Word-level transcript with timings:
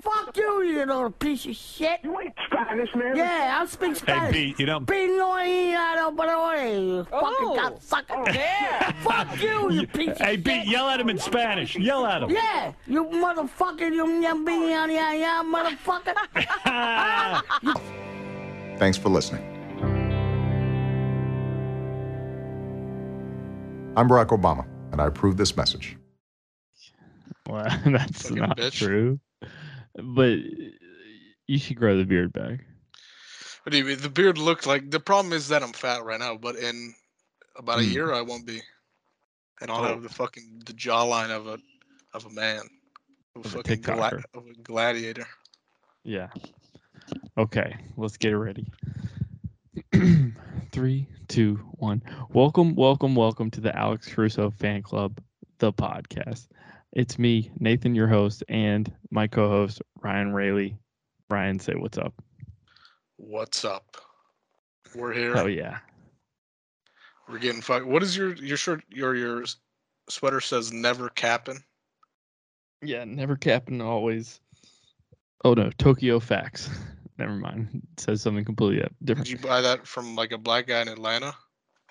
Fuck 0.00 0.36
you, 0.36 0.62
you 0.62 0.78
little 0.78 1.10
piece 1.10 1.46
of 1.46 1.56
shit. 1.56 2.00
You 2.02 2.18
ain't 2.20 2.34
Spanish, 2.46 2.88
man. 2.94 3.16
Yeah, 3.16 3.58
I 3.60 3.66
speak 3.66 3.96
Spanish. 3.96 3.98
Hey, 3.98 4.30
Spanish. 4.30 4.32
Pete, 4.34 4.60
you 4.60 4.66
don't. 4.66 4.86
Pinoy, 4.86 6.16
but 6.16 6.26
you 6.28 7.06
oh. 7.12 7.20
fucking 7.20 7.46
Oh. 7.46 7.56
cocksucker. 7.58 8.34
Yeah. 8.34 8.92
Fuck 9.02 9.40
you, 9.40 9.70
you 9.72 9.86
piece 9.86 10.10
of 10.10 10.18
Hey, 10.18 10.36
shit. 10.36 10.46
Hey, 10.46 10.60
Pete, 10.60 10.66
yell 10.66 10.88
at 10.88 11.00
him 11.00 11.08
in 11.08 11.18
Spanish. 11.18 11.76
Yell 11.76 12.06
at 12.06 12.22
him. 12.22 12.30
Yeah, 12.30 12.72
you 12.86 13.04
motherfucker, 13.04 13.92
you 13.92 14.20
yum, 14.20 14.46
yum, 14.46 14.90
yum, 14.90 14.90
yum, 14.90 15.54
motherfucker. 15.54 16.14
Thanks 18.78 18.96
for 18.98 19.08
listening. 19.08 19.42
I'm 23.96 24.08
Barack 24.08 24.28
Obama, 24.28 24.64
and 24.92 25.00
I 25.00 25.06
approve 25.06 25.36
this 25.36 25.56
message. 25.56 25.96
Well, 27.48 27.64
that's 27.86 28.22
Fucking 28.22 28.36
not 28.38 28.56
bitch. 28.56 28.72
true. 28.78 29.20
But 29.94 30.38
you 31.46 31.58
should 31.58 31.76
grow 31.76 31.96
the 31.98 32.04
beard 32.04 32.32
back. 32.32 32.60
What 33.62 33.72
do 33.72 33.78
you 33.78 33.84
mean? 33.84 33.98
The 33.98 34.08
beard 34.08 34.38
looked 34.38 34.66
like 34.66 34.90
the 34.90 35.00
problem 35.00 35.32
is 35.32 35.48
that 35.48 35.62
I'm 35.62 35.72
fat 35.72 36.02
right 36.04 36.18
now, 36.18 36.36
but 36.36 36.56
in 36.56 36.94
about 37.56 37.78
a 37.80 37.84
Hmm. 37.84 37.90
year 37.92 38.12
I 38.12 38.22
won't 38.22 38.46
be, 38.46 38.60
and 39.60 39.70
I'll 39.70 39.84
Oh. 39.84 39.88
have 39.88 40.02
the 40.02 40.08
fucking 40.08 40.62
the 40.66 40.72
jawline 40.72 41.30
of 41.30 41.46
a 41.46 41.58
of 42.14 42.26
a 42.26 42.30
man, 42.30 42.60
of 43.36 43.54
a 43.54 43.58
Of 43.60 43.66
a 43.70 43.76
gla- 43.76 44.22
of 44.34 44.46
a 44.46 44.54
gladiator. 44.62 45.26
Yeah. 46.04 46.30
Okay, 47.38 47.76
let's 47.96 48.16
get 48.16 48.32
ready. 48.32 48.66
Three, 50.72 51.06
two, 51.28 51.56
one. 51.78 52.02
Welcome, 52.30 52.74
welcome, 52.74 53.14
welcome 53.14 53.50
to 53.52 53.60
the 53.60 53.76
Alex 53.76 54.12
Crusoe 54.12 54.50
Fan 54.50 54.82
Club, 54.82 55.18
the 55.58 55.72
podcast. 55.72 56.48
It's 56.92 57.18
me, 57.18 57.50
Nathan, 57.58 57.94
your 57.94 58.08
host, 58.08 58.44
and 58.48 58.92
my 59.10 59.26
co-host 59.26 59.80
Ryan 60.02 60.32
Railey. 60.32 60.76
Ryan, 61.30 61.58
say 61.58 61.74
what's 61.74 61.96
up. 61.96 62.12
What's 63.16 63.64
up? 63.64 63.96
We're 64.94 65.14
here. 65.14 65.36
Oh 65.36 65.46
yeah. 65.46 65.78
We're 67.28 67.38
getting 67.38 67.62
fucked. 67.62 67.86
What 67.86 68.02
is 68.02 68.14
your 68.16 68.34
your 68.34 68.58
shirt? 68.58 68.84
Your 68.90 69.14
your 69.14 69.44
sweater 70.10 70.40
says 70.40 70.72
never 70.72 71.08
capping. 71.08 71.62
Yeah, 72.82 73.04
never 73.04 73.36
capping, 73.36 73.80
always. 73.80 74.40
Oh 75.44 75.54
no, 75.54 75.70
Tokyo 75.78 76.20
Facts. 76.20 76.68
Never 77.18 77.34
mind. 77.34 77.68
It 77.92 78.00
says 78.00 78.22
something 78.22 78.44
completely 78.44 78.84
different. 79.04 79.28
Did 79.28 79.40
you 79.40 79.46
buy 79.46 79.60
that 79.60 79.86
from 79.86 80.16
like 80.16 80.32
a 80.32 80.38
black 80.38 80.66
guy 80.66 80.80
in 80.80 80.88
Atlanta? 80.88 81.34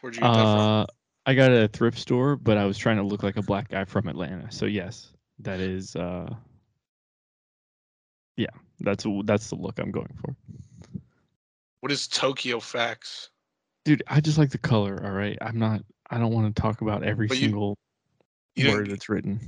Where'd 0.02 0.16
you 0.16 0.22
get 0.22 0.34
that 0.34 0.42
from? 0.42 0.60
Uh, 0.60 0.86
I 1.26 1.34
got 1.36 1.52
it 1.52 1.58
at 1.58 1.64
a 1.64 1.68
thrift 1.68 2.00
store, 2.00 2.36
but 2.36 2.58
I 2.58 2.66
was 2.66 2.78
trying 2.78 2.98
to 2.98 3.04
look 3.04 3.22
like 3.24 3.38
a 3.38 3.44
black 3.44 3.70
guy 3.70 3.86
from 3.86 4.08
Atlanta. 4.08 4.52
So 4.52 4.66
yes, 4.66 5.14
that 5.40 5.60
is. 5.60 5.96
uh 5.96 6.34
Yeah, 8.38 8.48
that's 8.80 9.06
that's 9.26 9.50
the 9.50 9.56
look 9.56 9.78
I'm 9.80 9.92
going 9.92 10.14
for, 10.20 10.36
What 11.82 11.92
is 11.92 12.08
Tokyo 12.08 12.60
Facts? 12.60 13.30
dude. 13.86 14.04
I 14.08 14.20
just 14.22 14.38
like 14.38 14.50
the 14.52 14.58
color. 14.58 15.02
All 15.04 15.12
right, 15.12 15.38
I'm 15.42 15.60
not. 15.60 15.82
I 16.10 16.18
don't 16.18 16.34
want 16.34 16.54
to 16.56 16.62
talk 16.62 16.82
about 16.82 17.04
every 17.04 17.28
you- 17.28 17.36
single 17.36 17.78
You 18.56 18.70
word 18.72 18.90
that's 18.90 19.08
written. 19.10 19.40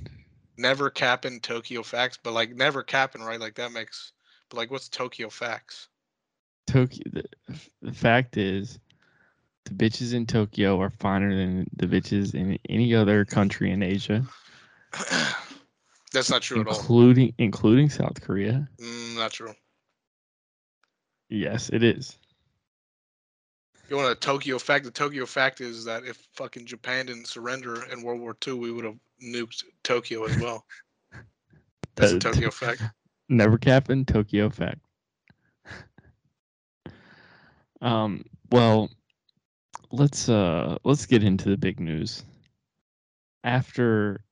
never 0.58 0.90
capping 0.90 1.40
Tokyo 1.42 1.82
Facts, 1.84 2.18
but 2.24 2.34
like 2.34 2.56
never 2.56 2.84
capping, 2.84 3.22
right? 3.24 3.40
Like 3.40 3.56
that 3.56 3.72
makes. 3.72 4.14
But 4.50 4.58
like, 4.58 4.72
what's 4.72 4.90
Tokyo 4.90 5.30
Facts? 5.30 5.90
Tokyo. 6.68 7.04
The, 7.12 7.24
the 7.82 7.94
fact 7.94 8.38
is, 8.38 8.80
the 9.66 9.74
bitches 9.74 10.14
in 10.14 10.26
Tokyo 10.26 10.80
are 10.82 10.90
finer 10.90 11.36
than 11.36 11.68
the 11.76 11.88
bitches 11.88 12.34
in 12.36 12.60
any 12.70 12.94
other 12.94 13.26
country 13.26 13.72
in 13.72 13.82
Asia, 13.84 14.24
That's 16.14 16.30
not 16.30 16.42
true 16.44 16.62
at 16.62 16.68
all. 16.68 16.76
including 16.76 17.34
including 17.40 17.90
South 17.90 18.22
Korea. 18.22 18.68
Mm, 18.80 19.16
not 19.18 19.32
true. 19.32 19.54
Yes, 21.30 21.70
it 21.70 21.82
is. 21.84 22.18
You 23.90 23.96
want 23.98 24.12
a 24.12 24.16
Tokyo 24.16 24.60
fact? 24.60 24.86
The 24.86 24.92
Tokyo 24.92 25.26
fact 25.26 25.60
is 25.62 25.86
that 25.86 26.04
if 26.06 26.18
fucking 26.34 26.66
Japan 26.68 27.08
didn't 27.08 27.28
surrender 27.28 27.84
in 27.92 28.02
World 28.04 28.22
War 28.22 28.36
II, 28.48 28.54
we 28.54 28.72
would 28.72 28.86
have 28.86 28.98
nuked 29.24 29.64
Tokyo 29.84 30.24
as 30.26 30.38
well. 30.38 30.66
That's 31.96 32.12
a 32.12 32.14
That- 32.16 32.22
Tokyo 32.34 32.52
fact. 32.52 32.82
Never 33.30 33.58
capping 33.58 34.06
Tokyo 34.06 34.50
fact. 34.50 34.80
um. 37.82 38.24
Well, 38.52 38.90
let's 39.94 40.30
uh 40.30 40.78
let's 40.84 41.06
get 41.08 41.24
into 41.24 41.50
the 41.50 41.58
big 41.58 41.80
news. 41.80 42.26
After 43.46 44.26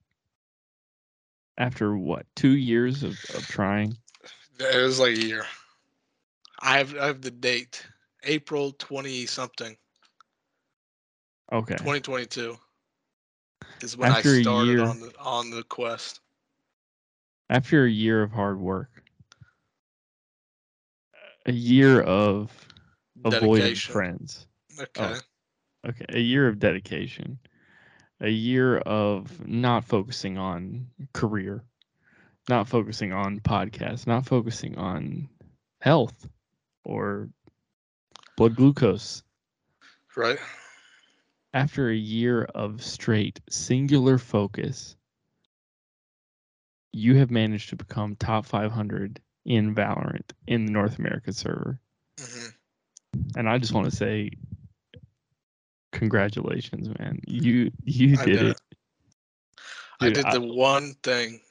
after 1.57 1.97
what 1.97 2.25
two 2.35 2.57
years 2.57 3.03
of, 3.03 3.25
of 3.29 3.47
trying 3.47 3.97
It 4.59 4.83
was 4.83 4.99
like 4.99 5.17
a 5.17 5.21
year. 5.21 5.45
I 6.61 6.77
have 6.79 6.97
I 6.97 7.07
have 7.07 7.21
the 7.21 7.31
date, 7.31 7.85
April 8.23 8.71
twenty 8.73 9.25
something, 9.27 9.77
okay 11.51 11.77
twenty 11.77 12.01
twenty 12.01 12.25
two, 12.27 12.57
is 13.81 13.97
when 13.97 14.11
After 14.11 14.29
I 14.29 14.41
started 14.41 14.79
year- 14.79 14.85
on 14.85 14.99
the 15.01 15.13
on 15.19 15.49
the 15.51 15.63
quest. 15.63 16.21
after 17.49 17.85
a 17.85 17.89
year 17.89 18.23
of 18.23 18.31
hard 18.31 18.59
work 18.59 19.03
a 21.45 21.51
year 21.51 22.01
of 22.01 22.67
avoiding 23.25 23.75
friends 23.75 24.47
Okay. 24.79 25.21
Okay 25.87 26.05
a 26.09 26.19
year 26.19 26.47
of 26.47 26.59
dedication 26.59 27.39
a 28.19 28.29
year 28.29 28.77
of 28.77 29.47
not 29.47 29.83
focusing 29.83 30.37
on 30.37 30.87
career 31.13 31.63
not 32.49 32.67
focusing 32.67 33.13
on 33.13 33.39
podcasts 33.39 34.07
not 34.07 34.25
focusing 34.25 34.77
on 34.77 35.27
health 35.81 36.27
or 36.83 37.29
blood 38.37 38.55
glucose. 38.55 39.23
Right. 40.15 40.39
after 41.53 41.89
a 41.89 41.95
year 41.95 42.43
of 42.43 42.83
straight 42.83 43.39
singular 43.49 44.17
focus 44.17 44.95
you 46.91 47.15
have 47.15 47.31
managed 47.31 47.69
to 47.69 47.75
become 47.75 48.15
top 48.15 48.45
500 48.45 49.21
in 49.45 49.73
valorant 49.73 50.31
in 50.47 50.65
the 50.65 50.71
north 50.71 50.99
america 50.99 51.33
server. 51.33 51.79
Hmm 52.19 52.49
and 53.35 53.49
i 53.49 53.57
just 53.57 53.73
want 53.73 53.89
to 53.89 53.95
say 53.95 54.29
congratulations 56.01 56.89
man 56.99 57.19
you 57.27 57.71
you 57.85 58.17
did 58.17 58.33
did 58.33 58.41
it 58.41 58.57
it. 58.57 58.57
I 60.01 60.09
did 60.09 60.31
I- 60.31 60.31
the 60.31 60.41
one 60.41 60.95
thing 61.03 61.41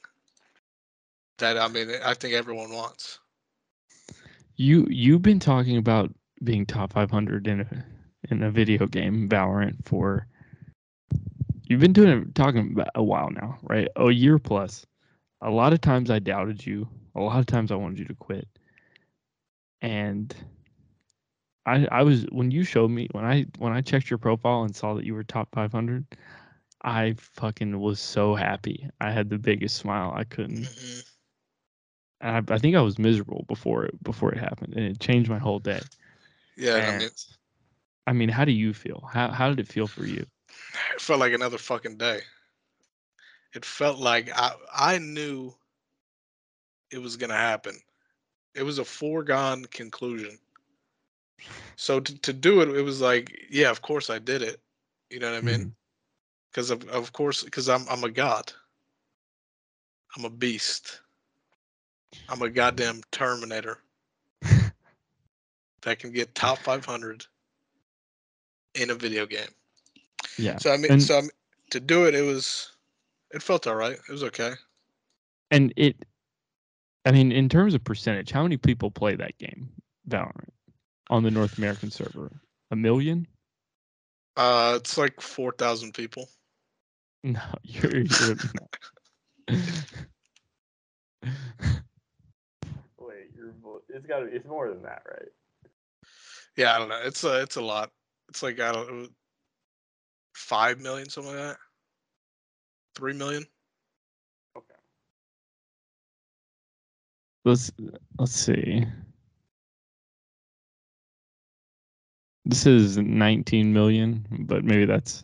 that 1.38 1.58
I 1.58 1.68
mean 1.68 1.90
I 2.04 2.14
think 2.14 2.34
everyone 2.34 2.72
wants. 2.72 3.20
You 4.56 4.86
you've 4.90 5.22
been 5.22 5.40
talking 5.40 5.76
about 5.78 6.14
being 6.44 6.66
top 6.66 6.92
500 6.92 7.46
in 7.48 7.60
a 7.60 7.84
in 8.30 8.42
a 8.42 8.50
video 8.50 8.86
game, 8.86 9.28
Valorant, 9.28 9.76
for 9.86 10.26
you've 11.64 11.80
been 11.80 11.92
doing 11.92 12.32
talking 12.34 12.72
about 12.72 12.90
a 12.94 13.02
while 13.02 13.30
now, 13.30 13.58
right? 13.62 13.88
A 13.96 14.10
year 14.10 14.38
plus. 14.38 14.86
A 15.42 15.50
lot 15.50 15.72
of 15.72 15.80
times 15.80 16.10
I 16.10 16.18
doubted 16.18 16.66
you. 16.66 16.88
A 17.16 17.20
lot 17.20 17.38
of 17.40 17.46
times 17.46 17.72
I 17.72 17.76
wanted 17.76 17.98
you 18.00 18.04
to 18.06 18.14
quit. 18.14 18.48
And 19.82 20.34
I 21.66 21.86
I 21.90 22.02
was 22.02 22.24
when 22.30 22.50
you 22.50 22.64
showed 22.64 22.90
me 22.90 23.08
when 23.12 23.24
I 23.24 23.46
when 23.58 23.72
I 23.72 23.80
checked 23.82 24.10
your 24.10 24.18
profile 24.18 24.62
and 24.62 24.74
saw 24.74 24.94
that 24.94 25.04
you 25.04 25.14
were 25.14 25.24
top 25.24 25.48
500, 25.52 26.06
I 26.82 27.14
fucking 27.14 27.78
was 27.80 28.00
so 28.00 28.34
happy. 28.34 28.88
I 29.00 29.10
had 29.12 29.30
the 29.30 29.38
biggest 29.38 29.76
smile. 29.76 30.12
I 30.14 30.24
couldn't 30.24 30.68
Mhm. 30.68 31.04
and 32.20 32.50
I, 32.50 32.54
I 32.54 32.58
think 32.58 32.76
I 32.76 32.82
was 32.82 32.98
miserable 32.98 33.44
before 33.48 33.84
it 33.86 34.02
before 34.02 34.32
it 34.32 34.38
happened, 34.38 34.74
and 34.74 34.84
it 34.84 35.00
changed 35.00 35.30
my 35.30 35.38
whole 35.38 35.58
day. 35.60 35.80
Yeah, 36.56 36.76
I 36.88 36.92
mean, 36.92 37.10
I 38.06 38.12
mean, 38.12 38.28
how 38.28 38.44
do 38.44 38.52
you 38.52 38.72
feel? 38.72 39.08
How 39.12 39.30
how 39.30 39.48
did 39.48 39.60
it 39.60 39.68
feel 39.68 39.88
for 39.88 40.06
you? 40.06 40.26
it 40.94 41.00
felt 41.00 41.20
like 41.20 41.32
another 41.32 41.58
fucking 41.58 41.96
day. 41.98 42.20
It 43.54 43.64
felt 43.64 43.98
like 43.98 44.30
I 44.34 44.54
I 44.72 44.98
knew 44.98 45.54
it 46.90 46.98
was 46.98 47.16
gonna 47.16 47.34
happen. 47.36 47.80
It 48.54 48.62
was 48.62 48.78
a 48.78 48.84
foregone 48.84 49.64
conclusion. 49.66 50.38
So 51.76 52.00
to, 52.00 52.18
to 52.20 52.32
do 52.32 52.60
it, 52.60 52.68
it 52.68 52.82
was 52.82 53.00
like, 53.00 53.46
yeah, 53.50 53.70
of 53.70 53.82
course 53.82 54.10
I 54.10 54.18
did 54.18 54.42
it. 54.42 54.60
You 55.10 55.18
know 55.20 55.30
what 55.30 55.38
I 55.38 55.40
mean? 55.40 55.60
Mm-hmm. 55.60 55.68
Because 56.50 56.70
of 56.70 56.88
of 56.88 57.12
course, 57.12 57.42
because 57.44 57.68
I'm 57.68 57.86
I'm 57.88 58.04
a 58.04 58.10
god. 58.10 58.52
I'm 60.16 60.24
a 60.24 60.30
beast. 60.30 61.00
I'm 62.28 62.42
a 62.42 62.50
goddamn 62.50 63.02
Terminator 63.12 63.78
that 65.82 65.98
can 65.98 66.12
get 66.12 66.34
top 66.34 66.58
500 66.58 67.24
in 68.74 68.90
a 68.90 68.94
video 68.94 69.26
game. 69.26 69.48
Yeah, 70.36 70.58
So 70.58 70.72
I 70.72 70.76
mean, 70.76 70.92
And- 70.92 71.02
so 71.02 71.18
I 71.18 71.20
mean, 71.22 71.30
to 71.70 71.78
do 71.80 72.06
it, 72.06 72.14
it 72.16 72.22
was, 72.22 72.72
it 73.30 73.42
felt 73.42 73.66
all 73.68 73.76
right. 73.76 73.96
It 74.08 74.12
was 74.12 74.24
okay. 74.24 74.52
and 75.52 75.72
it, 75.76 76.04
I 77.06 77.12
mean, 77.12 77.30
in 77.32 77.48
terms 77.48 77.74
of 77.74 77.82
percentage, 77.84 78.30
how 78.32 78.42
many 78.42 78.56
people 78.56 78.90
play 78.90 79.14
that 79.16 79.38
game, 79.38 79.70
Valorant, 80.08 80.50
on 81.10 81.22
the 81.22 81.30
North 81.30 81.58
American 81.58 81.90
server? 81.90 82.30
A 82.70 82.76
million? 82.76 83.26
Uh, 84.36 84.74
it's 84.76 84.96
like 84.96 85.20
4,000 85.20 85.92
people. 85.92 86.28
No, 87.22 87.42
you're, 87.62 87.98
you're 87.98 88.36
not. 88.54 88.78
it's 93.94 94.06
got. 94.06 94.22
It's 94.22 94.46
more 94.46 94.68
than 94.68 94.82
that, 94.82 95.02
right? 95.08 95.28
Yeah, 96.56 96.74
I 96.74 96.78
don't 96.78 96.88
know. 96.88 97.00
It's 97.04 97.24
a 97.24 97.42
it's 97.42 97.56
a 97.56 97.60
lot. 97.60 97.90
It's 98.28 98.42
like 98.42 98.60
I 98.60 98.72
don't 98.72 99.10
five 100.34 100.80
million, 100.80 101.08
something 101.08 101.34
like 101.34 101.42
that. 101.42 101.56
Three 102.94 103.12
million. 103.12 103.44
Okay. 104.56 104.74
Let's 107.44 107.70
let's 108.18 108.32
see. 108.32 108.86
This 112.50 112.66
is 112.66 112.98
19 112.98 113.72
million, 113.72 114.26
but 114.40 114.64
maybe 114.64 114.84
that's 114.84 115.22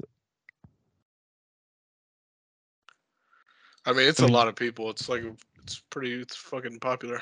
I 3.85 3.93
mean, 3.93 4.09
it's 4.09 4.21
a 4.21 4.29
lot 4.29 4.47
of 4.47 4.55
people. 4.55 4.89
It's 4.91 5.09
like 5.09 5.25
it's 5.65 5.83
pretty. 5.91 6.23
It's 6.23 6.37
fucking 6.37 6.79
popular. 6.79 7.21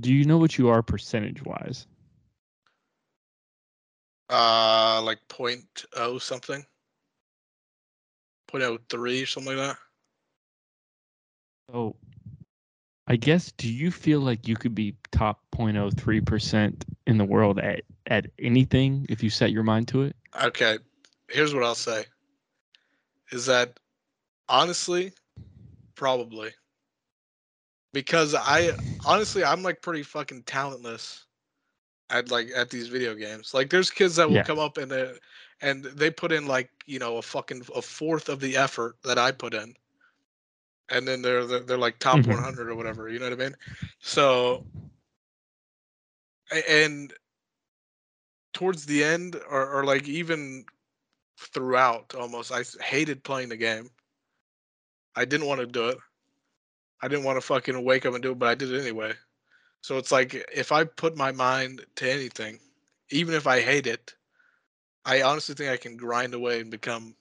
Do 0.00 0.10
you 0.10 0.24
know 0.24 0.38
what 0.38 0.56
you 0.56 0.70
are 0.70 0.82
percentage 0.82 1.44
wise? 1.44 1.86
Uh, 4.30 5.02
like 5.04 5.18
point 5.28 5.84
oh 5.98 6.16
something. 6.16 6.64
Point 8.48 8.64
oh 8.64 8.78
three, 8.88 9.26
something 9.26 9.54
like 9.54 9.68
that. 9.68 9.76
Oh, 11.74 11.94
I 13.06 13.16
guess 13.16 13.52
do 13.52 13.70
you 13.70 13.90
feel 13.90 14.20
like 14.20 14.48
you 14.48 14.56
could 14.56 14.74
be 14.74 14.96
top 15.12 15.40
0.03% 15.54 16.84
in 17.06 17.18
the 17.18 17.24
world 17.24 17.58
at 17.58 17.82
at 18.10 18.26
anything 18.38 19.06
if 19.08 19.22
you 19.24 19.30
set 19.30 19.52
your 19.52 19.64
mind 19.64 19.88
to 19.90 20.02
it? 20.02 20.16
Okay, 20.42 20.78
here's 21.30 21.54
what 21.54 21.64
I'll 21.64 21.74
say. 21.74 22.06
Is 23.32 23.46
that 23.46 23.80
honestly, 24.48 25.14
probably. 25.96 26.52
Because 27.92 28.34
I 28.34 28.72
honestly 29.04 29.44
I'm 29.44 29.62
like 29.62 29.82
pretty 29.82 30.02
fucking 30.02 30.44
talentless 30.44 31.26
at 32.10 32.30
like 32.30 32.48
at 32.54 32.70
these 32.70 32.88
video 32.88 33.14
games. 33.14 33.54
Like 33.54 33.70
there's 33.70 33.90
kids 33.90 34.16
that 34.16 34.30
will 34.30 34.36
Yeah. 34.36 34.42
come 34.42 34.58
up 34.58 34.78
and 34.78 34.90
they 34.90 35.14
and 35.60 35.84
they 35.84 36.10
put 36.10 36.32
in 36.32 36.46
like, 36.46 36.70
you 36.86 36.98
know, 36.98 37.18
a 37.18 37.22
fucking 37.22 37.64
a 37.74 37.82
fourth 37.82 38.28
of 38.28 38.40
the 38.40 38.56
effort 38.56 38.96
that 39.04 39.18
I 39.18 39.32
put 39.32 39.54
in. 39.54 39.74
And 40.90 41.06
then 41.08 41.22
they're 41.22 41.46
they're, 41.46 41.60
they're 41.60 41.78
like 41.78 41.98
top 41.98 42.26
Mhm. 42.26 42.28
100 42.28 42.68
or 42.68 42.74
whatever, 42.74 43.08
you 43.08 43.18
know 43.18 43.30
what 43.30 43.40
I 43.40 43.44
mean? 43.44 43.56
So 44.00 44.64
and 46.68 47.12
towards 48.52 48.86
the 48.86 49.04
end 49.04 49.36
or, 49.50 49.68
or 49.68 49.84
like 49.84 50.08
even 50.08 50.64
throughout 51.38 52.14
almost 52.14 52.52
i 52.52 52.62
hated 52.82 53.24
playing 53.24 53.48
the 53.48 53.56
game. 53.56 53.90
I 55.16 55.24
didn't 55.24 55.46
want 55.46 55.60
to 55.60 55.66
do 55.66 55.88
it. 55.88 55.98
I 57.02 57.08
didn't 57.08 57.24
want 57.24 57.36
to 57.36 57.40
fucking 57.40 57.82
wake 57.84 58.06
up 58.06 58.14
and 58.14 58.22
do 58.22 58.32
it 58.32 58.38
but 58.38 58.48
i 58.48 58.54
did 58.54 58.72
it 58.72 58.80
anyway. 58.80 59.12
So 59.82 59.96
it's 59.98 60.12
like 60.12 60.34
if 60.52 60.72
i 60.72 60.84
put 60.84 61.16
my 61.16 61.32
mind 61.32 61.84
to 61.96 62.10
anything 62.10 62.58
even 63.10 63.34
if 63.34 63.46
i 63.46 63.60
hate 63.60 63.86
it 63.86 64.14
i 65.04 65.22
honestly 65.22 65.54
think 65.54 65.70
i 65.70 65.76
can 65.76 65.96
grind 65.96 66.34
away 66.34 66.60
and 66.60 66.70
become 66.70 67.14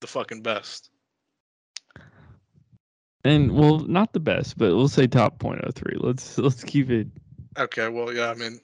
the 0.00 0.06
fucking 0.06 0.42
best. 0.42 0.90
And 3.24 3.52
well, 3.56 3.80
not 3.80 4.12
the 4.12 4.20
best, 4.20 4.56
but 4.56 4.76
we'll 4.76 4.88
say 4.88 5.08
top 5.08 5.40
0.03. 5.40 5.96
Let's 5.98 6.38
let's 6.38 6.62
keep 6.62 6.90
it 6.90 7.08
okay 7.58 7.88
well 7.88 8.12
yeah 8.12 8.30
i 8.30 8.34
mean 8.34 8.60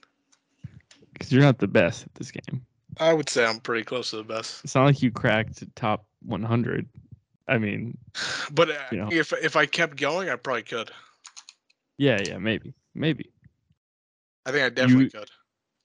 cuz 1.23 1.31
you're 1.31 1.41
not 1.41 1.57
the 1.59 1.67
best 1.67 2.03
at 2.05 2.13
this 2.15 2.31
game. 2.31 2.65
i 2.99 3.13
would 3.13 3.29
say 3.29 3.45
i'm 3.45 3.59
pretty 3.59 3.83
close 3.83 4.11
to 4.11 4.17
the 4.17 4.23
best 4.23 4.63
It's 4.63 4.75
not 4.75 4.85
like 4.85 5.01
you 5.01 5.11
cracked 5.11 5.63
top 5.75 6.05
100. 6.25 6.87
I 7.47 7.57
mean, 7.57 7.97
but 8.51 8.69
uh, 8.71 8.75
You 8.91 8.97
know. 8.99 9.09
if 9.11 9.33
if 9.33 9.55
i 9.55 9.65
kept 9.65 9.97
going 9.97 10.29
i 10.29 10.35
probably 10.35 10.63
could 10.63 10.91
yeah, 11.97 12.19
yeah, 12.25 12.37
maybe. 12.37 12.73
Maybe. 12.95 13.31
i 14.45 14.51
think 14.51 14.63
i 14.63 14.69
definitely 14.69 15.05
You- 15.05 15.09
could 15.11 15.29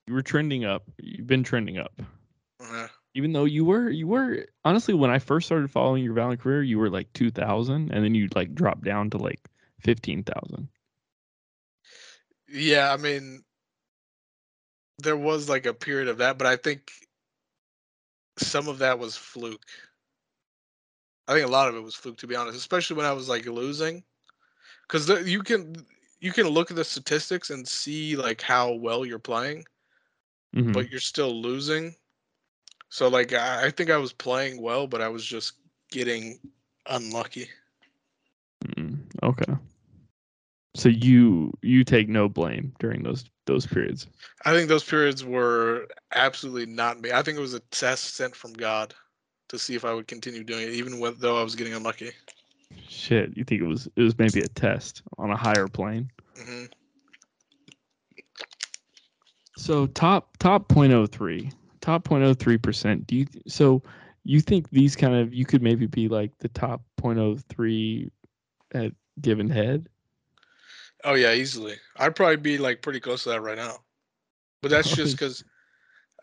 You 0.09 0.15
were 0.15 0.23
trending 0.23 0.65
up. 0.65 0.85
You've 0.99 1.27
been 1.27 1.45
trending 1.45 1.77
up. 1.79 1.93
Uh, 2.61 2.89
even 3.15 3.33
though 3.33 3.45
you 3.45 3.65
were 3.65 3.91
you 3.91 4.07
were 4.07 4.47
honestly 4.65 4.95
when 4.95 5.11
I 5.11 5.19
first 5.19 5.47
started 5.47 5.71
following 5.71 6.03
your 6.03 6.15
Valorant 6.15 6.41
career, 6.41 6.63
you 6.63 6.79
were 6.79 6.89
like 6.91 7.13
two 7.13 7.31
thousand, 7.31 7.93
and 7.93 8.03
then 8.05 8.15
you 8.15 8.29
like 8.35 8.55
dropped 8.55 8.85
down 8.85 9.11
to 9.11 9.19
like 9.19 9.41
fifteen 9.81 10.23
thousand. 10.25 10.69
Yeah, 12.49 12.91
I 12.93 12.97
mean, 12.97 13.45
there 14.99 15.17
was 15.17 15.49
like 15.49 15.67
a 15.67 15.75
period 15.75 16.09
of 16.09 16.19
that, 16.19 16.39
but 16.39 16.47
I 16.47 16.57
think 16.57 16.91
some 18.39 18.69
of 18.69 18.79
that 18.79 18.99
was 18.99 19.17
fluke. 19.17 19.67
I 21.29 21.35
think 21.35 21.47
a 21.47 21.51
lot 21.51 21.69
of 21.69 21.77
it 21.77 21.81
was 21.83 21.95
fluke, 21.95 22.17
to 22.19 22.27
be 22.27 22.37
honest, 22.37 22.57
especially 22.59 22.97
when 22.97 23.07
I 23.07 23.13
was 23.13 23.29
like 23.29 23.47
losing, 23.47 24.03
because 24.83 25.09
you 25.29 25.43
can 25.43 25.87
you 26.21 26.33
can 26.33 26.49
look 26.49 26.71
at 26.71 26.77
the 26.77 26.85
statistics 26.85 27.51
and 27.51 27.67
see 27.67 28.17
like 28.17 28.41
how 28.41 28.73
well 28.73 29.05
you're 29.05 29.19
playing, 29.19 29.65
Mhm. 30.55 30.73
but 30.73 30.91
you're 30.91 31.01
still 31.01 31.41
losing. 31.41 31.95
So 32.91 33.09
like 33.09 33.33
I, 33.33 33.67
I 33.67 33.71
think 33.71 33.91
I 33.91 33.99
was 33.99 34.13
playing 34.13 34.61
well, 34.61 34.87
but 34.87 35.01
I 35.01 35.09
was 35.09 35.25
just 35.25 35.55
getting 35.91 36.41
unlucky. 36.89 37.49
Mm, 38.65 38.99
okay. 39.23 39.55
So 40.75 40.89
you 40.89 41.53
you 41.63 41.85
take 41.85 42.09
no 42.09 42.29
blame 42.29 42.73
during 42.79 43.03
those 43.03 43.25
those 43.47 43.67
periods. 43.67 44.07
I 44.45 44.53
think 44.53 44.69
those 44.69 44.85
periods 44.85 45.25
were 45.25 45.89
absolutely 46.15 46.67
not 46.67 47.01
me. 47.01 47.13
I 47.13 47.23
think 47.23 47.39
it 47.39 47.41
was 47.41 47.55
a 47.55 47.61
test 47.61 48.15
sent 48.15 48.37
from 48.37 48.53
God 48.53 48.95
to 49.49 49.59
see 49.59 49.75
if 49.75 49.85
I 49.85 49.95
would 49.95 50.07
continue 50.07 50.45
doing 50.45 50.69
it, 50.69 50.75
even 50.75 51.01
when, 51.01 51.17
though 51.19 51.41
I 51.41 51.43
was 51.43 51.55
getting 51.57 51.73
unlucky. 51.73 52.13
Shit, 52.87 53.37
you 53.37 53.45
think 53.45 53.63
it 53.63 53.67
was 53.67 53.89
it 53.97 54.03
was 54.03 54.19
maybe 54.19 54.41
a 54.41 54.49
test 54.49 55.03
on 55.19 55.31
a 55.31 55.37
higher 55.37 55.69
plane? 55.69 56.11
hmm 56.37 56.65
So 59.57 59.87
top 59.87 60.37
top 60.39 60.69
0.03, 60.69 61.53
top 61.81 62.05
0.03 62.05 62.63
percent. 62.63 63.07
Do 63.07 63.17
you 63.17 63.27
so 63.47 63.83
you 64.25 64.41
think 64.41 64.71
these 64.71 64.95
kind 64.95 65.15
of 65.15 65.33
you 65.33 65.45
could 65.45 65.63
maybe 65.63 65.87
be 65.87 66.09
like 66.09 66.37
the 66.39 66.49
top 66.49 66.83
0.03 67.01 68.11
at 68.75 68.93
given 69.21 69.49
head? 69.49 69.89
Oh 71.05 71.15
yeah, 71.15 71.33
easily. 71.33 71.77
I'd 71.97 72.17
probably 72.17 72.37
be 72.37 72.59
like 72.59 72.83
pretty 72.83 73.01
close 73.01 73.23
to 73.25 73.31
that 73.31 73.41
right 73.41 73.57
now. 73.57 73.79
But 74.63 74.71
that's 74.71 74.95
just 74.95 75.17
because 75.17 75.45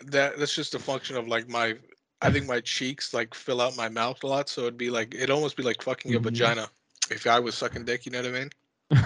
that 0.01 0.37
that's 0.37 0.55
just 0.55 0.75
a 0.75 0.79
function 0.79 1.15
of 1.17 1.27
like 1.27 1.47
my. 1.47 1.77
I 2.21 2.31
think 2.31 2.47
my 2.47 2.59
cheeks 2.61 3.13
like 3.13 3.33
fill 3.35 3.61
out 3.61 3.75
my 3.75 3.89
mouth 3.89 4.23
a 4.23 4.27
lot, 4.27 4.49
so 4.49 4.61
it'd 4.61 4.77
be 4.77 4.89
like 4.89 5.13
it'd 5.13 5.29
almost 5.29 5.57
be 5.57 5.63
like 5.63 5.81
fucking 5.81 6.15
a 6.15 6.19
Mhm. 6.19 6.23
vagina 6.23 6.69
if 7.11 7.27
I 7.27 7.39
was 7.39 7.55
sucking 7.55 7.85
dick. 7.85 8.05
You 8.05 8.11
know 8.13 8.21
what 8.21 8.29
I 8.29 8.39
mean? 8.39 8.49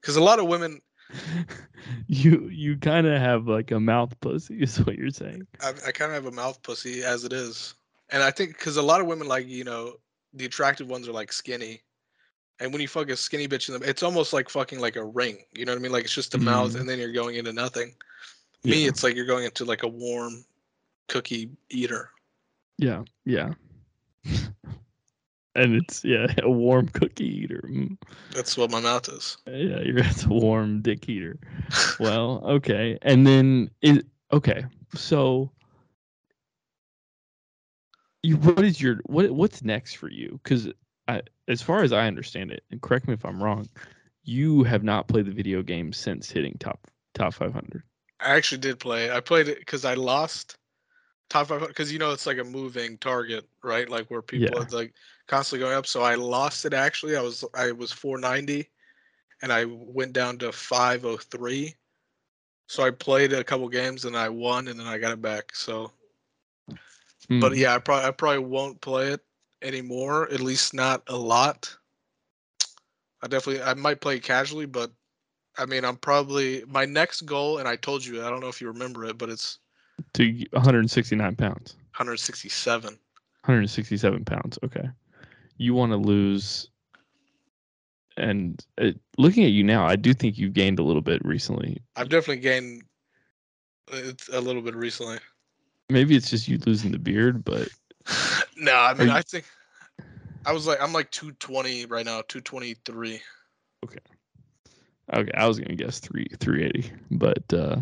Because 0.00 0.16
a 0.16 0.22
lot 0.22 0.38
of 0.38 0.46
women, 0.46 0.80
you 2.06 2.48
you 2.48 2.76
kind 2.78 3.06
of 3.06 3.20
have 3.20 3.48
like 3.48 3.70
a 3.70 3.80
mouth 3.80 4.18
pussy 4.20 4.62
is 4.62 4.78
what 4.84 4.96
you're 4.96 5.10
saying 5.10 5.46
I, 5.60 5.70
I 5.86 5.92
kind 5.92 6.10
of 6.10 6.22
have 6.22 6.26
a 6.26 6.34
mouth 6.36 6.62
pussy 6.62 7.02
as 7.02 7.24
it 7.24 7.32
is, 7.32 7.74
and 8.10 8.22
I 8.22 8.30
think 8.30 8.56
because 8.56 8.76
a 8.76 8.82
lot 8.82 9.00
of 9.00 9.06
women 9.06 9.26
like 9.28 9.46
you 9.46 9.64
know 9.64 9.94
the 10.32 10.44
attractive 10.44 10.88
ones 10.88 11.08
are 11.08 11.12
like 11.12 11.32
skinny, 11.32 11.82
and 12.60 12.72
when 12.72 12.80
you 12.82 12.88
fuck 12.88 13.08
a 13.10 13.16
skinny 13.16 13.46
bitch 13.48 13.68
in 13.68 13.74
them, 13.74 13.82
it's 13.84 14.02
almost 14.02 14.32
like 14.32 14.48
fucking 14.48 14.80
like 14.80 14.96
a 14.96 15.04
ring. 15.04 15.38
You 15.52 15.64
know 15.64 15.72
what 15.72 15.78
I 15.78 15.82
mean? 15.82 15.92
Like 15.92 16.04
it's 16.04 16.14
just 16.14 16.34
a 16.34 16.38
mouth, 16.38 16.72
Mhm. 16.72 16.80
and 16.80 16.88
then 16.88 16.98
you're 16.98 17.12
going 17.12 17.36
into 17.36 17.52
nothing. 17.52 17.94
Me, 18.64 18.82
Yeah. 18.82 18.88
it's 18.88 19.02
like 19.04 19.14
you're 19.14 19.26
going 19.26 19.44
into 19.44 19.64
like 19.64 19.82
a 19.84 19.88
warm 19.88 20.44
cookie 21.08 21.50
eater. 21.70 22.10
yeah 22.78 23.02
yeah 23.24 23.54
and 25.54 25.74
it's 25.74 26.04
yeah 26.04 26.26
a 26.42 26.50
warm 26.50 26.86
cookie 26.88 27.24
eater 27.42 27.64
mm. 27.68 27.96
That's 28.32 28.56
what 28.58 28.70
my 28.70 28.80
mouth 28.80 29.08
is. 29.08 29.38
yeah 29.46 29.80
you're 29.84 29.98
it's 29.98 30.24
a 30.24 30.28
warm 30.28 30.82
dick 30.82 31.08
eater 31.08 31.38
well 31.98 32.42
okay 32.44 32.98
and 33.02 33.26
then 33.26 33.70
it 33.80 34.04
okay 34.32 34.64
so 34.94 35.50
you 38.22 38.36
what 38.36 38.64
is 38.64 38.80
your 38.80 38.96
what 39.06 39.30
what's 39.30 39.62
next 39.62 39.94
for 39.94 40.10
you 40.10 40.38
because 40.42 40.68
I, 41.08 41.22
as 41.48 41.62
far 41.62 41.82
as 41.82 41.92
i 41.92 42.06
understand 42.06 42.52
it 42.52 42.64
and 42.70 42.80
correct 42.82 43.08
me 43.08 43.14
if 43.14 43.24
i'm 43.24 43.42
wrong 43.42 43.68
you 44.24 44.62
have 44.64 44.84
not 44.84 45.08
played 45.08 45.26
the 45.26 45.32
video 45.32 45.62
game 45.62 45.92
since 45.92 46.30
hitting 46.30 46.56
top 46.58 46.86
top 47.14 47.34
500 47.34 47.82
I 48.20 48.36
actually 48.36 48.58
did 48.58 48.80
play. 48.80 49.10
I 49.10 49.20
played 49.20 49.48
it 49.48 49.58
because 49.60 49.84
I 49.84 49.94
lost 49.94 50.58
top 51.30 51.48
five 51.48 51.66
because 51.66 51.92
you 51.92 51.98
know 51.98 52.12
it's 52.12 52.26
like 52.26 52.38
a 52.38 52.44
moving 52.44 52.98
target, 52.98 53.48
right? 53.62 53.88
Like 53.88 54.10
where 54.10 54.22
people 54.22 54.56
Yeah. 54.56 54.62
are 54.62 54.66
like 54.70 54.94
constantly 55.26 55.64
going 55.64 55.76
up. 55.76 55.86
So 55.86 56.02
I 56.02 56.14
lost 56.16 56.64
it 56.64 56.74
actually. 56.74 57.16
I 57.16 57.22
was 57.22 57.44
I 57.54 57.72
was 57.72 57.92
490, 57.92 58.68
and 59.42 59.52
I 59.52 59.64
went 59.66 60.12
down 60.12 60.38
to 60.38 60.52
503. 60.52 61.76
So 62.66 62.82
I 62.82 62.90
played 62.90 63.32
a 63.32 63.44
couple 63.44 63.68
games 63.68 64.04
and 64.04 64.16
I 64.16 64.28
won, 64.28 64.68
and 64.68 64.78
then 64.78 64.86
I 64.86 64.98
got 64.98 65.12
it 65.12 65.22
back. 65.22 65.54
So, 65.54 65.92
but 67.40 67.52
Hmm. 67.52 67.54
yeah, 67.56 67.74
I 67.74 67.78
probably 67.78 68.08
I 68.08 68.10
probably 68.12 68.44
won't 68.44 68.80
play 68.80 69.12
it 69.12 69.20
anymore. 69.62 70.30
At 70.32 70.40
least 70.40 70.74
not 70.74 71.02
a 71.08 71.16
lot. 71.16 71.76
I 73.22 73.26
definitely 73.26 73.62
I 73.62 73.74
might 73.74 74.00
play 74.00 74.20
casually, 74.20 74.66
but 74.66 74.90
I 75.56 75.66
mean 75.66 75.84
I'm 75.84 75.96
probably 75.96 76.64
my 76.68 76.84
next 76.84 77.22
goal, 77.22 77.58
and 77.58 77.68
I 77.68 77.76
told 77.76 78.04
you 78.04 78.24
I 78.24 78.30
don't 78.30 78.40
know 78.40 78.48
if 78.48 78.60
you 78.60 78.68
remember 78.68 79.04
it, 79.04 79.18
but 79.18 79.28
it's 79.28 79.58
to 80.14 80.44
169 80.52 81.36
pounds 81.36 81.74
167. 81.96 82.90
167 82.90 84.24
pounds 84.24 84.58
okay 84.62 84.88
you 85.56 85.74
want 85.74 85.90
to 85.90 85.96
lose 85.96 86.68
and 88.16 88.64
uh, 88.80 88.90
looking 89.16 89.44
at 89.44 89.50
you 89.50 89.62
now, 89.62 89.86
I 89.86 89.94
do 89.94 90.12
think 90.12 90.38
you've 90.38 90.52
gained 90.52 90.80
a 90.80 90.82
little 90.82 91.02
bit 91.02 91.24
recently. 91.24 91.80
I've 91.94 92.08
definitely 92.08 92.42
gained 92.42 92.82
a 94.32 94.40
little 94.40 94.60
bit 94.60 94.74
recently. 94.74 95.18
Maybe 95.88 96.16
it's 96.16 96.28
just 96.28 96.48
you 96.48 96.58
losing 96.66 96.90
the 96.90 96.98
beard, 96.98 97.44
but 97.44 97.68
no, 98.58 98.74
I 98.74 98.94
mean 98.94 99.08
you- 99.08 99.12
I 99.14 99.22
think 99.22 99.44
I 100.44 100.52
was 100.52 100.66
like 100.66 100.80
I'm 100.80 100.92
like 100.92 101.10
220 101.10 101.86
right 101.86 102.04
now, 102.04 102.22
223. 102.28 103.20
okay, 103.84 103.98
Okay, 105.12 105.30
I 105.34 105.46
was 105.46 105.58
gonna 105.58 105.74
guess 105.76 106.00
three 106.00 106.26
three 106.40 106.64
eighty, 106.64 106.90
but 107.10 107.42
uh 107.52 107.76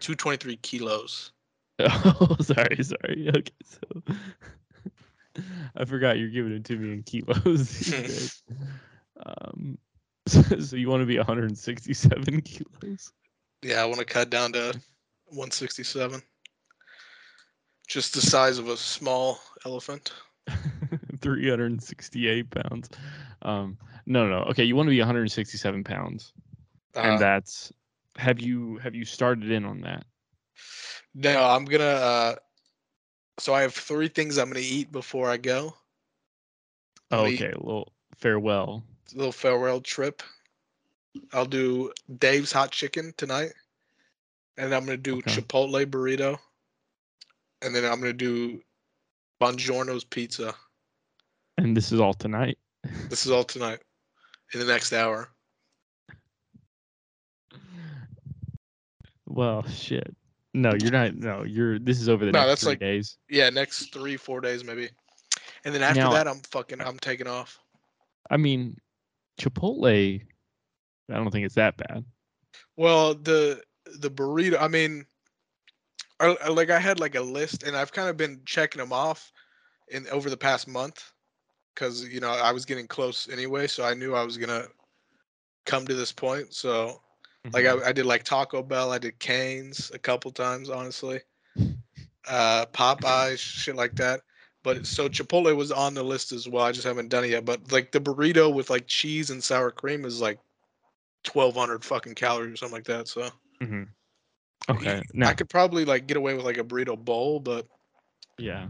223 0.00 0.56
kilos. 0.58 1.32
oh, 1.80 2.36
sorry, 2.40 2.82
sorry. 2.82 3.30
Okay, 3.34 3.52
so 3.64 4.02
I 5.76 5.84
forgot 5.84 6.18
you're 6.18 6.28
giving 6.28 6.52
it 6.52 6.64
to 6.66 6.76
me 6.76 6.92
in 6.92 7.02
kilos. 7.02 7.92
um, 9.26 9.78
so, 10.26 10.42
so 10.60 10.76
you 10.76 10.88
want 10.88 11.02
to 11.02 11.06
be 11.06 11.16
167 11.16 12.40
kilos? 12.42 13.12
Yeah, 13.62 13.82
I 13.82 13.86
want 13.86 13.98
to 13.98 14.04
cut 14.04 14.30
down 14.30 14.52
to 14.52 14.78
167. 15.26 16.22
Just 17.86 18.14
the 18.14 18.20
size 18.22 18.58
of 18.58 18.68
a 18.68 18.76
small 18.76 19.38
elephant. 19.64 20.12
368 21.20 22.50
pounds. 22.50 22.88
Um, 23.42 23.78
no, 24.06 24.26
no. 24.28 24.38
Okay, 24.50 24.64
you 24.64 24.76
want 24.76 24.86
to 24.86 24.90
be 24.90 24.98
167 24.98 25.84
pounds, 25.84 26.32
Uh, 26.96 27.00
and 27.00 27.20
that's. 27.20 27.72
Have 28.16 28.40
you 28.40 28.78
have 28.78 28.94
you 28.94 29.04
started 29.04 29.50
in 29.50 29.64
on 29.64 29.80
that? 29.80 30.04
no, 31.14 31.42
I'm 31.44 31.64
gonna. 31.64 31.84
Uh, 31.84 32.34
so 33.38 33.52
I 33.54 33.62
have 33.62 33.74
three 33.74 34.08
things 34.08 34.38
I'm 34.38 34.48
gonna 34.48 34.60
eat 34.60 34.92
before 34.92 35.28
I 35.28 35.36
go. 35.36 35.74
We- 37.10 37.18
okay, 37.18 37.50
a 37.50 37.58
little 37.58 37.92
farewell. 38.16 38.84
A 39.12 39.16
little 39.16 39.32
farewell 39.32 39.80
trip. 39.80 40.22
I'll 41.32 41.44
do 41.46 41.92
Dave's 42.18 42.52
hot 42.52 42.70
chicken 42.70 43.12
tonight, 43.16 43.52
and 44.56 44.72
I'm 44.74 44.84
gonna 44.84 44.96
do 44.96 45.18
Okay. 45.18 45.30
Chipotle 45.40 45.84
burrito, 45.86 46.38
and 47.64 47.74
then 47.74 47.84
I'm 47.84 47.98
gonna 48.00 48.12
do 48.12 48.60
Bongiorno's 49.42 50.04
pizza. 50.04 50.54
And 51.58 51.76
this 51.76 51.92
is 51.92 52.00
all 52.00 52.14
tonight. 52.14 52.58
This 53.08 53.24
is 53.26 53.32
all 53.32 53.44
tonight, 53.44 53.80
in 54.52 54.60
the 54.60 54.66
next 54.66 54.92
hour. 54.92 55.28
Well, 59.26 59.66
shit. 59.68 60.14
No, 60.52 60.72
you're 60.80 60.92
not. 60.92 61.14
No, 61.16 61.42
you're. 61.42 61.78
This 61.78 62.00
is 62.00 62.08
over 62.08 62.24
the 62.24 62.32
No, 62.32 62.40
next 62.40 62.48
that's 62.50 62.62
three 62.62 62.70
like- 62.72 62.80
days. 62.80 63.16
Yeah, 63.28 63.50
next 63.50 63.92
three 63.92 64.16
four 64.16 64.40
days 64.40 64.62
maybe, 64.64 64.88
and 65.64 65.74
then 65.74 65.82
after 65.82 66.00
Now- 66.00 66.12
that 66.12 66.28
I'm 66.28 66.40
fucking 66.50 66.80
I'm 66.80 66.98
taking 66.98 67.26
off. 67.26 67.58
I 68.30 68.36
mean, 68.36 68.76
Chipotle. 69.40 70.22
I 71.10 71.14
don't 71.14 71.30
think 71.30 71.44
it's 71.44 71.56
that 71.56 71.76
bad. 71.76 72.04
Well, 72.76 73.14
the 73.14 73.62
the 73.98 74.10
burrito. 74.10 74.60
I 74.60 74.68
mean, 74.68 75.06
I, 76.20 76.36
I- 76.44 76.48
like 76.48 76.70
I 76.70 76.78
had 76.78 77.00
like 77.00 77.14
a 77.14 77.20
list, 77.20 77.62
and 77.62 77.76
I've 77.76 77.92
kind 77.92 78.08
of 78.08 78.16
been 78.16 78.40
checking 78.44 78.80
them 78.80 78.92
off 78.92 79.32
in 79.88 80.06
over 80.08 80.30
the 80.30 80.36
past 80.36 80.66
month, 80.68 81.12
because 81.74 82.04
you 82.08 82.20
know 82.20 82.30
I 82.30 82.52
was 82.52 82.64
getting 82.64 82.86
close 82.86 83.28
anyway, 83.28 83.66
so 83.66 83.84
I 83.84 83.94
knew 83.94 84.14
I 84.14 84.24
was 84.24 84.36
gonna 84.36 84.66
come 85.66 85.86
to 85.86 85.94
this 85.94 86.12
point. 86.12 86.54
So 86.54 87.00
like 87.52 87.64
Mhm. 87.64 87.82
I, 87.84 87.88
I 87.88 87.92
did 87.92 88.06
like 88.06 88.22
Taco 88.24 88.62
Bell, 88.62 88.92
I 88.92 88.98
did 88.98 89.18
Canes 89.18 89.90
a 89.94 89.98
couple 89.98 90.30
times, 90.30 90.70
honestly. 90.70 91.20
Uh, 92.26 92.64
Popeyes, 92.66 93.38
shit 93.38 93.76
like 93.76 93.94
that. 93.96 94.22
But 94.62 94.86
so 94.86 95.10
Chipotle 95.10 95.54
was 95.54 95.70
on 95.70 95.92
the 95.92 96.02
list 96.02 96.32
as 96.32 96.48
well. 96.48 96.64
I 96.64 96.72
just 96.72 96.86
haven't 96.86 97.10
done 97.10 97.24
it 97.24 97.30
yet. 97.30 97.44
But 97.44 97.70
like 97.70 97.92
the 97.92 98.00
burrito 98.00 98.52
with 98.52 98.70
like 98.70 98.86
cheese 98.86 99.28
and 99.28 99.44
sour 99.44 99.70
cream 99.70 100.06
is 100.06 100.22
like 100.22 100.38
twelve 101.22 101.54
hundred 101.54 101.84
fucking 101.84 102.14
calories 102.14 102.54
or 102.54 102.56
something 102.56 102.76
like 102.76 102.84
that. 102.84 103.08
So 103.08 103.28
Mhm. 103.60 103.88
Okay. 104.68 105.02
Now, 105.12 105.28
I 105.28 105.34
could 105.34 105.48
probably 105.48 105.84
like 105.84 106.06
get 106.06 106.16
away 106.16 106.34
with 106.34 106.44
like 106.44 106.58
a 106.58 106.64
burrito 106.64 106.96
bowl, 107.02 107.38
but 107.40 107.66
Yeah. 108.38 108.68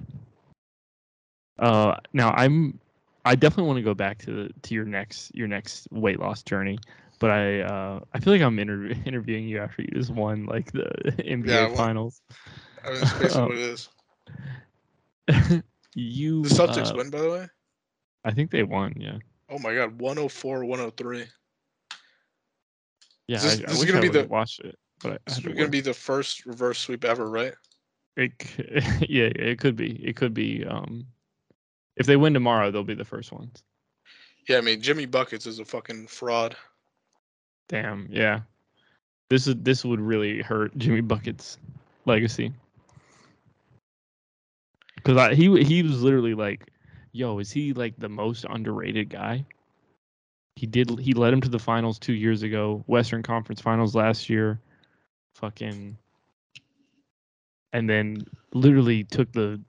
Uh, 1.59 1.97
now 2.13 2.31
I'm, 2.33 2.81
I 3.25 3.37
definitely 3.37 3.69
want 3.69 3.77
to 3.79 3.83
go 3.83 3.95
back 3.95 4.19
to 4.23 4.33
the, 4.33 4.51
to 4.63 4.75
your 4.75 4.85
next 4.85 5.33
your 5.35 5.47
next 5.47 5.87
weight 5.93 6.19
loss 6.19 6.43
journey, 6.43 6.79
but 7.21 7.31
I 7.31 7.61
uh 7.61 8.01
I 8.13 8.19
feel 8.19 8.33
like 8.33 8.43
I'm 8.43 8.57
interv- 8.57 9.07
interviewing 9.07 9.49
you 9.49 9.61
after 9.61 9.83
you 9.83 9.89
just 9.95 10.11
won 10.11 10.47
like 10.47 10.73
the 10.73 10.83
NBA 11.19 11.47
Yeah, 11.47 11.67
well- 11.69 11.77
finals. 11.77 12.21
I 12.85 12.91
mean 12.91 13.01
that's 13.01 13.13
basically 13.15 13.41
Oh. 13.41 13.47
what 13.47 13.57
it 13.57 13.61
is. 13.61 13.89
you 15.95 16.43
The 16.43 16.49
Celtics 16.51 16.93
uh, 16.93 16.97
win, 16.97 17.11
by 17.11 17.21
the 17.21 17.31
way. 17.31 17.47
I 18.25 18.33
think 18.33 18.51
they 18.51 18.63
won. 18.65 18.95
Yeah. 18.99 19.19
Oh 19.49 19.59
my 19.59 19.75
god, 19.75 20.01
104, 20.01 20.65
103. 20.65 21.25
Yeah. 23.29 23.39
This- 23.39 23.61
I, 23.61 23.65
I 23.69 23.73
is 23.73 23.85
gonna 23.85 23.99
I 23.99 24.03
be 24.03 24.09
the- 24.09 24.25
watch 24.25 24.59
it, 24.63 24.77
but 25.03 25.13
I, 25.13 25.15
I 25.15 25.19
This 25.27 25.37
had 25.37 25.47
is 25.47 25.57
to 25.57 25.69
be 25.69 25.81
the 25.81 25.95
first 25.95 26.47
reverse 26.47 26.79
sweep 26.79 27.05
ever, 27.05 27.29
right? 27.29 27.55
It, 28.17 28.33
yeah, 29.09 29.31
it 29.35 29.59
could 29.59 29.77
be. 29.77 29.93
It 30.05 30.17
could 30.17 30.35
be. 30.35 30.65
Um, 30.65 31.07
if 31.97 32.07
they 32.07 32.17
win 32.17 32.35
tomorrow, 32.35 32.71
they'll 32.71 32.85
be 32.85 32.95
the 32.95 33.05
first 33.05 33.33
ones. 33.33 33.63
Yeah, 34.49 34.59
I 34.59 34.61
mean 34.61 34.81
Jimmy 34.81 35.07
Buckets 35.07 35.47
is 35.47 35.59
a 35.59 35.65
fucking 35.65 36.07
fraud. 36.07 36.57
Damn. 37.69 38.09
Yeah. 38.11 38.41
This 39.31 39.47
is 39.47 39.57
this 39.59 39.85
would 39.85 40.01
really 40.01 40.43
hurt 40.43 40.73
Jimmy 40.79 41.01
Bucket's 41.01 41.59
legacy. 42.05 42.53
Cause 45.03 45.37
he 45.37 45.63
he 45.63 45.83
was 45.83 46.03
literally 46.03 46.35
like, 46.35 46.71
yo, 47.13 47.39
is 47.39 47.51
he 47.51 47.73
like 47.75 47.95
the 47.99 48.09
most 48.09 48.47
underrated 48.49 49.11
guy? 49.11 49.45
He 50.57 50.67
did 50.67 50.99
he 50.99 51.13
led 51.13 51.33
him 51.33 51.41
to 51.43 51.49
the 51.49 51.59
finals 51.59 51.99
two 51.99 52.15
years 52.15 52.43
ago, 52.43 52.83
Western 52.87 53.23
Conference 53.23 53.61
Finals 53.61 53.95
last 53.95 54.31
year, 54.31 54.61
fucking, 55.35 55.97
and 57.73 57.89
then 57.89 58.25
literally 58.53 59.05
took 59.05 59.33
the 59.33 59.61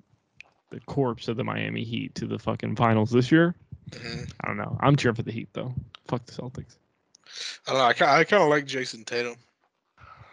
the 0.72 0.80
corpse 0.82 1.28
of 1.28 1.38
the 1.38 1.44
Miami 1.44 1.84
Heat 1.84 2.16
to 2.16 2.28
the 2.28 2.40
fucking 2.40 2.76
finals 2.76 3.12
this 3.12 3.32
year. 3.32 3.56
hmm 3.94 4.24
I 4.42 4.48
don't 4.48 4.58
know. 4.58 4.78
I'm 4.82 4.96
cheering 4.96 5.16
for 5.16 5.24
the 5.24 5.32
Heat 5.32 5.50
though. 5.54 5.74
Fuck 6.08 6.26
the 6.26 6.34
Celtics. 6.34 6.78
I 7.68 7.72
don't 7.74 8.00
know. 8.00 8.06
I, 8.06 8.20
I 8.20 8.24
kind 8.24 8.44
of 8.44 8.50
like 8.50 8.66
Jayson 8.66 9.06
Tatum. 9.06 9.36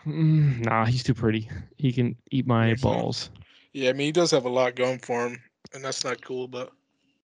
Mm, 0.06 0.64
nah, 0.64 0.84
he's 0.84 1.02
too 1.02 1.14
pretty. 1.14 1.48
He 1.78 1.92
can 1.92 2.16
eat 2.30 2.46
my 2.46 2.74
balls. 2.74 3.30
Yeah, 3.72 3.90
I 3.90 3.92
mean 3.92 4.06
he 4.06 4.12
does 4.12 4.30
have 4.32 4.44
a 4.44 4.48
lot 4.50 4.74
going 4.74 4.98
for 4.98 5.26
him, 5.26 5.40
and 5.74 5.84
that's 5.84 6.04
not 6.04 6.20
cool. 6.22 6.48
But 6.48 6.72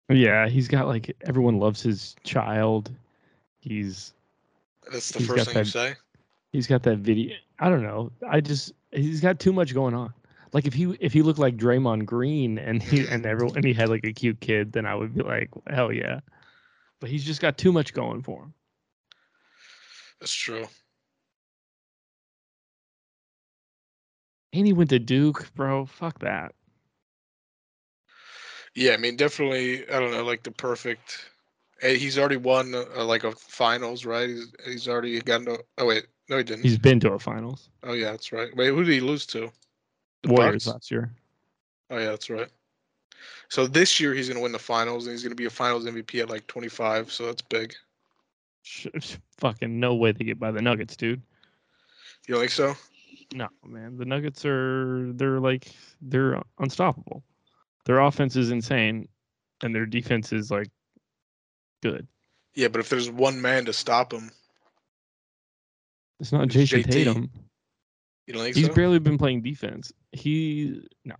Yeah, 0.08 0.48
he's 0.48 0.68
got 0.68 0.88
like 0.88 1.14
everyone 1.26 1.58
loves 1.58 1.82
his 1.82 2.16
child. 2.24 2.90
He's 3.60 4.12
that's 4.92 5.10
the 5.12 5.20
first 5.20 5.46
thing 5.46 5.58
you 5.58 5.64
say. 5.64 5.94
he's 6.52 6.66
got 6.66 6.82
that 6.82 6.98
video. 6.98 7.34
I 7.58 7.68
don't 7.68 7.82
know. 7.82 8.10
I 8.28 8.40
just 8.40 8.72
he's 8.90 9.20
got 9.20 9.38
too 9.38 9.52
much 9.52 9.74
going 9.74 9.94
on. 9.94 10.12
Like 10.52 10.66
if 10.66 10.74
he 10.74 10.96
if 11.00 11.12
he 11.12 11.22
looked 11.22 11.38
like 11.38 11.56
Draymond 11.56 12.06
Green 12.06 12.58
and 12.58 12.82
he 12.82 13.06
and 13.08 13.26
everyone 13.26 13.56
and 13.56 13.64
he 13.64 13.72
had 13.72 13.88
like 13.88 14.04
a 14.04 14.12
cute 14.12 14.40
kid, 14.40 14.72
then 14.72 14.86
I 14.86 14.94
would 14.94 15.14
be 15.14 15.22
like, 15.22 15.50
hell 15.68 15.92
yeah. 15.92 16.20
But 17.00 17.10
he's 17.10 17.24
just 17.24 17.40
got 17.40 17.58
too 17.58 17.72
much 17.72 17.92
going 17.92 18.22
for 18.22 18.44
him. 18.44 18.54
That's 20.20 20.34
true. 20.34 20.66
And 24.52 24.66
he 24.66 24.72
went 24.72 24.90
to 24.90 25.00
Duke, 25.00 25.52
bro. 25.56 25.86
Fuck 25.86 26.20
that. 26.20 26.54
Yeah, 28.74 28.92
I 28.92 28.96
mean 28.96 29.16
definitely. 29.16 29.88
I 29.88 29.98
don't 30.00 30.12
know, 30.12 30.24
like 30.24 30.42
the 30.42 30.50
perfect. 30.50 31.30
He's 31.82 32.18
already 32.18 32.36
won 32.36 32.74
uh, 32.74 33.04
like 33.04 33.24
a 33.24 33.32
finals, 33.32 34.04
right? 34.04 34.28
He's 34.28 34.52
he's 34.64 34.88
already 34.88 35.20
gotten. 35.20 35.46
To, 35.46 35.64
oh 35.78 35.86
wait, 35.86 36.06
no, 36.28 36.38
he 36.38 36.44
didn't. 36.44 36.62
He's 36.62 36.78
been 36.78 37.00
to 37.00 37.12
a 37.12 37.18
finals. 37.18 37.70
oh 37.82 37.92
yeah, 37.92 38.10
that's 38.10 38.32
right. 38.32 38.54
Wait, 38.56 38.68
who 38.68 38.84
did 38.84 38.92
he 38.92 39.00
lose 39.00 39.26
to? 39.26 39.50
The 40.22 40.28
Warriors 40.30 40.64
Bucks? 40.64 40.74
last 40.74 40.90
year. 40.90 41.12
Oh 41.90 41.98
yeah, 41.98 42.06
that's 42.06 42.30
right. 42.30 42.48
So 43.48 43.66
this 43.66 44.00
year 44.00 44.14
he's 44.14 44.28
gonna 44.28 44.40
win 44.40 44.52
the 44.52 44.58
finals, 44.58 45.06
and 45.06 45.12
he's 45.12 45.22
gonna 45.22 45.34
be 45.34 45.44
a 45.44 45.50
finals 45.50 45.84
MVP 45.84 46.20
at 46.20 46.30
like 46.30 46.46
25. 46.46 47.12
So 47.12 47.26
that's 47.26 47.42
big. 47.42 47.74
Fucking 49.36 49.78
no 49.78 49.94
way 49.94 50.12
they 50.12 50.24
get 50.24 50.40
by 50.40 50.50
the 50.50 50.62
Nuggets, 50.62 50.96
dude. 50.96 51.20
You 52.26 52.34
don't 52.34 52.40
think 52.40 52.52
so? 52.52 52.74
No, 53.34 53.48
man. 53.64 53.98
The 53.98 54.06
Nuggets 54.06 54.44
are 54.44 55.12
they're 55.12 55.40
like 55.40 55.70
they're 56.00 56.40
unstoppable. 56.58 57.22
Their 57.84 58.00
offense 58.00 58.36
is 58.36 58.50
insane, 58.50 59.08
and 59.62 59.74
their 59.74 59.84
defense 59.86 60.32
is 60.32 60.50
like 60.50 60.68
good. 61.82 62.06
Yeah, 62.54 62.68
but 62.68 62.80
if 62.80 62.88
there's 62.88 63.10
one 63.10 63.42
man 63.42 63.66
to 63.66 63.72
stop 63.72 64.12
him, 64.12 64.30
It's 66.20 66.32
not 66.32 66.44
It's 66.44 66.54
Jayson 66.54 66.82
JT. 66.84 66.90
Tatum. 66.90 67.30
you 68.26 68.34
don't 68.34 68.42
think 68.44 68.56
He's 68.56 68.66
so? 68.66 68.74
barely 68.74 68.98
been 68.98 69.18
playing 69.18 69.42
defense. 69.42 69.92
He 70.12 70.86
no. 71.04 71.16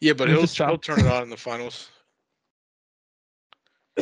yeah, 0.00 0.12
but 0.12 0.28
he'll 0.28 0.46
he'll 0.46 0.78
turn 0.78 1.00
it 1.00 1.06
on 1.06 1.22
in 1.24 1.30
the 1.30 1.36
finals. 1.36 1.88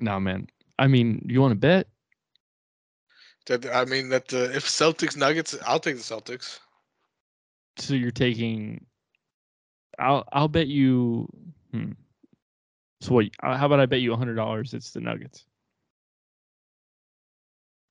No, 0.00 0.18
man. 0.18 0.48
I 0.78 0.88
mean, 0.88 1.24
you 1.28 1.40
want 1.40 1.52
to 1.52 1.56
bet? 1.58 1.86
That 3.46 3.64
I 3.66 3.84
mean 3.84 4.08
that 4.08 4.26
the 4.28 4.54
if 4.56 4.64
Celtics 4.66 5.16
Nuggets, 5.16 5.56
I'll 5.66 5.78
take 5.78 5.96
the 5.96 6.02
Celtics. 6.02 6.58
So 7.76 7.94
you're 7.94 8.10
taking. 8.10 8.84
I'll 9.98 10.24
I'll 10.32 10.48
bet 10.48 10.66
you. 10.66 11.28
Hmm. 11.72 11.92
So 13.02 13.14
what? 13.14 13.26
How 13.40 13.66
about 13.66 13.78
I 13.80 13.86
bet 13.86 14.00
you 14.00 14.12
a 14.12 14.16
hundred 14.16 14.34
dollars? 14.34 14.74
It's 14.74 14.90
the 14.92 15.00
Nuggets. 15.00 15.44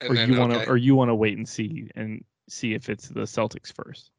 And 0.04 0.12
or 0.12 0.16
then, 0.16 0.32
you 0.32 0.40
want 0.40 0.54
to 0.54 0.62
okay. 0.62 0.70
or 0.70 0.78
you 0.78 0.96
want 0.96 1.10
to 1.10 1.16
wait 1.16 1.38
and 1.38 1.48
see 1.48 1.90
and 1.96 2.24
see 2.50 2.74
if 2.74 2.90
it's 2.90 3.08
the 3.08 3.22
Celtics 3.22 3.72
first. 3.74 4.12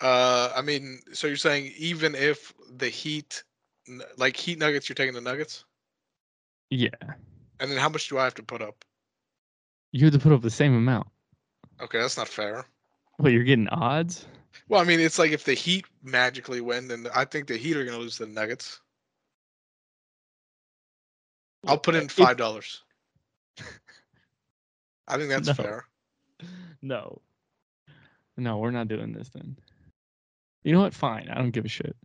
Uh, 0.00 0.52
I 0.54 0.62
mean, 0.62 1.00
so 1.12 1.26
you're 1.26 1.36
saying 1.36 1.72
even 1.78 2.14
if 2.14 2.52
the 2.70 2.88
Heat, 2.88 3.44
like 4.18 4.36
Heat 4.36 4.58
Nuggets, 4.58 4.88
you're 4.88 4.94
taking 4.94 5.14
the 5.14 5.20
Nuggets, 5.20 5.64
Yeah, 6.70 6.90
and 7.60 7.70
then 7.70 7.78
how 7.78 7.88
much 7.88 8.08
do 8.08 8.18
I 8.18 8.24
have 8.24 8.34
to 8.34 8.42
put 8.42 8.60
up? 8.62 8.84
you 9.92 10.04
have 10.04 10.12
to 10.12 10.18
put 10.18 10.32
up 10.32 10.42
the 10.42 10.50
same 10.50 10.74
amount. 10.74 11.06
Okay, 11.80 11.98
that's 11.98 12.16
not 12.18 12.28
fair. 12.28 12.66
Well, 13.18 13.32
you're 13.32 13.44
getting 13.44 13.68
odds. 13.68 14.26
Well, 14.68 14.80
I 14.80 14.84
mean, 14.84 15.00
it's 15.00 15.18
like 15.18 15.30
if 15.30 15.44
the 15.44 15.54
Heat 15.54 15.86
magically 16.02 16.60
win, 16.60 16.88
then 16.88 17.06
I 17.14 17.24
think 17.24 17.46
the 17.46 17.56
Heat 17.56 17.76
are 17.76 17.84
going 17.84 17.96
to 17.96 18.02
lose 18.02 18.16
to 18.18 18.26
the 18.26 18.32
Nuggets. 18.32 18.80
I'll 21.66 21.78
put 21.78 21.94
in 21.94 22.08
five 22.08 22.36
dollars. 22.36 22.82
I 25.08 25.16
think 25.16 25.28
that's 25.30 25.46
No. 25.48 25.54
fair. 25.54 25.84
No, 26.82 27.20
no, 28.36 28.58
we're 28.58 28.70
not 28.70 28.88
doing 28.88 29.12
this 29.12 29.28
then. 29.30 29.56
You 30.62 30.72
know 30.72 30.80
what? 30.80 30.94
Fine. 30.94 31.28
I 31.30 31.34
don't 31.36 31.50
give 31.50 31.64
a 31.64 31.68
shit. 31.68 31.96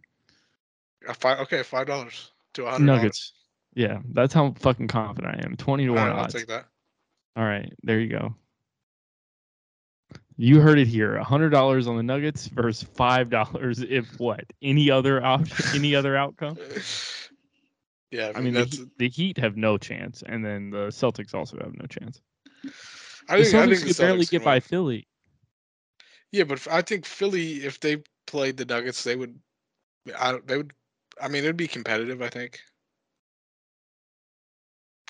Uh, 1.07 1.13
Five, 1.13 1.39
okay, 1.39 1.63
five 1.63 1.87
dollars 1.87 2.31
to 2.53 2.65
a 2.65 2.71
hundred. 2.71 2.85
Nuggets. 2.85 3.33
Yeah, 3.73 3.99
that's 4.13 4.33
how 4.33 4.53
fucking 4.59 4.87
confident 4.87 5.35
I 5.35 5.45
am. 5.45 5.55
Twenty 5.57 5.85
to 5.85 5.91
one 5.93 6.07
right, 6.07 6.15
I'll 6.15 6.27
take 6.27 6.47
that. 6.47 6.67
All 7.35 7.43
right, 7.43 7.71
there 7.83 7.99
you 7.99 8.07
go. 8.09 8.35
You 10.37 10.59
heard 10.59 10.79
it 10.79 10.87
here. 10.87 11.15
A 11.15 11.23
hundred 11.23 11.49
dollars 11.49 11.87
on 11.87 11.97
the 11.97 12.03
Nuggets 12.03 12.47
versus 12.47 12.87
five 12.95 13.29
dollars 13.29 13.79
if 13.87 14.19
what? 14.19 14.43
Any 14.61 14.89
other 14.91 15.23
option? 15.23 15.65
Any 15.75 15.95
other 15.95 16.15
outcome? 16.15 16.57
Yeah, 18.11 18.33
I 18.35 18.39
I 18.39 18.41
mean, 18.41 18.55
mean, 18.55 18.65
the, 18.69 18.89
the 18.97 19.07
Heat 19.09 19.37
have 19.37 19.55
no 19.55 19.77
chance, 19.77 20.21
and 20.25 20.43
then 20.43 20.69
the 20.69 20.87
Celtics 20.87 21.33
also 21.33 21.57
have 21.59 21.73
no 21.73 21.85
chance. 21.85 22.19
I 23.29 23.37
The 23.37 23.43
think, 23.43 23.55
I 23.55 23.67
think 23.67 23.87
could 23.87 23.97
barely 23.97 24.25
Celtics 24.25 24.31
get 24.31 24.43
by. 24.43 24.59
Philly. 24.59 25.07
Yeah, 26.31 26.45
but 26.45 26.65
I 26.69 26.81
think 26.81 27.05
Philly, 27.05 27.65
if 27.65 27.79
they 27.79 27.97
played 28.27 28.57
the 28.57 28.65
Nuggets, 28.65 29.03
they 29.03 29.15
would. 29.15 29.39
I 30.17 30.39
they 30.45 30.57
would. 30.57 30.73
I 31.21 31.27
mean, 31.27 31.43
it'd 31.43 31.57
be 31.57 31.67
competitive. 31.67 32.21
I 32.21 32.29
think. 32.29 32.59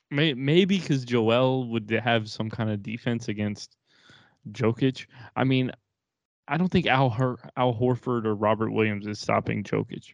Maybe 0.09 0.77
because 0.77 1.05
Joel 1.05 1.69
would 1.69 1.89
have 1.89 2.29
some 2.29 2.49
kind 2.49 2.69
of 2.69 2.83
defense 2.83 3.29
against 3.29 3.77
Jokic. 4.51 5.05
I 5.37 5.45
mean, 5.45 5.71
I 6.49 6.57
don't 6.57 6.69
think 6.69 6.85
Al 6.85 7.09
Al 7.55 7.73
Horford 7.73 8.25
or 8.25 8.35
Robert 8.35 8.71
Williams 8.71 9.07
is 9.07 9.19
stopping 9.19 9.63
Jokic. 9.63 10.13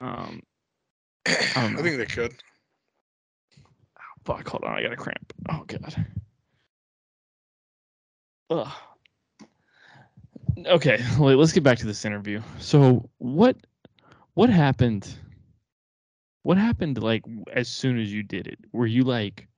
Um, 0.00 0.42
I, 1.26 1.50
don't 1.54 1.82
think 1.82 1.98
they 1.98 2.06
could. 2.06 2.34
Fuck, 4.24 4.48
hold 4.48 4.64
on, 4.64 4.76
I 4.76 4.82
got 4.82 4.92
a 4.92 4.96
cramp. 4.96 5.32
Oh 5.50 5.64
god. 5.66 6.06
Ugh. 8.50 8.72
Okay, 10.66 11.02
wait, 11.18 11.34
let's 11.34 11.52
get 11.52 11.62
back 11.62 11.78
to 11.78 11.86
this 11.86 12.04
interview. 12.04 12.40
So, 12.58 13.08
what 13.18 13.56
what 14.34 14.50
happened? 14.50 15.12
What 16.42 16.58
happened 16.58 17.02
like 17.02 17.24
as 17.52 17.68
soon 17.68 17.98
as 17.98 18.12
you 18.12 18.22
did 18.22 18.46
it? 18.46 18.58
Were 18.72 18.86
you 18.86 19.02
like 19.02 19.48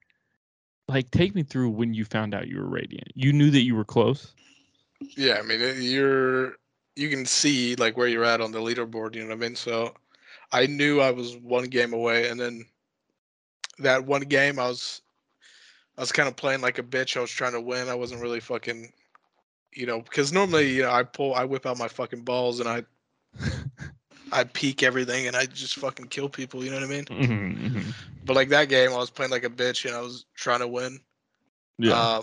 like 0.88 1.10
take 1.10 1.34
me 1.34 1.42
through 1.42 1.70
when 1.70 1.94
you 1.94 2.04
found 2.04 2.34
out 2.34 2.48
you 2.48 2.58
were 2.58 2.68
radiant? 2.68 3.08
You 3.14 3.32
knew 3.32 3.50
that 3.50 3.62
you 3.62 3.74
were 3.74 3.84
close? 3.84 4.34
Yeah, 5.00 5.38
I 5.38 5.42
mean, 5.42 5.60
you're 5.82 6.54
you 6.94 7.10
can 7.10 7.26
see 7.26 7.74
like 7.76 7.96
where 7.96 8.08
you're 8.08 8.24
at 8.24 8.40
on 8.40 8.52
the 8.52 8.60
leaderboard. 8.60 9.14
You 9.14 9.22
know 9.22 9.28
what 9.28 9.44
I 9.44 9.48
mean? 9.48 9.56
So, 9.56 9.94
I 10.52 10.66
knew 10.66 11.00
I 11.00 11.10
was 11.10 11.36
one 11.36 11.64
game 11.64 11.92
away, 11.92 12.28
and 12.28 12.40
then 12.40 12.64
that 13.78 14.04
one 14.04 14.22
game 14.22 14.58
I 14.58 14.68
was 14.68 15.02
I 15.96 16.02
was 16.02 16.12
kind 16.12 16.28
of 16.28 16.36
playing 16.36 16.60
like 16.60 16.78
a 16.78 16.82
bitch. 16.82 17.16
I 17.16 17.20
was 17.20 17.30
trying 17.30 17.52
to 17.52 17.60
win. 17.60 17.88
I 17.88 17.94
wasn't 17.94 18.20
really 18.22 18.40
fucking, 18.40 18.92
you 19.72 19.86
know, 19.86 20.00
because 20.00 20.32
normally 20.32 20.72
you 20.72 20.82
know 20.82 20.90
I 20.90 21.02
pull 21.02 21.34
I 21.34 21.44
whip 21.44 21.66
out 21.66 21.78
my 21.78 21.88
fucking 21.88 22.22
balls 22.22 22.60
and 22.60 22.68
I 22.68 22.84
I 24.32 24.44
peek 24.44 24.82
everything 24.82 25.26
and 25.26 25.36
I 25.36 25.46
just 25.46 25.76
fucking 25.76 26.06
kill 26.08 26.28
people. 26.28 26.64
You 26.64 26.70
know 26.70 26.76
what 26.80 26.86
I 26.86 26.88
mean? 26.88 27.04
Mhm, 27.04 27.70
mhm. 27.70 27.94
But 28.24 28.36
like 28.36 28.48
that 28.50 28.68
game, 28.68 28.90
I 28.90 28.96
was 28.96 29.10
playing 29.10 29.30
like 29.30 29.44
a 29.44 29.50
bitch 29.50 29.84
and 29.86 29.94
I 29.94 30.00
was 30.00 30.26
trying 30.34 30.60
to 30.60 30.68
win. 30.68 31.00
Yeah. 31.78 31.94
Uh, 31.94 32.22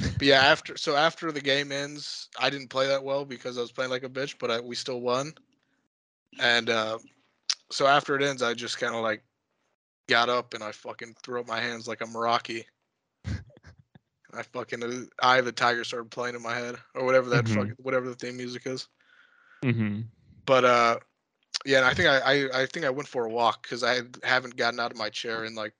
but 0.00 0.22
yeah, 0.22 0.40
after 0.40 0.76
so 0.76 0.96
after 0.96 1.32
the 1.32 1.40
game 1.40 1.72
ends, 1.72 2.28
I 2.38 2.50
didn't 2.50 2.68
play 2.68 2.86
that 2.86 3.02
well 3.02 3.24
because 3.24 3.58
I 3.58 3.60
was 3.60 3.72
playing 3.72 3.90
like 3.90 4.04
a 4.04 4.08
bitch, 4.08 4.36
but 4.38 4.50
I, 4.50 4.60
we 4.60 4.74
still 4.76 5.00
won. 5.00 5.32
And 6.40 6.70
uh, 6.70 6.98
so 7.70 7.86
after 7.86 8.16
it 8.16 8.22
ends, 8.22 8.42
I 8.42 8.54
just 8.54 8.78
kind 8.78 8.94
of 8.94 9.02
like 9.02 9.22
got 10.08 10.28
up 10.28 10.54
and 10.54 10.64
I 10.64 10.72
fucking 10.72 11.14
threw 11.22 11.40
up 11.40 11.46
my 11.46 11.60
hands 11.60 11.86
like 11.86 12.00
I'm 12.00 12.16
Rocky. 12.16 12.66
I 14.34 14.42
fucking 14.42 15.08
I 15.22 15.40
the 15.40 15.52
Tiger 15.52 15.84
started 15.84 16.10
playing 16.10 16.34
in 16.34 16.42
my 16.42 16.54
head 16.54 16.76
or 16.94 17.04
whatever 17.04 17.30
that 17.30 17.44
Mhm. 17.44 17.54
fucking 17.54 17.74
whatever 17.78 18.08
the 18.08 18.14
theme 18.16 18.36
music 18.36 18.66
is. 18.66 18.88
Mhm. 19.64 20.06
But 20.46 20.64
uh, 20.64 20.98
yeah, 21.64 21.78
and 21.78 21.86
I 21.86 21.94
think 21.94 22.08
I 22.08 22.18
I, 22.18 22.62
I 22.62 22.66
think 22.66 22.84
I 22.84 22.90
went 22.90 23.08
for 23.08 23.24
a 23.24 23.30
walk 23.30 23.62
because 23.62 23.84
I 23.84 24.00
haven't 24.24 24.56
gotten 24.56 24.80
out 24.80 24.90
of 24.90 24.98
my 24.98 25.08
chair 25.10 25.44
in 25.44 25.54
like 25.54 25.74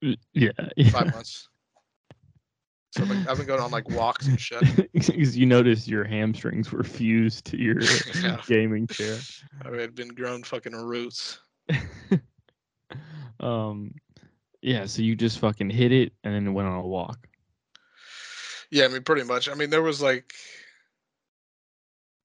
Yeah. 0.00 0.14
yeah. 0.32 0.90
five 0.90 1.12
months. 1.12 1.48
So 2.92 3.02
I've 3.02 3.08
been, 3.08 3.28
I've 3.28 3.36
been 3.36 3.46
going 3.46 3.60
on 3.60 3.70
like 3.70 3.88
walks 3.90 4.26
and 4.28 4.40
shit. 4.40 4.62
Because 4.92 5.36
you 5.36 5.44
noticed 5.46 5.86
your 5.88 6.04
hamstrings 6.04 6.72
were 6.72 6.82
fused 6.82 7.44
to 7.46 7.56
your 7.56 7.80
Yeah. 8.22 8.40
gaming 8.46 8.86
chair. 8.86 9.18
I 9.62 9.76
had 9.76 9.94
been 9.94 10.08
grown 10.08 10.42
fucking 10.42 10.74
roots. 10.74 11.38
Um, 13.40 13.94
yeah. 14.62 14.86
So 14.86 15.02
you 15.02 15.14
just 15.16 15.38
fucking 15.38 15.70
hit 15.70 15.92
it 15.92 16.12
and 16.24 16.34
then 16.34 16.46
it 16.46 16.50
went 16.50 16.68
on 16.68 16.78
a 16.78 16.86
walk. 16.86 17.28
Yeah, 18.70 18.84
I 18.84 18.88
mean, 18.88 19.02
pretty 19.02 19.24
much. 19.24 19.48
I 19.48 19.54
mean, 19.54 19.70
there 19.70 19.82
was 19.82 20.02
like, 20.02 20.34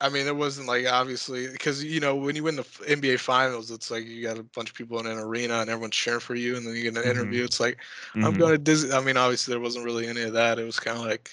I 0.02 0.10
mean, 0.10 0.28
it 0.28 0.36
wasn't 0.36 0.68
like 0.68 0.86
obviously 0.86 1.48
because 1.48 1.82
you 1.82 2.02
know 2.02 2.16
when 2.16 2.36
you 2.36 2.44
win 2.44 2.58
the 2.58 2.64
NBA 2.64 3.20
finals, 3.20 3.72
it's 3.72 3.90
like 3.90 4.06
you 4.06 4.22
got 4.22 4.38
a 4.38 4.44
bunch 4.44 4.70
of 4.70 4.76
people 4.76 5.00
in 5.00 5.08
an 5.08 5.18
arena 5.18 5.60
and 5.60 5.70
everyone's 5.70 5.96
cheering 5.96 6.20
for 6.20 6.36
you, 6.36 6.58
and 6.58 6.68
then 6.68 6.76
you 6.76 6.84
get 6.84 6.98
an 6.98 7.04
Mhm. 7.04 7.10
interview. 7.10 7.44
It's 7.46 7.62
like 7.62 7.78
I'm 8.16 8.34
Mhm. 8.34 8.38
going 8.40 8.52
to 8.52 8.58
Disney. 8.58 8.92
I 8.92 9.02
mean, 9.02 9.16
obviously 9.16 9.54
there 9.54 9.62
wasn't 9.62 9.86
really 9.86 10.08
any 10.08 10.24
of 10.24 10.34
that. 10.34 10.60
It 10.60 10.66
was 10.66 10.80
kind 10.80 10.98
of 10.98 11.06
like, 11.06 11.32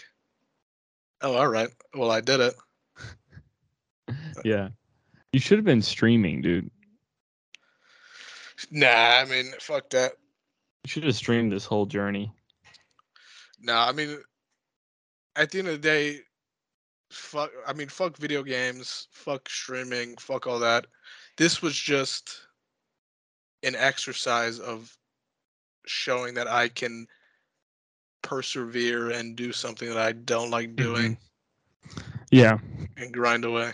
oh, 1.23 1.35
all 1.35 1.49
right, 1.49 1.71
well, 1.95 2.11
I 2.13 2.21
did 2.21 2.41
it. 2.41 2.55
Yeah. 4.45 4.69
You 5.33 5.41
should 5.41 5.59
have 5.59 5.65
been 5.65 5.83
streaming, 5.83 6.41
dude. 6.43 6.71
Nah, 8.71 9.21
I 9.21 9.25
mean, 9.25 9.53
fuck 9.61 9.91
that. 9.91 10.13
You 10.85 10.89
should 10.89 11.05
have 11.05 11.15
streamed 11.15 11.53
this 11.53 11.65
whole 11.65 11.87
journey. 11.87 12.33
Nah, 13.61 13.87
I 13.87 13.93
mean, 13.93 14.19
at 15.37 15.51
the 15.51 15.59
end 15.59 15.69
of 15.69 15.75
the 15.75 15.89
day, 15.89 16.21
fuck. 17.11 17.51
I 17.67 17.73
mean, 17.73 17.89
fuck 17.89 18.17
video 18.17 18.43
games, 18.43 19.09
fuck 19.11 19.49
streaming, 19.49 20.17
fuck 20.17 20.47
all 20.47 20.59
that. 20.61 20.87
This 21.37 21.63
was 21.63 21.75
just 21.77 22.47
an 23.63 23.75
exercise 23.77 24.59
of 24.59 24.97
showing 25.87 26.35
that 26.35 26.49
I 26.49 26.69
can 26.69 27.07
persevere 28.23 29.11
and 29.11 29.37
do 29.37 29.53
something 29.53 29.89
that 29.89 29.99
I 29.99 30.13
don't 30.13 30.51
like 30.51 30.75
mm-hmm. 30.75 30.95
doing 30.95 31.19
Yeah. 32.31 32.59
and 32.97 33.13
grind 33.13 33.45
away. 33.45 33.73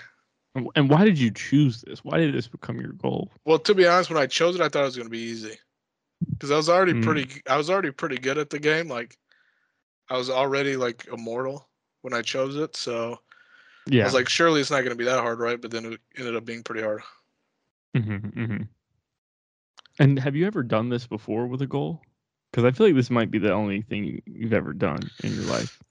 And- 0.75 0.89
why 0.91 1.05
did 1.05 1.19
you 1.19 1.31
choose 1.31 1.83
this? 1.83 2.05
Why 2.05 2.19
did 2.19 2.35
this 2.35 2.49
become 2.49 2.81
your 2.81 2.93
goal? 2.93 3.31
Well, 3.45 3.59
to 3.61 3.75
be 3.75 3.87
honest, 3.87 4.11
when 4.11 4.19
I 4.23 4.27
chose 4.27 4.55
it, 4.55 4.61
I 4.63 4.69
thought 4.69 4.83
it 4.83 4.87
was 4.87 4.97
going 4.97 5.07
to 5.07 5.11
be 5.11 5.19
easy 5.19 5.59
because 6.31 6.51
I 6.51 6.57
was 6.57 6.69
already 6.69 6.95
Mm. 6.95 7.03
pretty. 7.03 7.43
I 7.47 7.57
was 7.57 7.69
already 7.71 7.91
pretty 7.91 8.17
good 8.17 8.39
at 8.39 8.51
the 8.51 8.59
game. 8.59 8.89
Like, 8.89 9.19
I 10.09 10.17
was 10.17 10.31
already 10.31 10.77
like 10.77 11.07
immortal 11.13 11.69
when 12.03 12.15
I 12.15 12.23
chose 12.23 12.57
it. 12.57 12.77
So 12.77 13.13
I 13.15 13.19
Yeah. 13.91 14.05
was 14.05 14.15
like, 14.15 14.29
surely 14.29 14.61
it's 14.61 14.71
not 14.71 14.79
going 14.81 14.91
to 14.91 14.97
be 14.97 15.05
that 15.05 15.21
hard, 15.21 15.41
right? 15.41 15.61
But 15.61 15.71
then 15.73 15.93
it 15.93 16.01
ended 16.17 16.37
up 16.37 16.45
being 16.45 16.63
pretty 16.63 16.83
hard. 16.83 17.03
Mm-hmm, 17.95 18.41
mm-hmm. 18.41 18.63
And 19.99 20.19
have 20.19 20.37
you 20.37 20.47
ever 20.47 20.63
done 20.63 20.89
this 20.91 21.07
before 21.07 21.47
with 21.47 21.63
a 21.63 21.67
goal? 21.67 22.03
Because 22.51 22.65
I 22.65 22.71
feel 22.71 22.87
like 22.87 22.97
this 22.97 23.11
might 23.11 23.31
be 23.31 23.39
the 23.39 23.53
only 23.53 23.83
thing 23.83 24.05
you- 24.05 24.23
you've 24.27 24.53
ever 24.53 24.73
done 24.73 25.01
in 25.25 25.35
your 25.35 25.45
life. 25.45 25.83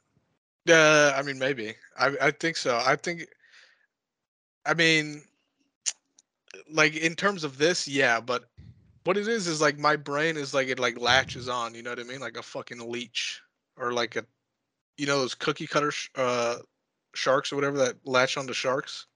Uh, 0.68 1.14
I 1.16 1.22
mean, 1.22 1.38
maybe. 1.38 1.76
I 1.98 2.16
I 2.20 2.32
think 2.32 2.58
so. 2.58 2.78
I 2.84 2.96
think. 2.96 3.28
I 4.66 4.74
mean, 4.74 5.24
like 6.72 6.96
in 6.96 7.16
terms 7.16 7.44
of 7.44 7.58
this, 7.58 7.88
yeah. 7.88 8.20
But 8.20 8.46
what 9.04 9.18
it 9.18 9.28
is 9.28 9.48
is 9.48 9.62
like 9.62 9.78
my 9.78 9.96
brain 9.96 10.38
is 10.38 10.54
like 10.54 10.68
it 10.68 10.80
like 10.80 11.00
latches 11.00 11.50
on. 11.50 11.76
You 11.76 11.84
know 11.84 11.92
what 11.92 12.00
I 12.00 12.04
mean? 12.04 12.20
Like 12.20 12.38
a 12.38 12.44
fucking 12.44 12.80
leech 12.92 13.42
or 13.78 13.94
like 13.94 14.16
a, 14.16 14.26
you 14.98 15.06
know, 15.08 15.20
those 15.20 15.36
cookie 15.36 15.68
cutter 15.68 15.92
sh- 15.92 16.10
uh 16.16 16.58
sharks 17.16 17.52
or 17.52 17.56
whatever 17.56 17.78
that 17.80 17.98
latch 18.06 18.38
onto 18.38 18.54
sharks. 18.54 19.08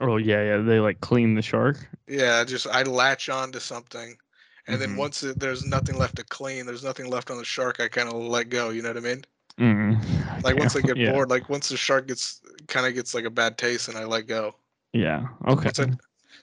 Oh 0.00 0.16
yeah, 0.16 0.42
yeah. 0.42 0.56
They 0.58 0.80
like 0.80 1.00
clean 1.00 1.34
the 1.34 1.42
shark. 1.42 1.88
Yeah, 2.06 2.44
just 2.44 2.66
I 2.66 2.82
latch 2.84 3.28
on 3.28 3.50
to 3.52 3.60
something, 3.60 4.16
and 4.66 4.80
Mhm. 4.80 4.80
then 4.80 4.96
once 4.96 5.22
it, 5.24 5.40
there's 5.40 5.64
nothing 5.64 5.96
left 5.96 6.16
to 6.16 6.24
clean, 6.24 6.66
there's 6.66 6.84
nothing 6.84 7.08
left 7.10 7.30
on 7.30 7.38
the 7.38 7.44
shark. 7.44 7.80
I 7.80 7.88
kind 7.88 8.08
of 8.08 8.14
let 8.14 8.48
go. 8.50 8.70
You 8.70 8.82
know 8.82 8.90
what 8.90 8.96
I 8.98 9.00
mean? 9.00 9.24
Mm. 9.58 9.98
Like 10.42 10.56
once 10.56 10.74
I 10.76 10.82
get 10.82 11.02
yeah. 11.02 11.04
bored, 11.04 11.30
like 11.30 11.48
once 11.48 11.68
the 11.68 11.76
shark 11.76 12.06
gets 12.08 12.40
kind 12.68 12.86
of 12.86 12.94
gets 12.94 13.14
like 13.14 13.24
a 13.24 13.30
bad 13.30 13.58
taste, 13.58 13.88
and 13.88 13.96
I 13.96 14.04
let 14.04 14.26
go. 14.26 14.56
Yeah. 14.92 15.26
Okay. 15.48 15.64
Once 15.64 15.80
I- 15.80 15.90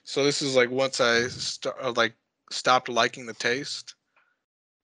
so 0.02 0.24
this 0.24 0.42
is 0.42 0.56
like 0.56 0.70
once 0.70 1.00
I 1.00 1.28
st- 1.28 1.74
uh, 1.80 1.92
like 1.96 2.14
stopped 2.50 2.88
liking 2.88 3.26
the 3.26 3.34
taste, 3.34 3.94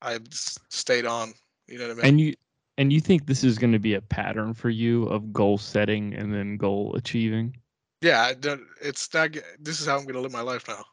I 0.03 0.19
stayed 0.31 1.07
on 1.07 1.35
You 1.69 1.79
know 1.79 1.89
what 1.89 1.93
I 1.93 1.95
mean? 1.97 2.05
And 2.07 2.21
you 2.21 2.35
and 2.79 2.93
you 2.93 3.01
think 3.01 3.27
this 3.27 3.43
is 3.43 3.57
going 3.59 3.73
to 3.73 3.79
be 3.79 3.95
a 3.95 4.01
pattern 4.03 4.53
for 4.53 4.69
you 4.69 5.05
of 5.05 5.33
goal 5.33 5.57
setting 5.59 6.15
and 6.15 6.33
then 6.33 6.57
goal 6.57 6.95
achieving? 6.97 7.57
yeah, 8.03 8.21
I 8.23 8.35
don't, 8.35 8.63
it's 8.83 9.13
not. 9.15 9.31
This 9.59 9.81
is 9.81 9.87
how 9.87 9.97
I'm 9.99 10.05
gonna 10.07 10.21
live 10.21 10.33
my 10.33 10.43
life 10.43 10.69
now. 10.69 10.85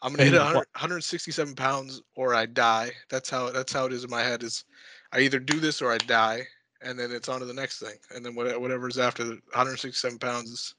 I'm 0.00 0.12
gonna 0.12 0.24
hit 0.24 0.34
100, 0.34 0.54
167 0.74 1.54
pounds 1.54 2.00
or 2.14 2.34
I 2.34 2.46
die. 2.46 2.92
That's 3.10 3.28
how 3.28 3.50
that's 3.50 3.72
how 3.72 3.84
it 3.86 3.92
is 3.92 4.04
in 4.04 4.10
my 4.10 4.22
head. 4.22 4.42
Is 4.42 4.64
I 5.12 5.20
either 5.20 5.38
do 5.38 5.60
this 5.60 5.82
or 5.82 5.92
I 5.92 5.98
die, 5.98 6.46
and 6.80 6.98
then 6.98 7.12
it's 7.12 7.28
on 7.28 7.40
to 7.40 7.46
the 7.46 7.52
next 7.52 7.78
thing, 7.78 7.96
and 8.14 8.24
then 8.24 8.34
what- 8.34 8.60
whatever's 8.60 8.98
after 8.98 9.22
the 9.24 9.38
167 9.52 10.18
pounds 10.18 10.50
is. 10.50 10.74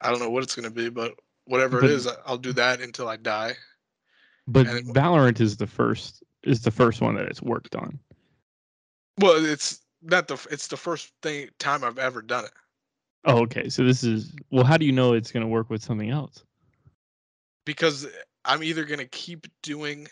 I 0.00 0.10
don't 0.10 0.20
know 0.20 0.30
what 0.30 0.42
it's 0.42 0.54
gonna 0.54 0.70
be, 0.70 0.88
but 0.88 1.14
whatever 1.44 1.80
But- 1.80 1.90
it 1.90 1.94
is, 1.94 2.08
I'll 2.26 2.38
do 2.38 2.52
that 2.54 2.80
until 2.80 3.08
I 3.08 3.16
die. 3.16 3.56
But 4.46 4.66
it- 4.66 4.86
Valorant 4.86 5.40
is 5.40 5.56
the 5.56 5.66
first 5.66 6.22
is 6.42 6.62
the 6.62 6.70
first 6.70 7.00
one 7.00 7.16
that 7.16 7.26
it's 7.26 7.42
worked 7.42 7.74
on. 7.74 7.98
Well, 9.18 9.44
it's 9.44 9.80
not 10.02 10.28
the 10.28 10.34
it's 10.50 10.68
the 10.68 10.76
first 10.76 11.12
thing 11.22 11.48
time 11.58 11.82
I've 11.82 11.98
ever 11.98 12.22
done 12.22 12.44
it. 12.44 12.52
Oh, 13.24 13.42
okay. 13.42 13.68
So 13.68 13.82
this 13.84 14.04
is 14.04 14.32
well. 14.50 14.64
How 14.64 14.76
do 14.76 14.86
you 14.86 14.92
know 14.92 15.14
it's 15.14 15.32
going 15.32 15.42
to 15.42 15.48
work 15.48 15.68
with 15.68 15.82
something 15.82 16.10
else? 16.10 16.44
because 17.66 18.06
I'm 18.46 18.62
either 18.62 18.84
gonna 18.86 19.04
keep 19.04 19.46
doing, 19.62 20.08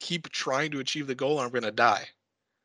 keep 0.00 0.30
trying 0.30 0.70
to 0.70 0.80
achieve 0.80 1.06
the 1.06 1.14
goal, 1.14 1.38
or 1.38 1.44
I'm 1.44 1.50
gonna 1.50 1.70
die. 1.70 2.08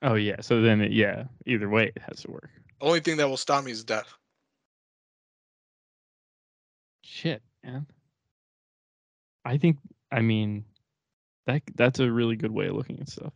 Oh 0.02 0.14
yeah. 0.14 0.40
So 0.40 0.62
then 0.62 0.80
it, 0.80 0.94
yeah. 0.94 1.26
Either 1.46 1.68
way, 1.68 1.92
it 1.94 2.02
has 2.08 2.22
to 2.22 2.32
work. 2.32 2.50
Only 2.80 3.02
thing 3.02 3.18
that 3.18 3.28
will 3.28 3.36
stop 3.36 3.66
me 3.66 3.72
is 3.72 3.84
death. 3.84 4.14
Shit, 7.10 7.42
man. 7.64 7.88
I 9.44 9.58
think. 9.58 9.78
I 10.12 10.22
mean, 10.22 10.64
that 11.48 11.64
that's 11.76 12.00
a 12.00 12.12
really 12.12 12.36
good 12.36 12.52
way 12.52 12.68
of 12.68 12.76
looking 12.76 13.00
at 13.00 13.10
stuff. 13.10 13.34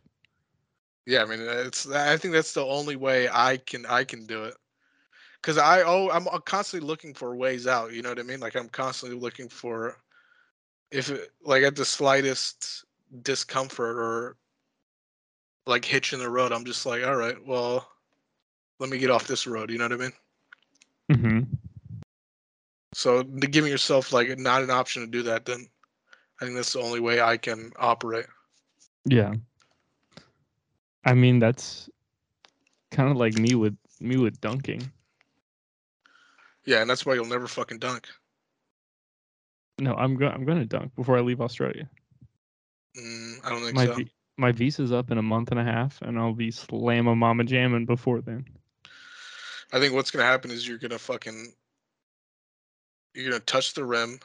Yeah, 1.06 1.22
I 1.22 1.24
mean, 1.26 1.40
it's. 1.40 1.90
I 1.90 2.16
think 2.16 2.34
that's 2.34 2.52
the 2.52 2.64
only 2.64 2.94
way 2.94 3.28
I 3.28 3.56
can 3.56 3.84
I 3.86 4.04
can 4.04 4.26
do 4.26 4.44
it. 4.44 4.54
Cause 5.42 5.58
I 5.58 5.82
oh 5.82 6.08
I'm 6.10 6.26
constantly 6.46 6.86
looking 6.86 7.12
for 7.12 7.36
ways 7.36 7.66
out. 7.66 7.92
You 7.92 8.00
know 8.00 8.10
what 8.10 8.20
I 8.20 8.22
mean? 8.22 8.40
Like 8.40 8.54
I'm 8.54 8.68
constantly 8.68 9.18
looking 9.18 9.48
for, 9.48 9.98
if 10.90 11.10
it, 11.10 11.32
like 11.44 11.64
at 11.64 11.76
the 11.76 11.84
slightest 11.84 12.84
discomfort 13.22 13.96
or 13.98 14.36
like 15.66 15.84
hitch 15.84 16.12
in 16.12 16.20
the 16.20 16.30
road, 16.30 16.52
I'm 16.52 16.64
just 16.64 16.86
like, 16.86 17.04
all 17.04 17.16
right, 17.16 17.36
well, 17.44 17.88
let 18.78 18.88
me 18.88 18.98
get 18.98 19.10
off 19.10 19.26
this 19.26 19.46
road. 19.46 19.70
You 19.70 19.78
know 19.78 19.84
what 19.84 19.92
I 19.92 19.96
mean? 19.96 20.12
Mm-hmm. 21.12 21.43
So 22.94 23.22
giving 23.22 23.70
yourself 23.70 24.12
like 24.12 24.38
not 24.38 24.62
an 24.62 24.70
option 24.70 25.02
to 25.02 25.08
do 25.08 25.22
that, 25.24 25.44
then 25.44 25.68
I 26.40 26.44
think 26.44 26.56
that's 26.56 26.72
the 26.72 26.80
only 26.80 27.00
way 27.00 27.20
I 27.20 27.36
can 27.36 27.72
operate. 27.78 28.26
Yeah. 29.04 29.34
I 31.04 31.14
mean, 31.14 31.38
that's 31.38 31.90
kind 32.90 33.10
of 33.10 33.16
like 33.16 33.34
me 33.34 33.54
with 33.54 33.76
me 34.00 34.16
with 34.16 34.40
dunking. 34.40 34.90
Yeah, 36.64 36.80
and 36.80 36.88
that's 36.88 37.04
why 37.04 37.14
you'll 37.14 37.26
never 37.26 37.46
fucking 37.46 37.78
dunk. 37.78 38.08
No, 39.78 39.94
I'm 39.94 40.16
going. 40.16 40.32
I'm 40.32 40.44
going 40.44 40.60
to 40.60 40.66
dunk 40.66 40.94
before 40.94 41.18
I 41.18 41.20
leave 41.20 41.40
Australia. 41.40 41.88
Mm, 42.96 43.44
I 43.44 43.50
don't 43.50 43.62
think 43.62 43.74
My 43.74 43.86
so. 43.86 43.94
vi- 43.94 44.10
my 44.36 44.52
visa's 44.52 44.92
up 44.92 45.10
in 45.10 45.18
a 45.18 45.22
month 45.22 45.50
and 45.50 45.60
a 45.60 45.64
half, 45.64 46.00
and 46.02 46.18
I'll 46.18 46.32
be 46.32 46.50
slamma 46.50 47.16
mama 47.16 47.44
jamming 47.44 47.86
before 47.86 48.20
then. 48.20 48.46
I 49.72 49.80
think 49.80 49.94
what's 49.94 50.10
gonna 50.10 50.24
happen 50.24 50.50
is 50.50 50.66
you're 50.66 50.78
gonna 50.78 50.98
fucking 50.98 51.52
you're 53.14 53.30
gonna 53.30 53.40
touch 53.40 53.74
the 53.74 53.84
rim, 53.84 54.18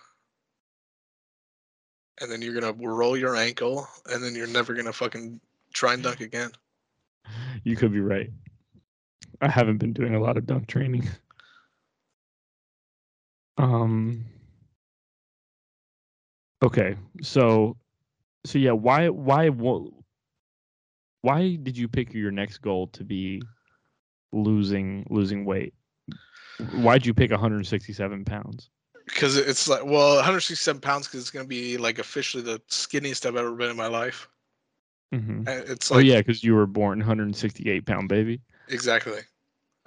and 2.22 2.32
then 2.32 2.42
you're 2.42 2.60
gonna 2.60 2.74
roll 2.74 3.16
your 3.18 3.36
ankle, 3.36 3.88
and 4.12 4.24
then 4.24 4.36
you're 4.36 4.48
never 4.48 4.74
gonna 4.74 4.94
fucking 4.94 5.40
try 5.74 5.94
and 5.94 6.04
dunk 6.04 6.22
again. 6.22 6.52
You 7.64 7.76
could 7.76 7.92
be 7.92 8.02
right. 8.02 8.30
I 9.42 9.50
haven't 9.50 9.78
been 9.78 9.94
doing 9.94 10.16
a 10.16 10.20
lot 10.20 10.38
of 10.38 10.46
dunk 10.46 10.68
training. 10.68 11.08
Um. 13.58 14.26
Okay, 16.62 16.96
so, 17.22 17.78
so 18.46 18.58
yeah, 18.58 18.72
why, 18.72 19.08
why, 19.08 19.50
why 21.22 21.56
did 21.56 21.78
you 21.78 21.88
pick 21.88 22.14
your 22.14 22.32
next 22.32 22.58
goal 22.58 22.88
to 22.88 23.06
be 23.06 23.42
losing 24.34 25.06
losing 25.10 25.46
weight? 25.46 25.74
Why'd 26.74 27.06
you 27.06 27.14
pick 27.14 27.32
167 27.32 28.26
pounds? 28.26 28.70
Because 29.10 29.38
it's 29.38 29.68
like, 29.68 29.84
well, 29.84 30.16
167 30.16 30.82
pounds, 30.82 31.08
because 31.08 31.22
it's 31.22 31.32
gonna 31.32 31.46
be 31.46 31.78
like 31.78 31.98
officially 32.00 32.44
the 32.44 32.60
skinniest 32.70 33.26
I've 33.26 33.36
ever 33.36 33.52
been 33.56 33.72
in 33.72 33.76
my 33.78 33.88
life. 33.88 34.30
hmm 35.12 35.44
And 35.48 35.68
It's 35.68 35.92
oh 35.92 35.98
yeah, 35.98 36.20
because 36.20 36.44
you 36.44 36.54
were 36.54 36.68
born 36.68 37.00
168 37.00 37.86
pound 37.86 38.08
baby. 38.08 38.42
exactly. 38.68 39.20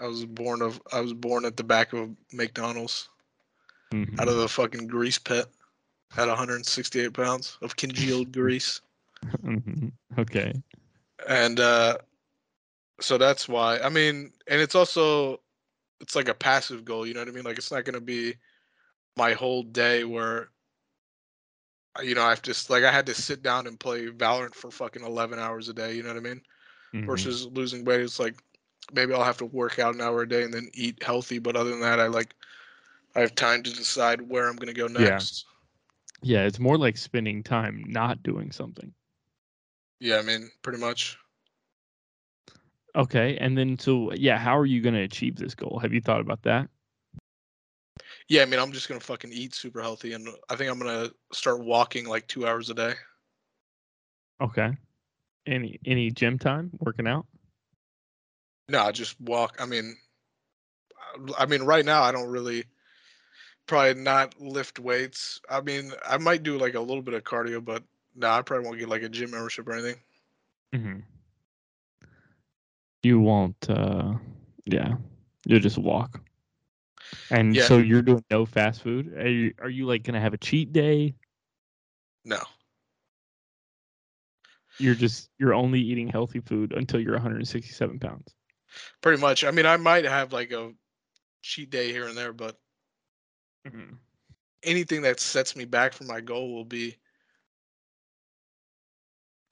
I 0.00 0.06
was 0.06 0.24
born 0.24 0.60
of 0.62 0.82
I 0.92 1.00
was 1.00 1.12
born 1.12 1.44
at 1.44 1.56
the 1.56 1.64
back 1.64 1.92
of 1.92 2.10
McDonald's 2.32 3.08
Mhm. 3.92 4.18
out 4.18 4.28
of 4.28 4.36
the 4.36 4.48
fucking 4.48 4.86
grease 4.88 5.18
pit 5.18 5.46
at 6.16 6.26
168 6.28 7.12
pounds 7.12 7.58
of 7.62 7.76
congealed 7.76 8.32
grease. 8.38 8.80
Mhm. 9.44 9.92
Okay. 10.18 10.52
and 11.28 11.60
uh 11.60 11.96
so 13.00 13.16
that's 13.16 13.48
why 13.48 13.78
i 13.78 13.88
mean 13.88 14.32
and 14.48 14.60
it's 14.60 14.74
also 14.74 15.40
it's 16.00 16.16
like 16.16 16.28
a 16.28 16.34
passive 16.34 16.84
goal 16.84 17.06
you 17.06 17.14
know 17.14 17.20
what 17.20 17.28
i 17.28 17.30
mean 17.30 17.44
like 17.44 17.56
it's 17.58 17.70
not 17.70 17.84
going 17.84 17.94
to 17.94 18.00
be 18.00 18.34
my 19.16 19.32
whole 19.34 19.62
day 19.62 20.04
where 20.04 20.50
you 22.02 22.14
know 22.14 22.22
i've 22.22 22.42
just 22.42 22.70
like 22.70 22.84
i 22.84 22.92
had 22.92 23.06
to 23.06 23.14
sit 23.14 23.42
down 23.42 23.66
and 23.66 23.78
play 23.80 24.06
valorant 24.08 24.54
for 24.54 24.70
fucking 24.70 25.04
11 25.04 25.38
hours 25.38 25.68
a 25.68 25.74
day 25.74 25.94
you 25.94 26.02
know 26.02 26.08
what 26.08 26.16
i 26.16 26.20
mean 26.20 26.40
Mhm. 26.92 27.06
versus 27.06 27.46
losing 27.48 27.84
weight 27.84 28.00
it's 28.00 28.20
like 28.20 28.36
maybe 28.92 29.14
i'll 29.14 29.24
have 29.24 29.38
to 29.38 29.46
work 29.46 29.78
out 29.78 29.94
an 29.94 30.00
hour 30.00 30.22
a 30.22 30.28
day 30.28 30.42
and 30.44 30.54
then 30.54 30.68
eat 30.74 31.02
healthy 31.02 31.38
but 31.38 31.56
other 31.56 31.70
than 31.70 31.80
that 31.80 32.00
i 32.00 32.06
like 32.08 32.34
i 33.16 33.20
have 33.20 33.34
time 33.36 33.62
to 33.62 33.72
decide 33.72 34.22
where 34.22 34.48
i'm 34.48 34.56
going 34.56 34.74
to 34.74 34.80
go 34.80 34.88
next. 34.88 35.46
Yeah. 36.22 36.40
Yeah, 36.40 36.44
it's 36.46 36.58
more 36.60 36.78
like 36.78 36.96
spending 36.96 37.42
time 37.42 37.84
not 37.86 38.22
doing 38.22 38.52
something. 38.52 38.94
yeah 40.00 40.18
i 40.18 40.22
mean 40.22 40.50
pretty 40.62 40.78
much 40.78 41.18
Okay, 42.94 43.38
and 43.38 43.56
then 43.56 43.78
so 43.78 44.12
yeah, 44.14 44.38
how 44.38 44.56
are 44.58 44.66
you 44.66 44.80
going 44.82 44.94
to 44.94 45.00
achieve 45.02 45.36
this 45.36 45.54
goal? 45.54 45.78
Have 45.80 45.92
you 45.94 46.00
thought 46.00 46.20
about 46.20 46.42
that? 46.42 46.68
Yeah 48.28 48.42
i 48.42 48.44
mean 48.44 48.60
i'm 48.60 48.72
just 48.72 48.88
going 48.88 48.98
to 49.00 49.06
fucking 49.06 49.32
eat 49.32 49.54
super 49.54 49.80
healthy 49.80 50.12
and 50.12 50.28
i 50.48 50.56
think 50.56 50.70
i'm 50.70 50.78
going 50.78 51.06
to 51.08 51.14
start 51.32 51.60
walking 51.60 52.06
like 52.06 52.26
two 52.28 52.46
hours 52.46 52.70
a 52.70 52.74
day 52.74 52.94
Okay. 54.42 54.76
Any 55.46 55.78
any 55.86 56.10
gym 56.10 56.38
time 56.38 56.70
working 56.80 57.06
out? 57.06 57.26
No, 58.68 58.82
I 58.82 58.92
just 58.92 59.20
walk. 59.20 59.56
I 59.60 59.66
mean, 59.66 59.96
I 61.38 61.46
mean, 61.46 61.62
right 61.62 61.84
now 61.84 62.02
I 62.02 62.12
don't 62.12 62.28
really, 62.28 62.64
probably 63.66 64.02
not 64.02 64.40
lift 64.40 64.78
weights. 64.78 65.40
I 65.48 65.60
mean, 65.60 65.92
I 66.08 66.16
might 66.18 66.42
do 66.42 66.58
like 66.58 66.74
a 66.74 66.80
little 66.80 67.02
bit 67.02 67.14
of 67.14 67.24
cardio, 67.24 67.64
but 67.64 67.82
no, 68.14 68.30
I 68.30 68.42
probably 68.42 68.66
won't 68.66 68.78
get 68.78 68.88
like 68.88 69.02
a 69.02 69.08
gym 69.08 69.30
membership 69.30 69.68
or 69.68 69.72
anything. 69.74 69.96
Mm-hmm. 70.74 70.98
You 73.02 73.20
won't. 73.20 73.70
uh 73.70 74.14
Yeah, 74.64 74.94
you'll 75.46 75.60
just 75.60 75.78
walk. 75.78 76.21
And 77.32 77.58
Yeah. 77.58 77.64
so 77.64 77.78
you're 77.78 78.02
doing 78.02 78.24
no 78.30 78.46
fast 78.46 78.82
food. 78.82 79.12
Are 79.18 79.28
you 79.28 79.54
are 79.60 79.70
you 79.70 79.86
like 79.86 80.04
gonna 80.04 80.20
have 80.20 80.34
a 80.34 80.38
cheat 80.38 80.72
day? 80.72 81.16
No, 82.24 82.40
You're 84.78 84.94
just 84.94 85.30
you're 85.38 85.54
only 85.54 85.80
eating 85.80 86.08
healthy 86.08 86.40
food 86.40 86.72
until 86.72 87.00
you're 87.00 87.14
167 87.14 88.00
pounds. 88.00 88.36
pretty 89.02 89.20
much. 89.20 89.44
I 89.44 89.50
mean, 89.50 89.66
I 89.66 89.76
might 89.76 90.04
have 90.04 90.32
like 90.32 90.52
a 90.52 90.72
cheat 91.42 91.70
day 91.70 91.92
here 91.92 92.06
and 92.06 92.16
there, 92.16 92.32
but 92.32 92.58
Mhm. 93.64 93.98
anything 94.64 95.02
that 95.02 95.20
sets 95.20 95.56
me 95.56 95.64
back 95.64 95.92
from 95.94 96.06
my 96.08 96.20
goal 96.20 96.52
will 96.54 96.64
be 96.64 96.96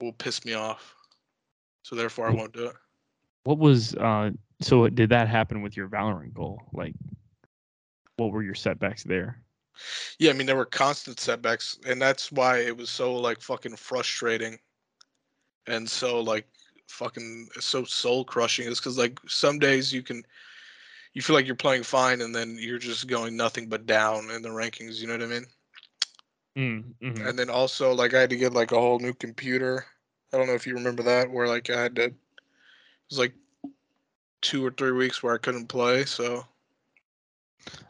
will 0.01 0.13
piss 0.13 0.45
me 0.45 0.53
off. 0.53 0.95
So 1.83 1.95
therefore, 1.95 2.27
I 2.27 2.31
won't 2.31 2.53
do 2.53 2.67
it. 2.67 2.75
What 3.43 3.57
was 3.59 3.95
uh? 3.95 4.31
So 4.61 4.87
did 4.89 5.09
that 5.09 5.27
happen 5.27 5.61
with 5.61 5.75
your 5.77 5.87
Valorant 5.87 6.33
goal? 6.33 6.69
Like, 6.73 6.95
what 8.21 8.31
were 8.31 8.43
your 8.43 8.55
setbacks 8.55 9.03
there? 9.03 9.41
Yeah, 10.19 10.31
I 10.31 10.33
mean 10.33 10.47
there 10.47 10.55
were 10.55 10.65
constant 10.65 11.19
setbacks, 11.19 11.79
and 11.87 12.01
that's 12.01 12.31
why 12.31 12.59
it 12.59 12.75
was 12.75 12.89
so 12.89 13.15
like 13.15 13.41
fucking 13.41 13.75
frustrating, 13.75 14.59
and 15.67 15.89
so 15.89 16.19
like 16.19 16.47
fucking 16.87 17.49
so 17.59 17.83
soul 17.83 18.23
crushing. 18.23 18.67
Is 18.67 18.79
because 18.79 18.97
like 18.97 19.19
some 19.27 19.59
days 19.59 19.91
you 19.91 20.03
can, 20.03 20.23
you 21.13 21.21
feel 21.21 21.35
like 21.35 21.45
you're 21.45 21.55
playing 21.55 21.83
fine, 21.83 22.21
and 22.21 22.35
then 22.35 22.57
you're 22.59 22.77
just 22.77 23.07
going 23.07 23.35
nothing 23.35 23.67
but 23.67 23.85
down 23.85 24.29
in 24.29 24.41
the 24.41 24.49
rankings. 24.49 24.99
You 24.99 25.07
know 25.07 25.13
what 25.13 25.23
I 25.23 25.27
mean? 25.27 25.45
Mm, 26.57 26.83
mhm. 27.01 27.27
And 27.27 27.39
then 27.39 27.49
also 27.49 27.93
like 27.93 28.13
I 28.13 28.21
had 28.21 28.29
to 28.29 28.37
get 28.37 28.53
like 28.53 28.71
a 28.71 28.79
whole 28.79 28.99
new 28.99 29.13
computer. 29.13 29.85
I 30.33 30.37
don't 30.37 30.47
know 30.47 30.53
if 30.53 30.67
you 30.67 30.75
remember 30.75 31.03
that, 31.03 31.31
where 31.31 31.47
like 31.47 31.69
I 31.69 31.81
had 31.81 31.95
to. 31.95 32.03
It 32.03 32.15
was 33.09 33.19
like 33.19 33.33
two 34.41 34.65
or 34.65 34.71
three 34.71 34.91
weeks 34.91 35.23
where 35.23 35.33
I 35.33 35.37
couldn't 35.37 35.67
play. 35.67 36.05
So 36.05 36.45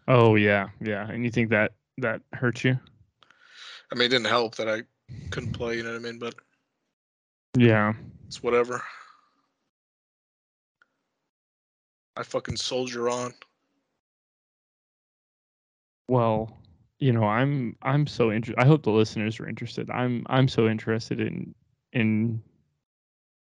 Oh 0.08 0.36
yeah, 0.36 0.70
yeah. 0.82 1.10
And 1.10 1.24
you 1.24 1.32
think 1.32 1.50
that 1.50 1.74
that 1.98 2.22
hurt 2.34 2.64
you? 2.64 2.80
I 3.92 3.96
mean, 3.96 4.06
it 4.06 4.10
didn't 4.10 4.28
help 4.28 4.56
that 4.56 4.70
I 4.70 4.84
couldn't 5.30 5.54
play. 5.54 5.78
You 5.78 5.84
know 5.84 5.92
what 5.92 6.00
I 6.00 6.04
mean? 6.04 6.20
But 6.20 6.36
Yeah. 7.56 7.94
it's 8.28 8.42
whatever. 8.42 8.82
I 12.16 12.24
fucking 12.24 12.58
soldier 12.58 13.10
on. 13.10 13.34
Well, 16.08 16.62
you 17.00 17.14
know, 17.14 17.24
I'm 17.24 17.76
I'm 17.82 18.06
so 18.06 18.32
interested. 18.32 18.62
I 18.62 18.68
hope 18.68 18.84
the 18.84 18.92
listeners 18.92 19.40
are 19.40 19.48
interested. 19.48 19.90
I'm 19.90 20.26
I'm 20.30 20.48
so 20.48 20.68
interested 20.68 21.22
in 21.22 21.56
in 21.94 22.44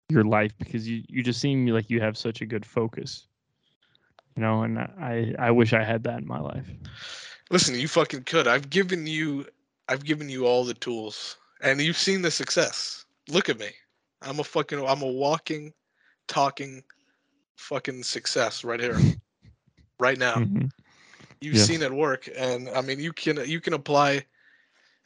your 0.09 0.23
life 0.23 0.51
because 0.59 0.87
you 0.87 1.03
you 1.07 1.23
just 1.23 1.39
seem 1.39 1.65
like 1.67 1.89
you 1.89 2.01
have 2.01 2.17
such 2.17 2.41
a 2.41 2.45
good 2.45 2.65
focus. 2.65 3.27
You 4.35 4.41
know, 4.41 4.63
and 4.63 4.79
I 4.79 5.33
I 5.37 5.51
wish 5.51 5.73
I 5.73 5.83
had 5.83 6.03
that 6.03 6.19
in 6.19 6.27
my 6.27 6.39
life. 6.39 6.67
Listen, 7.49 7.75
you 7.79 7.87
fucking 7.87 8.23
could. 8.23 8.47
I've 8.47 8.69
given 8.69 9.07
you 9.07 9.47
I've 9.87 10.03
given 10.05 10.29
you 10.29 10.45
all 10.45 10.63
the 10.63 10.73
tools 10.73 11.37
and 11.61 11.81
you've 11.81 11.97
seen 11.97 12.21
the 12.21 12.31
success. 12.31 13.05
Look 13.29 13.49
at 13.49 13.59
me. 13.59 13.69
I'm 14.21 14.39
a 14.39 14.43
fucking 14.43 14.79
I'm 14.85 15.01
a 15.01 15.07
walking 15.07 15.73
talking 16.27 16.83
fucking 17.55 18.03
success 18.03 18.63
right 18.63 18.79
here. 18.79 18.99
right 19.99 20.17
now. 20.17 20.43
Mhm. 20.43 20.69
You've 21.41 21.57
Yes. 21.57 21.59
seen 21.59 21.81
it 21.81 21.93
work 21.93 22.29
and 22.35 22.69
I 22.69 22.81
mean 22.81 22.99
you 22.99 23.13
can 23.13 23.37
you 23.47 23.59
can 23.61 23.73
apply 23.73 24.25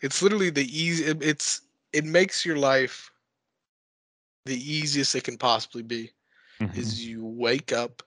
it's 0.01 0.21
literally 0.21 0.49
the 0.49 0.65
easy 0.65 1.05
it, 1.05 1.21
it's 1.23 1.61
it 1.93 2.05
makes 2.05 2.45
your 2.45 2.57
life 2.57 3.11
the 4.45 4.55
easiest 4.57 5.15
it 5.15 5.23
can 5.23 5.37
possibly 5.37 5.81
be 5.83 6.11
Mhm. 6.59 6.73
is 6.73 7.05
you 7.05 7.25
wake 7.25 7.71
up 7.71 8.03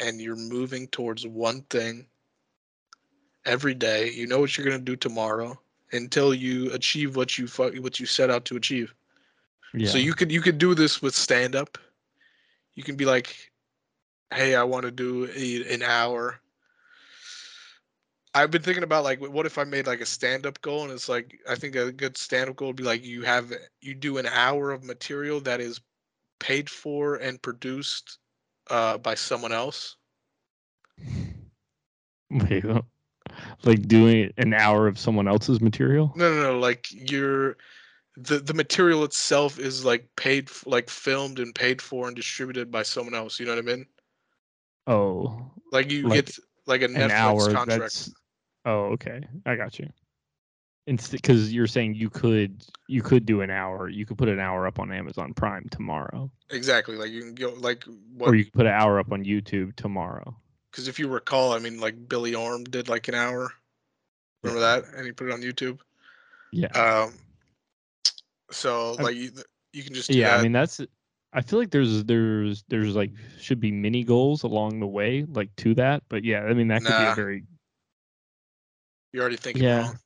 and 0.00 0.20
you're 0.20 0.36
moving 0.36 0.86
towards 0.88 1.26
one 1.26 1.62
thing 1.62 2.06
every 3.44 3.74
day. 3.74 4.10
You 4.10 4.26
know 4.26 4.40
what 4.40 4.56
you're 4.56 4.66
gonna 4.66 4.78
do 4.78 4.96
tomorrow 4.96 5.60
until 5.92 6.34
you 6.34 6.72
achieve 6.72 7.16
what 7.16 7.38
you 7.38 7.46
fu- 7.46 7.80
what 7.82 8.00
you 8.00 8.06
set 8.06 8.30
out 8.30 8.44
to 8.46 8.56
achieve. 8.56 8.94
yeah. 9.74 9.88
So 9.88 9.98
you 9.98 10.14
could 10.14 10.32
you 10.32 10.40
could 10.40 10.58
do 10.58 10.74
this 10.74 11.02
with 11.02 11.14
stand 11.14 11.54
up. 11.54 11.78
You 12.74 12.82
can 12.82 12.96
be 12.96 13.04
like, 13.04 13.52
"Hey, 14.32 14.54
I 14.54 14.64
want 14.64 14.84
to 14.84 14.90
do 14.90 15.28
a, 15.34 15.74
an 15.74 15.82
hour." 15.82 16.40
I've 18.34 18.50
been 18.50 18.62
thinking 18.62 18.82
about 18.82 19.04
like, 19.04 19.20
what 19.20 19.44
if 19.44 19.58
I 19.58 19.64
made 19.64 19.86
like 19.86 20.00
a 20.00 20.06
stand 20.06 20.46
up 20.46 20.58
goal, 20.62 20.84
and 20.84 20.92
it's 20.92 21.08
like 21.08 21.38
I 21.48 21.54
think 21.54 21.76
a 21.76 21.92
good 21.92 22.16
stand 22.16 22.48
up 22.48 22.56
goal 22.56 22.68
would 22.68 22.76
be 22.76 22.82
like 22.82 23.04
you 23.04 23.22
have 23.22 23.52
you 23.82 23.94
do 23.94 24.16
an 24.16 24.26
hour 24.26 24.70
of 24.70 24.84
material 24.84 25.40
that 25.42 25.60
is 25.60 25.80
paid 26.38 26.70
for 26.70 27.16
and 27.16 27.40
produced 27.42 28.18
uh, 28.72 28.98
by 28.98 29.14
someone 29.14 29.52
else. 29.52 29.96
Wait, 32.30 32.64
like 33.64 33.86
doing 33.86 34.32
an 34.38 34.54
hour 34.54 34.86
of 34.88 34.98
someone 34.98 35.28
else's 35.28 35.60
material? 35.60 36.12
No, 36.16 36.34
no, 36.34 36.42
no. 36.54 36.58
Like 36.58 36.86
you're 36.90 37.56
the 38.16 38.38
the 38.38 38.54
material 38.54 39.04
itself 39.04 39.58
is 39.58 39.84
like 39.84 40.08
paid, 40.16 40.50
like 40.66 40.88
filmed 40.90 41.38
and 41.38 41.54
paid 41.54 41.80
for 41.82 42.06
and 42.06 42.16
distributed 42.16 42.70
by 42.70 42.82
someone 42.82 43.14
else. 43.14 43.38
You 43.38 43.46
know 43.46 43.54
what 43.54 43.64
I 43.64 43.76
mean? 43.76 43.86
Oh, 44.86 45.50
Like 45.70 45.90
you 45.90 46.08
Like 46.08 46.26
get 46.26 46.38
like 46.66 46.82
a 46.82 46.86
an 46.86 46.92
Netflix 46.94 47.10
hour. 47.12 47.52
contract. 47.52 48.08
Oh, 48.64 48.84
okay. 48.92 49.20
I 49.46 49.56
got 49.56 49.78
you. 49.78 49.88
Because 50.86 51.52
you're 51.52 51.68
saying 51.68 51.94
you 51.94 52.10
could 52.10 52.64
you 52.88 53.02
could 53.02 53.24
do 53.24 53.40
an 53.40 53.50
hour. 53.50 53.88
You 53.88 54.04
could 54.04 54.18
put 54.18 54.28
an 54.28 54.40
hour 54.40 54.66
up 54.66 54.80
on 54.80 54.90
Amazon 54.92 55.32
Prime 55.32 55.68
tomorrow, 55.70 56.30
Exactly. 56.50 56.96
Like 56.96 57.10
you 57.10 57.20
can 57.20 57.34
go 57.34 57.54
like 57.56 57.84
or 58.18 58.34
you 58.34 58.44
could 58.44 58.52
put 58.52 58.66
an 58.66 58.72
hour 58.72 58.98
up 58.98 59.12
on 59.12 59.24
YouTube 59.24 59.76
tomorrow. 59.76 60.36
Because 60.70 60.88
if 60.88 60.98
you 60.98 61.06
recall, 61.08 61.52
I 61.52 61.58
mean, 61.58 61.78
like 61.78 62.08
Billy 62.08 62.34
Arm 62.34 62.64
did 62.64 62.88
like 62.88 63.06
an 63.08 63.14
hour. 63.14 63.52
Remember 64.42 64.60
that? 64.60 64.84
And 64.96 65.06
he 65.06 65.12
put 65.12 65.28
it 65.28 65.32
on 65.32 65.40
YouTube. 65.40 65.78
Yeah. 66.52 66.68
Um. 66.68 67.14
So 68.50 68.96
I- 68.98 69.02
like 69.02 69.16
you, 69.16 69.30
you 69.72 69.84
can 69.84 69.94
just 69.94 70.10
do 70.10 70.18
yeah. 70.18 70.30
that. 70.30 70.40
I 70.40 70.42
mean, 70.42 70.52
that's. 70.52 70.80
I 71.32 71.40
feel 71.40 71.58
like 71.58 71.70
there's 71.70 72.04
there's 72.04 72.64
there's 72.68 72.94
like 72.94 73.12
should 73.38 73.60
be 73.60 73.70
mini 73.70 74.04
goals 74.04 74.42
along 74.42 74.80
the 74.80 74.86
way, 74.86 75.24
like 75.28 75.54
to 75.56 75.74
that. 75.76 76.02
But 76.08 76.24
yeah, 76.24 76.40
I 76.40 76.52
mean 76.52 76.68
that 76.68 76.82
could 76.82 76.88
be 76.88 77.12
a 77.12 77.14
very 77.14 77.44
you're 79.12 79.22
already 79.22 79.36
thinking 79.36 79.62
Yeah. 79.62 79.82
wrong. 79.82 79.98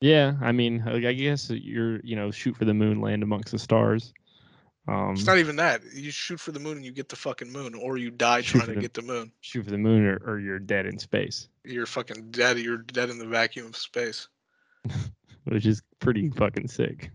Yeah. 0.00 0.34
I 0.40 0.52
mean, 0.52 0.82
I 0.86 1.12
guess 1.12 1.50
you're 1.50 2.00
you 2.00 2.16
know 2.16 2.30
shoot 2.30 2.56
for 2.56 2.64
the 2.64 2.74
moon, 2.74 3.00
land 3.00 3.22
amongst 3.22 3.52
the 3.52 3.58
stars. 3.58 4.12
Um, 4.88 5.14
It's 5.14 5.26
not 5.26 5.38
even 5.38 5.56
that. 5.56 5.82
You 5.94 6.10
shoot 6.12 6.38
for 6.38 6.52
the 6.52 6.60
moon 6.60 6.76
and 6.76 6.84
you 6.86 6.92
get 6.92 7.08
the 7.08 7.16
fucking 7.16 7.50
moon, 7.52 7.74
or 7.74 7.96
you 7.96 8.10
die 8.10 8.42
trying 8.42 8.66
to 8.66 8.74
the- 8.74 8.80
get 8.80 8.94
the 8.94 9.02
moon. 9.02 9.32
shoot 9.40 9.64
for 9.64 9.70
the 9.72 9.78
moon, 9.78 10.04
or, 10.06 10.16
or 10.24 10.38
you're 10.38 10.60
dead 10.60 10.86
in 10.86 10.96
space, 10.98 11.48
You're 11.64 11.86
fucking 11.86 12.30
dead. 12.30 12.58
You're 12.60 12.78
dead 12.78 13.10
in 13.10 13.18
the 13.18 13.26
vacuum 13.26 13.66
of 13.66 13.76
space. 13.76 14.28
which 15.44 15.66
is 15.66 15.82
pretty 15.98 16.30
fucking 16.30 16.68
sick. 16.68 17.10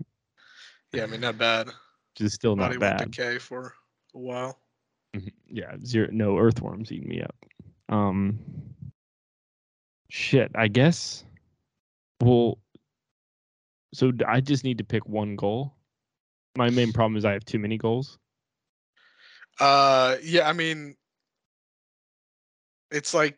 Yeah, 0.92 1.04
I 1.04 1.06
mean, 1.06 1.22
not 1.22 1.38
bad. 1.38 1.68
Which 1.68 2.22
is 2.26 2.34
still 2.34 2.58
Body 2.58 2.76
not 2.78 2.82
went 2.82 2.98
bad. 2.98 3.12
decay 3.12 3.38
for 3.38 3.74
a 4.14 4.20
while. 4.20 4.60
Mhm. 5.16 5.32
Yeah, 5.48 5.76
zero 5.86 6.10
no 6.12 6.38
earthworms 6.38 6.92
eating 6.92 7.08
me 7.08 7.22
up. 7.22 7.36
Um 7.88 8.38
shit, 10.10 10.52
I 10.56 10.68
guess 10.68 11.24
well 12.22 12.60
so 13.94 14.12
I 14.28 14.42
just 14.42 14.64
need 14.64 14.78
to 14.78 14.84
pick 14.84 15.08
one 15.08 15.36
goal. 15.36 15.76
My 16.58 16.70
main 16.70 16.92
problem 16.92 17.18
is 17.18 17.26
I 17.26 17.34
have 17.34 17.46
too 17.46 17.60
many 17.60 17.78
goals. 17.78 18.18
Uh, 19.60 20.18
yeah, 20.24 20.48
I 20.48 20.54
mean, 20.54 20.96
it's 22.92 23.14
like 23.14 23.38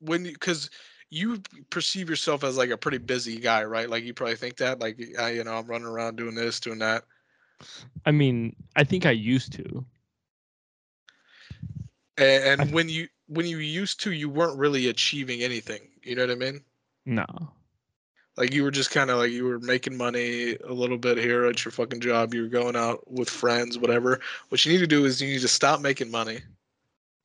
when 0.00 0.24
you 0.24 0.32
because 0.32 0.70
you 1.10 1.40
perceive 1.70 2.10
yourself 2.10 2.44
as 2.44 2.56
like 2.56 2.70
a 2.70 2.76
pretty 2.76 2.98
busy 2.98 3.38
guy, 3.38 3.64
right? 3.64 3.88
Like 3.88 4.04
you 4.04 4.12
probably 4.14 4.36
think 4.36 4.56
that, 4.56 4.80
like, 4.80 5.00
I, 5.18 5.30
you 5.30 5.44
know, 5.44 5.56
I'm 5.56 5.66
running 5.66 5.86
around 5.86 6.16
doing 6.16 6.34
this, 6.34 6.58
doing 6.60 6.78
that. 6.80 7.04
I 8.04 8.10
mean, 8.10 8.56
I 8.76 8.84
think 8.84 9.06
I 9.06 9.12
used 9.12 9.52
to. 9.54 9.84
And, 12.18 12.60
I- 12.60 12.64
and 12.64 12.72
when 12.72 12.88
you 12.88 13.08
when 13.28 13.46
you 13.46 13.58
used 13.58 14.00
to, 14.02 14.12
you 14.12 14.28
weren't 14.28 14.58
really 14.58 14.88
achieving 14.88 15.42
anything. 15.42 15.88
You 16.02 16.16
know 16.16 16.22
what 16.26 16.32
I 16.32 16.34
mean? 16.34 16.64
No. 17.06 17.24
Like 18.36 18.52
you 18.52 18.62
were 18.64 18.70
just 18.70 18.90
kind 18.90 19.10
of 19.10 19.18
like 19.18 19.30
you 19.30 19.44
were 19.44 19.58
making 19.60 19.96
money 19.96 20.56
a 20.56 20.72
little 20.72 20.98
bit 20.98 21.18
here 21.18 21.44
at 21.44 21.64
your 21.64 21.72
fucking 21.72 22.00
job. 22.00 22.34
You 22.34 22.42
were 22.42 22.48
going 22.48 22.76
out 22.76 23.10
with 23.10 23.28
friends, 23.28 23.78
whatever. 23.78 24.20
What 24.48 24.64
you 24.64 24.72
need 24.72 24.78
to 24.80 24.86
do 24.86 25.04
is 25.04 25.20
you 25.20 25.28
need 25.28 25.40
to 25.40 25.48
stop 25.48 25.80
making 25.80 26.10
money, 26.10 26.40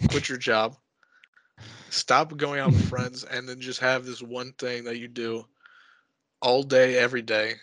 quit 0.10 0.30
your 0.30 0.38
job, 0.38 0.76
stop 1.90 2.36
going 2.38 2.60
out 2.60 2.74
with 2.74 2.82
friends, 2.88 3.24
and 3.24 3.48
then 3.48 3.60
just 3.60 3.80
have 3.80 4.06
this 4.06 4.22
one 4.22 4.54
thing 4.54 4.84
that 4.86 4.98
you 4.98 5.08
do 5.08 5.46
all 6.42 6.64
day, 6.64 6.98
every 6.98 7.22
day, 7.22 7.56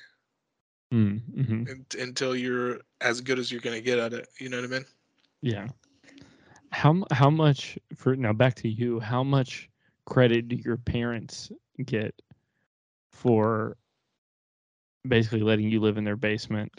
Mm, 0.92 1.20
mhm. 1.34 1.68
un- 1.68 1.86
until 1.98 2.34
you're 2.36 2.80
as 3.00 3.20
good 3.20 3.38
as 3.38 3.50
you're 3.50 3.60
gonna 3.60 3.80
get 3.80 3.98
at 3.98 4.12
it. 4.12 4.28
You 4.38 4.48
know 4.48 4.56
what 4.58 4.64
I 4.64 4.68
mean? 4.68 4.84
Yeah. 5.42 5.68
How 6.70 7.04
how 7.12 7.30
much 7.30 7.78
for 7.94 8.16
now 8.16 8.32
back 8.32 8.54
to 8.56 8.68
you, 8.68 9.00
how 9.00 9.22
much 9.22 9.68
credit 10.06 10.48
do 10.48 10.56
your 10.56 10.76
parents 10.76 11.52
get 11.84 12.20
for 13.16 13.78
basically 15.08 15.40
letting 15.40 15.70
you 15.70 15.80
live 15.80 15.98
in 15.98 16.04
their 16.04 16.16
basement 16.16 16.72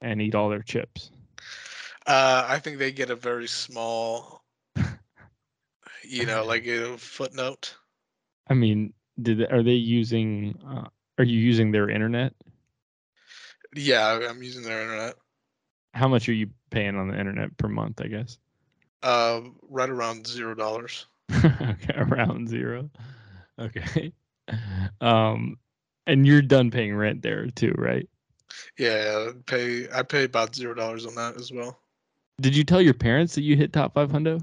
and 0.00 0.20
eat 0.22 0.34
all 0.34 0.50
their 0.50 0.62
chips? 0.62 1.12
Uh, 2.06 2.44
I 2.48 2.58
think 2.58 2.78
they 2.78 2.92
get 2.92 3.10
a 3.10 3.16
very 3.16 3.46
small, 3.48 4.42
you 6.04 6.26
know, 6.26 6.44
like 6.44 6.66
a 6.66 6.96
footnote. 6.98 7.76
I 8.48 8.54
mean, 8.54 8.94
did 9.20 9.38
they- 9.38 9.48
are 9.48 9.62
they 9.62 9.74
using 9.74 10.58
uh, 10.64 10.88
are 11.18 11.24
you 11.24 11.38
using 11.38 11.72
their 11.72 11.88
internet? 11.88 12.34
Yeah, 13.74 14.26
I'm 14.28 14.42
using 14.42 14.62
their 14.62 14.82
internet. 14.82 15.14
How 15.94 16.08
much 16.08 16.28
are 16.28 16.32
you 16.32 16.50
paying 16.70 16.96
on 16.96 17.08
the 17.08 17.18
internet 17.18 17.56
per 17.56 17.68
month, 17.68 18.00
I 18.00 18.08
guess? 18.08 18.38
Uh, 19.02 19.42
right 19.68 19.88
around 19.90 20.26
zero 20.26 20.54
dollars. 20.54 21.06
okay, 21.44 21.94
around 21.96 22.48
zero. 22.48 22.90
Okay. 23.58 24.12
Um 25.00 25.56
and 26.06 26.26
you're 26.26 26.42
done 26.42 26.70
paying 26.70 26.94
rent 26.94 27.22
there 27.22 27.46
too, 27.46 27.74
right? 27.78 28.08
Yeah, 28.78 29.30
I 29.30 29.32
pay 29.46 29.88
I 29.92 30.02
pay 30.02 30.24
about 30.24 30.54
zero 30.54 30.74
dollars 30.74 31.06
on 31.06 31.14
that 31.14 31.36
as 31.36 31.52
well. 31.52 31.78
Did 32.40 32.56
you 32.56 32.64
tell 32.64 32.80
your 32.80 32.94
parents 32.94 33.34
that 33.34 33.42
you 33.42 33.56
hit 33.56 33.72
top 33.72 33.94
500? 33.94 34.42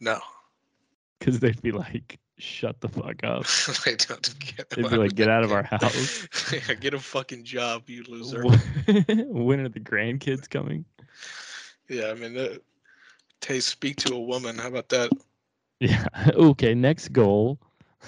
No, 0.00 0.18
Because 1.18 1.38
they'd 1.38 1.60
be 1.62 1.70
like, 1.70 2.18
shut 2.38 2.80
the 2.80 2.88
fuck 2.88 3.22
up. 3.22 3.46
they 3.84 3.94
don't 3.94 4.38
get. 4.38 4.68
They'd 4.70 4.88
be 4.88 4.96
like, 4.96 5.14
get 5.14 5.28
out 5.28 5.44
of 5.44 5.52
our 5.52 5.62
house. 5.70 6.26
yeah, 6.52 6.74
get 6.74 6.94
a 6.94 6.98
fucking 6.98 7.44
job, 7.44 7.88
you 7.88 8.02
loser. 8.08 8.42
when 9.28 9.60
are 9.60 9.68
the 9.68 9.80
grandkids 9.80 10.50
coming? 10.50 10.84
Yeah, 11.88 12.10
I 12.10 12.14
mean, 12.14 12.58
Tay, 13.40 13.60
speak 13.60 13.96
to 13.96 14.14
a 14.14 14.20
woman. 14.20 14.58
How 14.58 14.68
about 14.68 14.88
that? 14.88 15.10
Yeah. 15.80 16.06
Okay. 16.34 16.74
Next 16.74 17.12
goal 17.12 17.60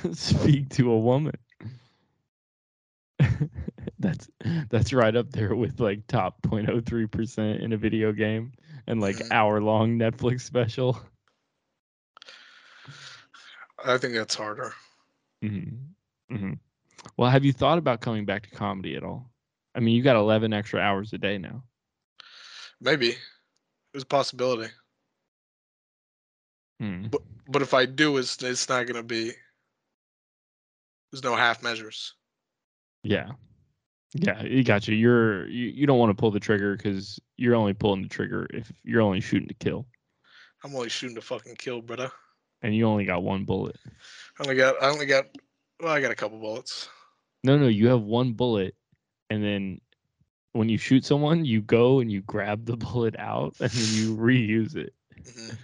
speak 0.13 0.69
to 0.71 0.91
a 0.91 0.99
woman. 0.99 1.35
that's 3.99 4.29
that's 4.69 4.93
right 4.93 5.17
up 5.17 5.31
there 5.31 5.55
with 5.55 5.81
like 5.81 6.07
top 6.07 6.43
0.03% 6.43 7.61
in 7.61 7.73
a 7.73 7.77
video 7.77 8.13
game 8.13 8.53
and 8.87 9.01
like 9.01 9.17
Mhm. 9.17 9.31
hour 9.31 9.61
long 9.61 9.99
Netflix 9.99 10.43
special. 10.43 10.99
I 13.85 13.99
think 13.99 14.15
that's 14.15 14.35
harder. 14.35 14.75
hmm 15.43 15.69
hmm 16.31 16.53
Well, 17.17 17.31
have 17.31 17.45
you 17.45 17.53
thought 17.53 17.79
about 17.79 18.01
coming 18.01 18.25
back 18.25 18.45
to 18.45 18.51
comedy 18.51 18.97
at 18.97 19.05
all? 19.05 19.31
I 19.75 19.81
mean, 19.81 19.95
you 19.95 20.03
got 20.03 20.17
11 20.17 20.53
extra 20.53 20.81
hours 20.81 21.13
a 21.13 21.19
day 21.19 21.39
now. 21.39 21.63
Maybe 22.81 23.17
there's 23.93 24.05
a 24.05 24.07
possibility. 24.07 24.73
Hmm. 26.81 27.07
But 27.49 27.63
if 27.63 27.75
I 27.75 27.87
do, 27.87 28.17
it's 28.19 28.43
it's 28.43 28.69
not 28.69 28.87
gonna 28.87 29.03
be. 29.03 29.33
There's 31.17 31.25
no 31.25 31.35
half 31.35 31.63
measures. 31.63 32.13
Yeah. 33.03 33.31
Yeah, 34.13 34.43
you 34.43 34.63
got 34.63 34.87
you. 34.87 34.95
You're 34.95 35.47
you, 35.49 35.69
you 35.69 35.87
don't 35.87 35.99
want 35.99 36.11
to 36.11 36.15
pull 36.15 36.31
the 36.31 36.39
trigger 36.39 36.77
because 36.77 37.19
you're 37.39 37.55
only 37.55 37.73
pulling 37.73 38.03
the 38.03 38.09
trigger 38.11 38.47
if 38.53 38.71
you're 38.85 39.01
only 39.01 39.23
shooting 39.23 39.49
to 39.49 39.55
kill, 39.55 39.87
I'm 40.63 40.75
only 40.75 40.91
shooting 40.91 41.15
to 41.15 41.23
fucking 41.23 41.55
kill, 41.57 41.81
brother. 41.81 42.11
and 42.61 42.75
you 42.75 42.87
only 42.87 43.07
got 43.07 43.23
one 43.23 43.45
bullet. 43.45 43.77
I 44.39 44.43
only 44.43 44.57
got 44.57 44.75
I 44.83 44.91
only 44.91 45.07
got 45.07 45.25
well, 45.81 45.91
I 45.93 46.03
got 46.03 46.11
a 46.11 46.15
couple 46.15 46.39
bullets. 46.39 46.91
No, 47.43 47.57
no, 47.57 47.67
you 47.67 47.89
have 47.89 48.03
one 48.03 48.35
bullet, 48.35 48.75
and 49.31 49.43
then 49.43 49.81
when 50.53 50.69
you 50.69 50.77
shoot 50.77 51.07
someone, 51.07 51.47
you 51.47 51.63
go 51.63 52.01
and 52.01 52.13
you 52.13 52.21
grab 52.21 52.67
the 52.67 52.77
bullet 52.77 53.17
out, 53.19 53.55
and 53.59 53.71
then 53.71 53.95
you 53.95 54.17
reuse 54.19 54.77
it 54.77 54.93
hmm 55.35 55.55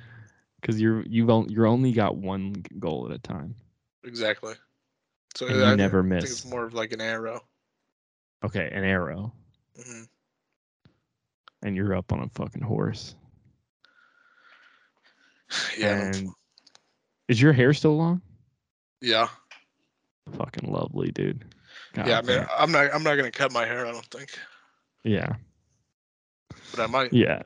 because 0.63 0.81
you're 0.81 1.03
you've 1.03 1.29
only 1.29 1.53
you're 1.53 1.67
only 1.67 1.93
got 1.93 2.17
one 2.17 2.55
goal 2.79 3.07
at 3.11 3.15
a 3.15 3.19
time. 3.19 3.55
Exactly. 4.05 4.55
So 5.35 5.47
And 5.47 5.57
you 5.57 5.65
I 5.65 5.75
never 5.75 6.03
miss. 6.03 6.25
it's 6.25 6.45
more 6.45 6.65
of 6.65 6.75
like 6.75 6.93
an 6.93 7.01
arrow. 7.01 7.43
Okay, 8.45 8.69
an 8.73 8.85
arrow, 8.85 9.33
hmm 9.77 10.03
and 11.63 11.77
you're 11.77 11.95
up 11.95 12.13
on 12.13 12.21
a 12.21 12.29
fucking 12.31 12.63
horse. 12.63 13.15
Yeah. 15.77 16.01
And 16.01 16.31
is 17.29 17.41
your 17.41 17.53
hair 17.53 17.75
still 17.75 17.97
long? 17.97 18.23
Yeah. 19.03 19.29
Fucking 20.37 20.71
lovely, 20.73 21.11
dude. 21.11 21.45
God 21.93 22.07
yeah. 22.07 22.19
I 22.19 22.23
mean, 22.23 22.47
I'm 22.57 22.73
not 22.73 22.95
I'm 22.95 23.03
not 23.03 23.17
gonna 23.17 23.31
cut 23.31 23.53
my 23.53 23.67
hair. 23.67 23.87
I 23.87 23.93
don't 23.93 24.07
think, 24.07 24.31
yeah, 25.05 25.35
but 26.71 26.81
I 26.81 26.87
might 26.87 27.13
yeah. 27.13 27.43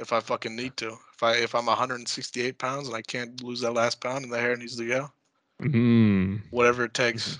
if 0.00 0.12
I 0.12 0.18
fucking 0.20 0.56
need 0.56 0.76
to. 0.78 0.88
If 0.88 1.22
I 1.22 1.34
if 1.34 1.54
I'm 1.54 1.66
168 1.66 2.58
pounds 2.58 2.88
and 2.88 2.96
I 2.96 3.02
can't 3.02 3.40
lose 3.42 3.60
that 3.60 3.72
last 3.72 4.00
pound 4.00 4.24
and 4.24 4.32
the 4.32 4.40
hair 4.40 4.56
needs 4.56 4.76
to 4.76 4.88
go, 4.88 5.12
Mm, 5.62 6.42
whatever 6.50 6.84
it 6.84 6.94
takes. 6.94 7.38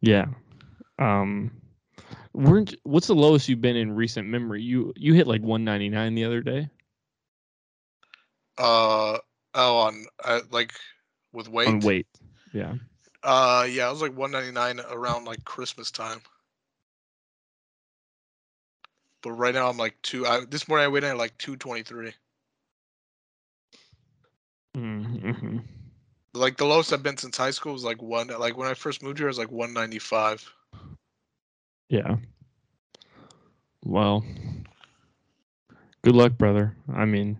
yeah. 0.00 0.26
Um, 0.98 1.50
weren't 2.34 2.74
what's 2.84 3.06
the 3.06 3.14
lowest 3.14 3.48
you've 3.48 3.60
been 3.60 3.76
in 3.76 3.92
recent 3.94 4.28
memory? 4.28 4.62
You 4.62 4.92
you 4.96 5.14
hit 5.14 5.26
like 5.26 5.42
199 5.42 6.14
the 6.14 6.24
other 6.24 6.40
day 6.42 6.68
Uh 8.58 9.18
oh, 9.54 9.76
on 9.78 10.06
uh, 10.24 10.40
like 10.50 10.74
with 11.32 11.48
weight. 11.48 11.68
on 11.68 11.80
weight. 11.80 12.06
Yeah. 12.52 12.74
Uh, 13.22 13.66
yeah, 13.70 13.86
I 13.88 13.90
was 13.90 14.02
like 14.02 14.16
199 14.16 14.84
around 14.90 15.24
like 15.24 15.44
Christmas 15.44 15.90
time. 15.90 16.20
But 19.22 19.32
right 19.32 19.54
now 19.54 19.68
I'm 19.68 19.76
like 19.78 20.00
two. 20.02 20.26
I, 20.26 20.44
this 20.44 20.68
morning 20.68 20.84
I 20.84 20.88
weighed 20.88 21.04
in 21.04 21.10
at 21.10 21.16
like 21.18 21.36
223. 21.38 22.14
Mm-hmm. 24.76 25.58
Like 26.32 26.56
the 26.56 26.64
lowest 26.64 26.92
I've 26.92 27.02
been 27.02 27.16
since 27.16 27.36
high 27.36 27.50
school 27.50 27.72
was 27.72 27.84
like 27.84 28.00
one. 28.00 28.28
Like 28.28 28.56
when 28.56 28.68
I 28.68 28.74
first 28.74 29.02
moved 29.02 29.18
here, 29.18 29.26
it 29.26 29.30
was 29.30 29.38
like 29.38 29.50
195. 29.50 30.48
Yeah. 31.88 32.16
Well, 33.84 34.24
good 36.02 36.14
luck, 36.14 36.38
brother. 36.38 36.76
I 36.92 37.04
mean, 37.04 37.38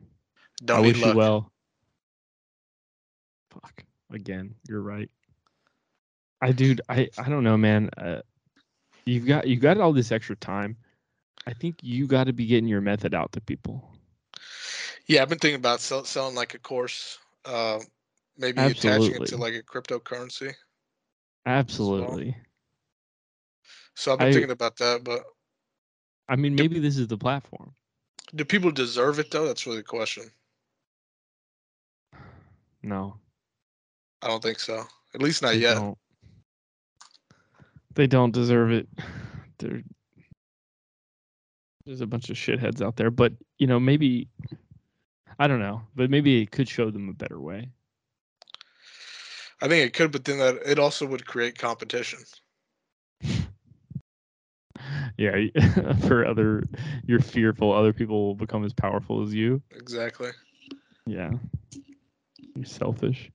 Don't 0.64 0.78
I 0.78 0.80
wish 0.80 1.00
luck. 1.00 1.12
you 1.12 1.18
well. 1.18 1.52
Fuck. 3.50 3.84
Again, 4.12 4.54
you're 4.68 4.82
right. 4.82 5.08
I 6.42 6.52
dude, 6.52 6.80
I 6.88 7.08
I 7.18 7.28
don't 7.28 7.44
know, 7.44 7.56
man. 7.56 7.90
Uh, 7.96 8.22
you've 9.04 9.26
got 9.26 9.46
you 9.46 9.56
got 9.56 9.78
all 9.78 9.92
this 9.92 10.10
extra 10.10 10.34
time. 10.36 10.76
I 11.46 11.52
think 11.52 11.76
you 11.82 12.06
got 12.06 12.24
to 12.24 12.32
be 12.32 12.46
getting 12.46 12.68
your 12.68 12.80
method 12.80 13.14
out 13.14 13.32
to 13.32 13.40
people. 13.40 13.92
Yeah, 15.06 15.22
I've 15.22 15.28
been 15.28 15.38
thinking 15.38 15.56
about 15.58 15.80
sell, 15.80 16.04
selling 16.04 16.34
like 16.34 16.54
a 16.54 16.58
course. 16.58 17.18
Uh, 17.44 17.80
maybe 18.40 18.60
attaching 18.60 19.14
it 19.22 19.26
to 19.26 19.36
like 19.36 19.54
a 19.54 19.62
cryptocurrency. 19.62 20.54
Absolutely. 21.46 22.36
So 23.94 24.12
I've 24.12 24.18
been 24.18 24.28
I- 24.28 24.32
thinking 24.32 24.50
about 24.50 24.76
that. 24.78 25.04
But 25.04 25.24
I 26.28 26.36
mean, 26.36 26.54
maybe 26.54 26.78
this 26.78 26.96
is 26.96 27.08
the 27.08 27.18
platform. 27.18 27.74
do 28.34 28.44
people 28.44 28.70
deserve 28.70 29.18
it 29.18 29.30
though? 29.30 29.46
That's 29.46 29.66
really 29.66 29.78
the 29.78 29.84
question. 29.84 30.24
No, 32.82 33.18
I 34.22 34.28
don't 34.28 34.42
think 34.42 34.58
so. 34.58 34.84
At 35.14 35.20
least 35.20 35.42
not 35.42 35.50
they 35.52 35.58
yet. 35.58 35.74
don't. 35.74 35.98
They 37.94 38.06
don't 38.06 38.32
deserve 38.32 38.70
it. 38.70 38.88
They're, 39.58 39.82
there's 41.84 42.00
a 42.00 42.06
bunch 42.06 42.30
of 42.30 42.36
shitheads 42.36 42.80
out 42.80 42.96
there, 42.96 43.10
but 43.10 43.34
you 43.58 43.66
know, 43.66 43.78
maybe 43.78 44.28
I 45.38 45.46
don't 45.46 45.58
know, 45.60 45.82
but 45.94 46.08
maybe 46.08 46.40
it 46.40 46.50
could 46.50 46.68
show 46.68 46.90
them 46.90 47.10
a 47.10 47.12
better 47.12 47.38
way. 47.38 47.68
I 49.62 49.68
think 49.68 49.86
it 49.86 49.94
could, 49.94 50.12
but 50.12 50.24
then 50.24 50.38
that 50.38 50.56
it 50.64 50.78
also 50.78 51.06
would 51.06 51.26
create 51.26 51.58
competition. 51.58 52.20
Yeah, 55.18 55.36
for 56.08 56.26
other, 56.26 56.64
you're 57.06 57.20
fearful 57.20 57.72
other 57.72 57.92
people 57.92 58.26
will 58.26 58.34
become 58.34 58.64
as 58.64 58.72
powerful 58.72 59.22
as 59.22 59.34
you. 59.34 59.62
Exactly. 59.72 60.30
Yeah, 61.06 61.32
you're 62.54 62.64
selfish. 62.64 63.30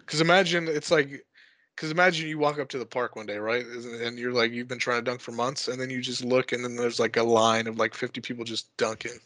Because 0.00 0.20
imagine 0.20 0.68
it's 0.68 0.90
like, 0.90 1.26
because 1.74 1.90
imagine 1.90 2.28
you 2.28 2.38
walk 2.38 2.58
up 2.58 2.68
to 2.70 2.78
the 2.78 2.86
park 2.86 3.16
one 3.16 3.26
day, 3.26 3.36
right? 3.36 3.66
And 3.66 4.18
you're 4.18 4.32
like, 4.32 4.52
you've 4.52 4.68
been 4.68 4.78
trying 4.78 4.98
to 4.98 5.04
dunk 5.04 5.20
for 5.20 5.32
months, 5.32 5.68
and 5.68 5.78
then 5.80 5.90
you 5.90 6.00
just 6.00 6.24
look, 6.24 6.52
and 6.52 6.64
then 6.64 6.76
there's 6.76 6.98
like 6.98 7.16
a 7.18 7.22
line 7.22 7.66
of 7.66 7.76
like 7.76 7.94
50 7.94 8.20
people 8.22 8.44
just 8.44 8.74
dunking. 8.78 9.18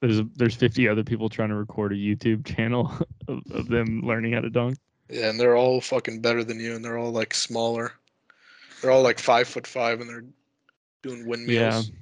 There's 0.00 0.20
there's 0.34 0.56
50 0.56 0.88
other 0.88 1.04
people 1.04 1.28
trying 1.28 1.50
to 1.50 1.54
record 1.54 1.92
a 1.92 1.96
YouTube 1.96 2.44
channel 2.44 2.92
of, 3.28 3.42
of 3.52 3.68
them 3.68 4.02
learning 4.04 4.32
how 4.32 4.40
to 4.40 4.50
dunk. 4.50 4.76
Yeah, 5.14 5.30
and 5.30 5.38
they're 5.38 5.56
all 5.56 5.80
fucking 5.80 6.22
better 6.22 6.42
than 6.42 6.58
you, 6.58 6.74
and 6.74 6.84
they're 6.84 6.98
all 6.98 7.12
like 7.12 7.34
smaller. 7.34 7.92
They're 8.82 8.90
all 8.90 9.02
like 9.04 9.20
five 9.20 9.46
foot 9.46 9.64
five, 9.64 10.00
and 10.00 10.10
they're 10.10 10.24
doing 11.04 11.24
windmills. 11.24 11.92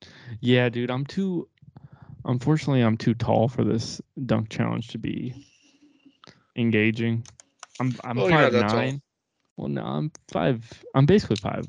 Yeah, 0.00 0.08
yeah, 0.40 0.68
dude, 0.68 0.88
I'm 0.88 1.04
too 1.04 1.48
unfortunately 2.24 2.82
I'm 2.82 2.96
too 2.96 3.14
tall 3.14 3.48
for 3.48 3.64
this 3.64 4.00
dunk 4.24 4.50
challenge 4.50 4.88
to 4.88 4.98
be 4.98 5.34
engaging. 6.54 7.24
I'm 7.80 7.92
I'm 8.04 8.16
not 8.18 8.30
five 8.30 8.52
tall. 8.52 8.76
nine. 8.76 9.02
Well 9.56 9.68
no, 9.68 9.82
I'm 9.82 10.12
five 10.28 10.84
I'm 10.94 11.06
basically 11.06 11.36
five. 11.36 11.66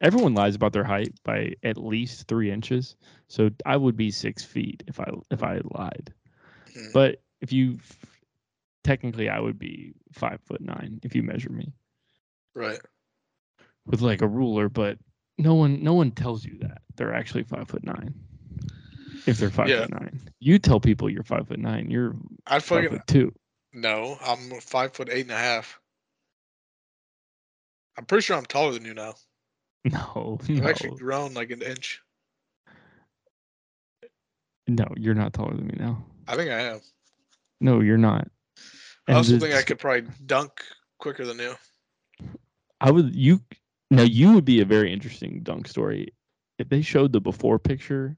Everyone 0.00 0.32
lies 0.32 0.54
about 0.54 0.72
their 0.72 0.84
height 0.84 1.12
by 1.24 1.52
at 1.62 1.76
least 1.76 2.26
three 2.26 2.50
inches. 2.50 2.96
So 3.28 3.50
I 3.66 3.76
would 3.76 3.98
be 3.98 4.10
six 4.10 4.42
feet 4.42 4.82
if 4.86 4.98
I 4.98 5.10
if 5.30 5.42
I 5.42 5.60
lied. 5.74 6.14
Hmm. 6.72 6.92
But 6.94 7.20
if 7.42 7.52
you 7.52 7.78
technically 8.86 9.28
I 9.28 9.40
would 9.40 9.58
be 9.58 9.92
five 10.12 10.40
foot 10.46 10.60
nine 10.60 11.00
if 11.02 11.14
you 11.14 11.22
measure 11.24 11.50
me 11.50 11.72
Right. 12.54 12.78
with 13.84 14.00
like 14.00 14.22
a 14.22 14.28
ruler, 14.28 14.68
but 14.68 14.96
no 15.38 15.54
one 15.54 15.82
no 15.82 15.92
one 15.94 16.12
tells 16.12 16.44
you 16.44 16.56
that 16.60 16.82
they're 16.94 17.12
actually 17.12 17.42
five 17.42 17.68
foot 17.68 17.82
nine. 17.84 18.14
If 19.26 19.38
they're 19.38 19.50
five 19.50 19.68
Yeah. 19.68 19.80
foot 19.80 19.90
nine, 19.90 20.20
you 20.38 20.58
tell 20.60 20.78
people 20.78 21.10
you're 21.10 21.24
five 21.24 21.48
foot 21.48 21.58
nine. 21.58 21.90
You're 21.90 22.14
I'd 22.46 22.62
five 22.62 22.84
fucking 22.84 22.90
foot 22.98 23.06
two. 23.08 23.32
no. 23.72 24.16
I'm 24.24 24.60
five 24.60 24.94
foot 24.94 25.08
eight 25.10 25.22
and 25.22 25.32
a 25.32 25.36
half. 25.36 25.80
I'm 27.98 28.04
pretty 28.06 28.22
sure 28.22 28.36
I'm 28.36 28.46
taller 28.46 28.72
than 28.72 28.84
you 28.84 28.94
now. 28.94 29.14
No, 29.86 30.38
I've 30.40 30.48
no, 30.48 30.68
actually 30.68 30.96
grown 30.98 31.34
like 31.34 31.50
an 31.50 31.62
inch. 31.62 32.02
no. 34.66 34.84
You're 34.96 35.14
not 35.14 35.32
taller 35.32 35.54
than 35.54 35.66
me 35.66 35.76
now. 35.78 36.04
I 36.26 36.34
think 36.36 36.50
I 36.50 36.60
am. 36.60 36.80
No, 37.60 37.80
you're 37.80 37.96
not. 37.98 38.28
I 39.08 39.12
also 39.14 39.38
think 39.38 39.54
I 39.54 39.62
could 39.62 39.78
probably 39.78 40.10
dunk 40.26 40.62
quicker 40.98 41.24
than 41.24 41.38
you. 41.38 41.54
I 42.80 42.90
would 42.90 43.14
you 43.14 43.40
now 43.90 44.02
you 44.02 44.32
would 44.34 44.44
be 44.44 44.60
a 44.60 44.64
very 44.64 44.92
interesting 44.92 45.42
dunk 45.42 45.68
story 45.68 46.12
if 46.58 46.68
they 46.68 46.82
showed 46.82 47.12
the 47.12 47.20
before 47.20 47.58
picture 47.58 48.16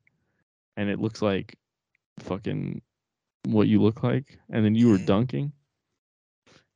and 0.76 0.89
it 0.89 1.01
looks 1.01 1.22
like 1.22 1.57
fucking 2.20 2.80
what 3.47 3.68
you 3.68 3.80
look 3.82 4.03
like 4.03 4.39
and 4.51 4.64
then 4.64 4.74
you 4.74 4.89
were 4.89 4.99
Mhm. 4.99 5.07
dunking 5.07 5.53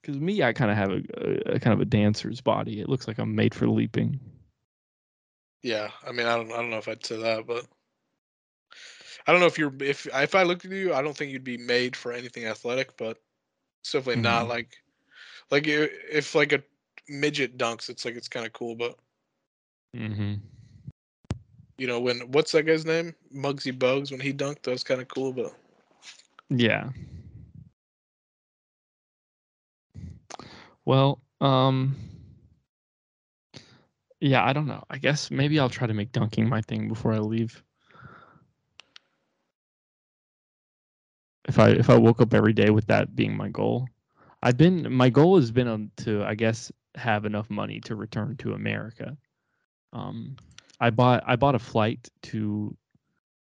because 0.00 0.20
me 0.20 0.42
i 0.42 0.52
kind 0.52 0.70
of 0.70 0.76
have 0.76 0.90
a, 0.90 1.02
a, 1.16 1.54
a 1.56 1.60
kind 1.60 1.74
of 1.74 1.80
a 1.80 1.84
dancer's 1.84 2.40
body 2.40 2.80
it 2.80 2.88
looks 2.88 3.06
like 3.08 3.18
i'm 3.18 3.34
made 3.34 3.54
for 3.54 3.68
leaping 3.68 4.18
Yeah, 5.62 5.90
I 6.06 6.12
mean, 6.12 6.26
I 6.26 6.36
don't, 6.36 6.52
I 6.52 6.56
don't 6.56 6.70
know 6.70 6.78
if 6.78 6.88
I'd 6.88 7.04
say 7.04 7.16
that, 7.20 7.46
but 7.46 7.66
I 9.26 9.32
don't 9.32 9.40
know 9.40 9.46
if 9.46 9.58
you're, 9.58 9.72
if 9.80 10.06
if 10.06 10.34
I 10.34 10.42
looked 10.42 10.64
at 10.64 10.70
you, 10.72 10.92
I 10.94 11.02
don't 11.02 11.16
think 11.16 11.32
you'd 11.32 11.44
be 11.44 11.56
made 11.58 11.96
for 11.96 12.12
anything 12.12 12.46
athletic, 12.46 12.96
but 12.96 13.18
it's 13.82 13.92
definitely 13.92 14.22
not 14.22 14.46
Mhm. 14.46 14.48
like, 14.48 14.76
like 15.50 15.66
if 15.66 16.34
like 16.34 16.52
a 16.52 16.62
midget 17.08 17.58
dunks, 17.58 17.88
it's 17.90 18.04
like 18.04 18.14
it's 18.16 18.28
kind 18.28 18.46
of 18.46 18.52
cool, 18.52 18.76
but 18.76 18.96
mm-hmm. 19.96 20.34
you 21.78 21.86
know 21.86 22.00
when 22.00 22.20
what's 22.32 22.52
that 22.52 22.62
guy's 22.64 22.86
name? 22.86 23.14
Muggsy 23.34 23.76
Bogues 23.76 24.10
when 24.10 24.20
he 24.20 24.32
dunked, 24.32 24.62
that 24.62 24.70
was 24.70 24.84
kind 24.84 25.00
of 25.00 25.08
cool, 25.08 25.32
but 25.32 25.52
yeah 26.48 26.90
well 30.84 31.22
um 31.40 31.96
yeah 34.20 34.44
i 34.44 34.52
don't 34.52 34.66
know 34.66 34.82
i 34.90 34.98
guess 34.98 35.30
maybe 35.30 35.58
i'll 35.58 35.68
try 35.68 35.86
to 35.86 35.94
make 35.94 36.12
dunking 36.12 36.48
my 36.48 36.60
thing 36.62 36.88
before 36.88 37.12
i 37.12 37.18
leave 37.18 37.62
if 41.46 41.58
I 41.58 41.70
if 41.70 41.90
I 41.90 41.96
woke 41.96 42.20
up 42.20 42.34
every 42.34 42.52
day 42.52 42.70
with 42.70 42.86
that 42.86 43.14
being 43.14 43.36
my 43.36 43.48
goal, 43.48 43.88
I've 44.42 44.56
been 44.56 44.92
my 44.92 45.10
goal 45.10 45.36
has 45.36 45.50
been 45.50 45.68
um, 45.68 45.90
to 45.98 46.22
I 46.24 46.34
guess 46.34 46.70
have 46.94 47.24
enough 47.24 47.50
money 47.50 47.80
to 47.80 47.96
return 47.96 48.36
to 48.38 48.52
America. 48.54 49.16
Um, 49.92 50.36
I 50.80 50.90
bought 50.90 51.24
I 51.26 51.36
bought 51.36 51.54
a 51.54 51.58
flight 51.58 52.08
to 52.24 52.76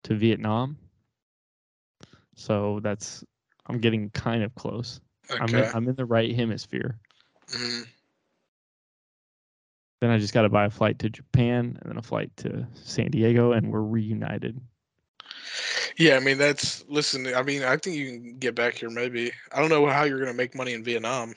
to 0.04 0.14
Vietnam, 0.14 0.78
so 2.34 2.80
that's 2.82 3.24
I'm 3.66 3.78
getting 3.78 4.10
kind 4.10 4.42
of 4.42 4.54
close. 4.54 5.00
I'm 5.30 5.48
in, 5.54 5.64
I'm 5.74 5.88
in 5.88 5.94
the 5.94 6.04
right 6.06 6.34
hemisphere. 6.34 6.98
Mhm. 7.48 7.86
Then 10.00 10.10
I 10.10 10.18
just 10.18 10.32
got 10.32 10.42
to 10.42 10.48
buy 10.48 10.64
a 10.64 10.70
flight 10.70 10.98
to 11.00 11.10
Japan 11.10 11.78
and 11.80 11.90
then 11.90 11.98
a 11.98 12.02
flight 12.02 12.34
to 12.38 12.66
San 12.74 13.10
Diego, 13.10 13.52
and 13.52 13.70
we're 13.70 13.82
reunited. 13.82 14.58
Yeah, 15.96 16.16
I 16.16 16.20
mean 16.20 16.38
that's 16.38 16.84
listen. 16.88 17.26
I 17.34 17.42
mean, 17.42 17.62
I 17.62 17.76
think 17.76 17.96
you 17.96 18.06
can 18.06 18.38
get 18.38 18.54
back 18.54 18.74
here. 18.74 18.90
Maybe 18.90 19.32
I 19.52 19.60
don't 19.60 19.70
know 19.70 19.86
how 19.86 20.04
you're 20.04 20.18
gonna 20.18 20.34
make 20.34 20.54
money 20.54 20.72
in 20.74 20.84
Vietnam. 20.84 21.34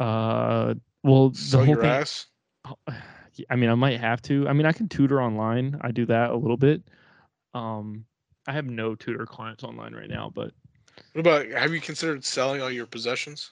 Uh, 0.00 0.74
well, 1.02 1.30
the 1.30 1.36
Sell 1.36 1.64
whole 1.64 1.76
thing. 1.76 1.84
ass. 1.86 2.26
I 3.50 3.56
mean, 3.56 3.70
I 3.70 3.74
might 3.74 4.00
have 4.00 4.20
to. 4.22 4.48
I 4.48 4.52
mean, 4.52 4.66
I 4.66 4.72
can 4.72 4.88
tutor 4.88 5.22
online. 5.22 5.78
I 5.82 5.90
do 5.90 6.06
that 6.06 6.30
a 6.30 6.36
little 6.36 6.56
bit. 6.56 6.82
Um, 7.54 8.04
I 8.46 8.52
have 8.52 8.66
no 8.66 8.94
tutor 8.94 9.26
clients 9.26 9.64
online 9.64 9.94
right 9.94 10.08
now, 10.08 10.30
but 10.34 10.52
What 11.12 11.20
about? 11.20 11.46
Have 11.48 11.72
you 11.72 11.80
considered 11.80 12.24
selling 12.24 12.60
all 12.62 12.70
your 12.70 12.86
possessions? 12.86 13.50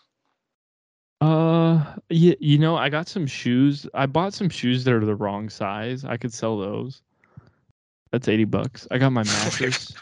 uh, 1.20 1.96
yeah, 2.08 2.34
you 2.40 2.58
know, 2.58 2.76
I 2.76 2.88
got 2.88 3.08
some 3.08 3.26
shoes. 3.26 3.86
I 3.94 4.06
bought 4.06 4.34
some 4.34 4.48
shoes 4.48 4.84
that 4.84 4.94
are 4.94 5.04
the 5.04 5.14
wrong 5.14 5.48
size. 5.50 6.04
I 6.04 6.16
could 6.16 6.32
sell 6.32 6.58
those. 6.58 7.02
That's 8.12 8.28
eighty 8.28 8.44
bucks. 8.44 8.86
I 8.90 8.98
got 8.98 9.10
my 9.12 9.22
mattress, 9.24 9.92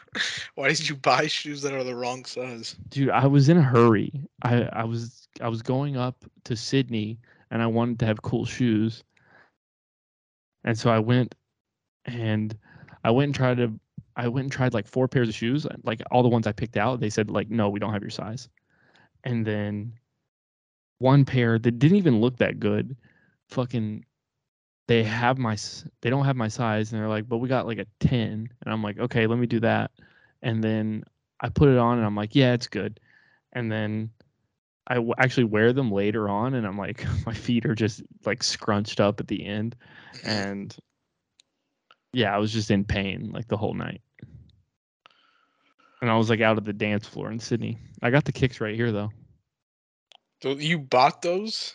Why 0.54 0.68
did 0.68 0.88
you 0.88 0.96
buy 0.96 1.26
shoes 1.26 1.62
that 1.62 1.74
are 1.74 1.84
the 1.84 1.94
wrong 1.94 2.24
size? 2.24 2.76
dude. 2.88 3.10
I 3.10 3.26
was 3.26 3.48
in 3.48 3.58
a 3.58 3.62
hurry. 3.62 4.12
I 4.42 4.62
I 4.72 4.84
was 4.84 5.28
I 5.40 5.48
was 5.48 5.62
going 5.62 5.96
up 5.96 6.24
to 6.44 6.56
Sydney, 6.56 7.18
and 7.50 7.62
I 7.62 7.66
wanted 7.66 7.98
to 8.00 8.06
have 8.06 8.22
cool 8.22 8.44
shoes, 8.46 9.04
and 10.64 10.78
so 10.78 10.90
I 10.90 10.98
went, 10.98 11.34
and 12.06 12.56
I 13.04 13.10
went 13.10 13.26
and 13.26 13.34
tried 13.34 13.58
to. 13.58 13.78
I 14.16 14.26
went 14.26 14.46
and 14.46 14.52
tried 14.52 14.74
like 14.74 14.88
four 14.88 15.06
pairs 15.06 15.28
of 15.28 15.34
shoes. 15.34 15.66
Like 15.84 16.02
all 16.10 16.22
the 16.22 16.28
ones 16.28 16.46
I 16.46 16.52
picked 16.52 16.76
out, 16.76 16.98
they 17.00 17.10
said 17.10 17.30
like, 17.30 17.50
no, 17.50 17.68
we 17.68 17.78
don't 17.78 17.92
have 17.92 18.02
your 18.02 18.10
size. 18.10 18.48
And 19.24 19.46
then 19.46 19.92
one 20.98 21.24
pair 21.24 21.56
that 21.58 21.78
didn't 21.78 21.98
even 21.98 22.20
look 22.20 22.36
that 22.38 22.58
good, 22.58 22.96
fucking, 23.50 24.04
they 24.88 25.04
have 25.04 25.38
my, 25.38 25.56
they 26.00 26.10
don't 26.10 26.24
have 26.24 26.36
my 26.36 26.48
size, 26.48 26.92
and 26.92 27.00
they're 27.00 27.08
like, 27.08 27.28
but 27.28 27.38
we 27.38 27.48
got 27.48 27.66
like 27.66 27.78
a 27.78 27.86
ten, 28.00 28.48
and 28.62 28.74
I'm 28.74 28.82
like, 28.82 28.98
okay, 28.98 29.26
let 29.28 29.38
me 29.38 29.46
do 29.46 29.60
that. 29.60 29.92
And 30.42 30.64
then 30.64 31.04
I 31.40 31.50
put 31.50 31.68
it 31.68 31.78
on, 31.78 31.98
and 31.98 32.06
I'm 32.06 32.16
like, 32.16 32.34
yeah, 32.34 32.54
it's 32.54 32.66
good. 32.66 32.98
And 33.52 33.70
then 33.70 34.10
I 34.88 34.94
w- 34.94 35.14
actually 35.18 35.44
wear 35.44 35.72
them 35.72 35.92
later 35.92 36.28
on, 36.28 36.54
and 36.54 36.66
I'm 36.66 36.78
like, 36.78 37.04
my 37.26 37.34
feet 37.34 37.66
are 37.66 37.74
just 37.76 38.02
like 38.26 38.42
scrunched 38.42 39.00
up 39.00 39.20
at 39.20 39.28
the 39.28 39.46
end, 39.46 39.76
and 40.24 40.76
yeah, 42.12 42.34
I 42.34 42.38
was 42.38 42.52
just 42.52 42.70
in 42.70 42.84
pain 42.84 43.30
like 43.32 43.48
the 43.48 43.56
whole 43.56 43.74
night. 43.74 44.00
And 46.00 46.10
I 46.10 46.16
was 46.16 46.30
like 46.30 46.40
out 46.40 46.58
of 46.58 46.64
the 46.64 46.72
dance 46.72 47.06
floor 47.06 47.30
in 47.30 47.38
Sydney. 47.38 47.78
I 48.02 48.10
got 48.10 48.24
the 48.24 48.32
kicks 48.32 48.60
right 48.60 48.74
here 48.74 48.92
though. 48.92 49.10
So 50.42 50.52
you 50.52 50.78
bought 50.78 51.22
those? 51.22 51.74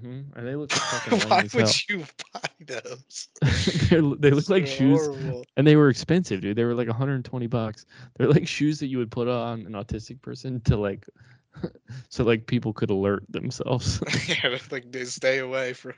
Hmm 0.00 0.20
And 0.34 0.46
they 0.46 0.54
look 0.54 0.70
fucking 0.72 1.18
Why 1.28 1.44
hell. 1.54 1.66
would 1.66 1.88
you 1.88 2.04
buy 2.32 2.48
those? 2.66 3.28
They 3.90 4.30
look 4.30 4.48
like 4.48 4.66
shoes, 4.66 5.08
horrible. 5.08 5.44
and 5.56 5.66
they 5.66 5.76
were 5.76 5.88
expensive, 5.90 6.40
dude. 6.40 6.56
They 6.56 6.64
were 6.64 6.74
like 6.74 6.88
120 6.88 7.46
bucks. 7.46 7.84
They're 8.16 8.28
like 8.28 8.46
shoes 8.46 8.78
that 8.80 8.86
you 8.86 8.98
would 8.98 9.10
put 9.10 9.28
on 9.28 9.66
an 9.66 9.72
autistic 9.72 10.22
person 10.22 10.60
to 10.62 10.76
like, 10.76 11.06
so 12.08 12.24
like 12.24 12.46
people 12.46 12.72
could 12.72 12.90
alert 12.90 13.24
themselves. 13.28 14.00
yeah, 14.28 14.56
like 14.70 14.90
they 14.90 15.04
stay 15.04 15.38
away 15.38 15.72
from. 15.74 15.94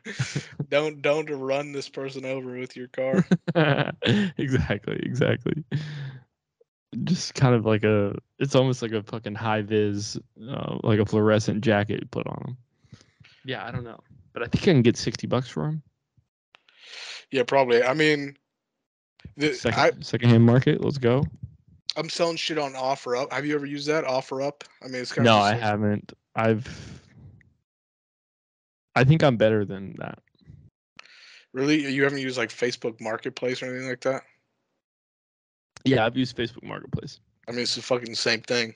don't 0.68 1.03
don't 1.03 1.30
run 1.30 1.72
this 1.72 1.88
person 1.88 2.24
over 2.24 2.59
with 2.59 2.76
your 2.76 2.88
car. 2.88 3.26
exactly, 4.36 4.97
exactly. 5.03 5.64
Just 7.05 7.34
kind 7.34 7.55
of 7.55 7.66
like 7.66 7.84
a, 7.84 8.16
it's 8.38 8.55
almost 8.55 8.80
like 8.82 8.92
a 8.92 9.03
fucking 9.03 9.34
high 9.34 9.62
vis, 9.62 10.16
uh, 10.49 10.78
like 10.82 11.01
a 11.01 11.07
fluorescent 11.07 11.62
jacket 11.62 12.01
you 12.01 12.07
put 12.11 12.26
on 12.26 12.42
them. 12.45 12.57
Yeah, 13.45 13.66
I 13.66 13.70
don't 13.70 13.84
know, 13.84 14.01
but 14.32 14.42
I 14.42 14.47
think 14.47 14.62
I 14.64 14.72
can 14.72 14.82
get 14.82 14.97
60 14.97 15.26
bucks 15.26 15.49
for 15.49 15.64
them. 15.64 15.82
Yeah, 17.30 17.42
probably. 17.42 17.82
I 17.82 17.95
mean, 17.95 18.36
the, 19.36 19.55
Second, 19.55 19.80
I 19.80 19.90
secondhand 20.01 20.45
market. 20.45 20.82
Let's 20.82 20.99
go. 20.99 21.24
I'm 21.97 22.09
selling 22.09 22.36
shit 22.36 22.59
on 22.59 22.72
OfferUp. 22.72 23.32
Have 23.32 23.47
you 23.47 23.55
ever 23.55 23.66
used 23.66 23.88
that 23.88 24.05
OfferUp? 24.05 24.62
I 24.82 24.88
mean, 24.88 25.03
it's 25.03 25.12
kind 25.12 25.24
No, 25.24 25.36
of 25.36 25.42
I 25.42 25.55
haven't. 25.55 26.12
I've. 26.34 27.01
I 28.97 29.05
think 29.05 29.22
I'm 29.22 29.36
better 29.36 29.64
than 29.64 29.95
that. 29.99 30.18
Really, 31.53 31.86
you 31.92 32.03
haven't 32.03 32.18
used 32.20 32.36
like 32.36 32.51
Facebook 32.51 33.01
Marketplace 33.01 33.62
or 33.62 33.66
anything 33.66 33.88
like 33.88 34.01
that? 34.01 34.22
Yeah, 35.84 36.05
I've 36.05 36.16
used 36.16 36.36
Facebook 36.36 36.64
Marketplace. 36.64 37.20
I 37.49 37.53
mean, 37.53 37.61
it's 37.61 37.74
the 37.74 37.82
fucking 37.82 38.14
same 38.14 38.40
thing. 38.40 38.74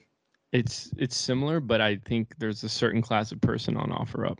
It's 0.51 0.91
it's 0.97 1.15
similar, 1.15 1.59
but 1.59 1.79
I 1.81 1.97
think 2.05 2.33
there's 2.39 2.63
a 2.63 2.69
certain 2.69 3.01
class 3.01 3.31
of 3.31 3.39
person 3.41 3.77
on 3.77 3.91
OfferUp. 3.91 4.39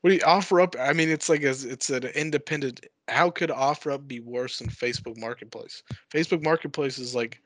What 0.00 0.10
do 0.10 0.14
you 0.16 0.20
OfferUp? 0.22 0.78
I 0.80 0.92
mean, 0.92 1.08
it's 1.08 1.28
like 1.28 1.42
as 1.42 1.64
it's 1.64 1.90
an 1.90 2.04
independent. 2.04 2.86
How 3.08 3.30
could 3.30 3.50
OfferUp 3.50 4.06
be 4.06 4.20
worse 4.20 4.58
than 4.58 4.68
Facebook 4.68 5.16
Marketplace? 5.16 5.82
Facebook 6.12 6.44
Marketplace 6.44 6.98
is 6.98 7.14
like 7.14 7.40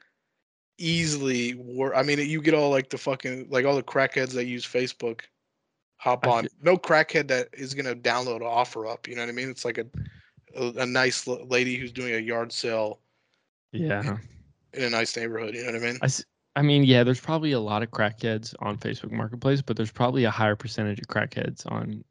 easily 0.79 1.55
wor 1.55 1.95
I 1.97 2.03
mean, 2.03 2.19
you 2.19 2.43
get 2.43 2.55
all 2.55 2.71
like 2.71 2.91
the 2.91 2.99
fucking 2.99 3.49
like 3.51 3.65
all 3.65 3.77
the 3.77 3.83
crackheads 3.83 4.33
that 4.33 4.47
use 4.47 4.67
Facebook 4.67 5.23
hop 5.97 6.27
on. 6.27 6.49
No 6.63 6.77
crackhead 6.77 7.29
that 7.29 7.49
is 7.55 7.73
gonna 7.73 7.95
download 7.95 8.43
OfferUp. 8.43 9.09
You 9.09 9.17
know 9.17 9.23
what 9.23 9.31
I 9.31 9.33
mean? 9.33 9.49
It's 9.49 9.65
like 9.65 9.79
a 9.79 9.87
a, 10.55 10.83
a 10.83 10.87
nice 10.87 11.27
l- 11.27 11.47
lady 11.47 11.77
who's 11.77 11.93
doing 11.93 12.15
a 12.15 12.19
yard 12.19 12.53
sale 12.53 13.01
Yeah. 13.73 14.19
in 14.75 14.85
a 14.85 14.91
nice 14.91 15.17
neighborhood. 15.17 15.55
You 15.55 15.65
know 15.65 15.73
what 15.73 15.83
I 15.83 15.87
mean? 15.87 15.99
I, 16.03 16.09
I 16.57 16.63
mean, 16.63 16.85
yeah, 16.85 17.05
there's 17.05 17.21
probably 17.21 17.53
a 17.53 17.61
lot 17.61 17.83
of 17.83 17.91
crackheads 17.91 18.55
on 18.61 18.79
Facebook 18.79 19.13
Marketplace, 19.13 19.61
but 19.61 19.77
there's 19.77 19.93
probably 19.93 20.25
a 20.25 20.31
higher 20.31 20.57
percentage 20.57 20.99
of 20.99 21.07
crackheads 21.07 21.71
on 21.71 22.03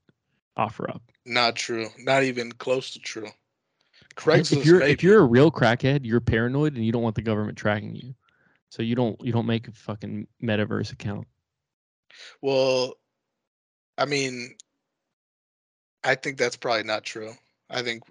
OfferUp. 0.56 1.02
Not 1.26 1.56
true. 1.56 1.88
Not 1.98 2.22
even 2.24 2.52
close 2.52 2.92
to 2.92 3.00
true. 3.00 3.26
If 3.26 4.16
Craigslist. 4.16 4.64
you're 4.64 4.80
maybe. 4.80 4.92
if 4.92 5.04
you're 5.04 5.20
a 5.20 5.26
real 5.26 5.52
crackhead, 5.52 6.06
you're 6.06 6.22
paranoid 6.22 6.76
and 6.76 6.86
you 6.86 6.92
don't 6.92 7.02
want 7.02 7.16
the 7.16 7.24
government 7.24 7.58
tracking 7.58 7.96
you, 7.96 8.14
so 8.70 8.84
you 8.84 8.96
don't 8.96 9.20
you 9.20 9.34
don't 9.34 9.48
make 9.48 9.68
a 9.68 9.72
fucking 9.72 10.28
metaverse 10.42 10.94
account. 10.94 11.28
Well, 12.42 12.94
I 13.98 14.06
mean, 14.06 14.56
I 16.04 16.16
think 16.16 16.38
that's 16.38 16.56
probably 16.56 16.84
not 16.84 17.04
true. 17.04 17.34
I 17.70 17.82
think 17.82 18.04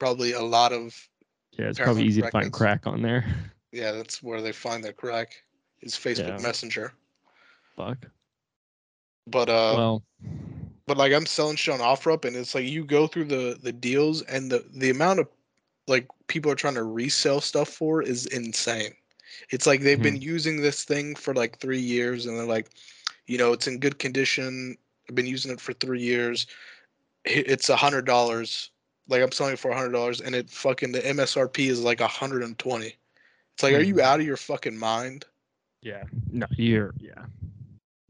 probably 0.00 0.32
a 0.32 0.42
lot 0.42 0.72
of 0.72 0.94
Yeah, 1.56 1.66
it's 1.66 1.78
probably 1.78 2.02
easy 2.02 2.20
to 2.20 2.30
find 2.30 2.52
crack 2.52 2.86
on 2.86 3.00
there. 3.00 3.24
yeah, 3.72 3.92
that's 3.92 4.22
where 4.22 4.42
they 4.42 4.52
find 4.52 4.82
their 4.82 4.92
crack 4.92 5.32
is 5.82 5.94
Facebook 5.94 6.38
Yeah. 6.38 6.42
Messenger. 6.42 6.92
Fuck. 7.76 8.06
But 9.26 9.48
uh, 9.48 9.74
well, 9.76 10.02
but 10.86 10.96
like 10.96 11.12
I'm 11.12 11.26
selling 11.26 11.56
shit 11.56 11.74
on 11.74 11.80
OfferUp, 11.80 12.24
and 12.24 12.34
it's 12.36 12.54
like 12.54 12.64
you 12.64 12.84
go 12.84 13.06
through 13.06 13.26
the 13.26 13.58
the 13.62 13.72
deals, 13.72 14.22
and 14.22 14.50
the 14.50 14.64
the 14.74 14.90
amount 14.90 15.20
of 15.20 15.28
like 15.86 16.08
people 16.26 16.50
are 16.50 16.56
trying 16.56 16.74
to 16.74 16.84
resell 16.84 17.40
stuff 17.40 17.68
for 17.68 18.02
is 18.02 18.26
insane. 18.26 18.92
It's 19.50 19.66
like 19.66 19.80
they've 19.80 20.00
been 20.02 20.20
using 20.20 20.60
this 20.60 20.84
thing 20.84 21.14
for 21.14 21.34
like 21.34 21.58
three 21.58 21.80
years, 21.80 22.26
and 22.26 22.38
they're 22.38 22.46
like, 22.46 22.68
you 23.26 23.38
know, 23.38 23.52
it's 23.52 23.66
in 23.66 23.78
good 23.78 23.98
condition. 23.98 24.76
I've 25.08 25.14
been 25.14 25.26
using 25.26 25.50
it 25.52 25.60
for 25.60 25.72
three 25.72 26.02
years. 26.02 26.46
It's 27.24 27.68
a 27.68 27.76
hundred 27.76 28.04
dollars. 28.04 28.70
Like 29.08 29.22
I'm 29.22 29.32
selling 29.32 29.54
it 29.54 29.58
for 29.58 29.70
a 29.70 29.76
hundred 29.76 29.92
dollars, 29.92 30.20
and 30.20 30.34
it 30.34 30.50
fucking 30.50 30.92
the 30.92 31.00
MSRP 31.00 31.68
is 31.68 31.82
like 31.82 32.00
a 32.00 32.08
hundred 32.08 32.42
and 32.42 32.58
twenty. 32.58 32.96
It's 33.54 33.62
like, 33.62 33.74
are 33.74 33.80
you 33.80 33.96
Mhm. 33.96 34.02
out 34.02 34.20
of 34.20 34.26
your 34.26 34.36
fucking 34.36 34.76
mind? 34.76 35.26
Yeah, 35.82 36.04
no, 36.30 36.46
you're 36.56 36.94
yeah. 36.98 37.24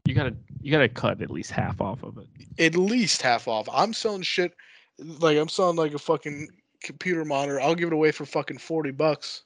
You 0.05 0.13
gotta 0.13 0.35
you 0.61 0.71
gotta 0.71 0.89
cut 0.89 1.21
at 1.21 1.31
least 1.31 1.51
half 1.51 1.81
off 1.81 2.03
of 2.03 2.17
it. 2.17 2.27
At 2.59 2.75
least 2.75 3.21
half 3.21 3.47
off. 3.47 3.67
I'm 3.71 3.93
selling 3.93 4.21
shit. 4.21 4.53
Like 4.99 5.37
I'm 5.37 5.49
selling 5.49 5.75
like 5.75 5.93
a 5.93 5.99
fucking 5.99 6.49
computer 6.83 7.25
monitor. 7.25 7.59
I'll 7.59 7.75
give 7.75 7.87
it 7.87 7.93
away 7.93 8.11
for 8.11 8.25
fucking 8.25 8.59
forty 8.59 8.91
bucks. 8.91 9.43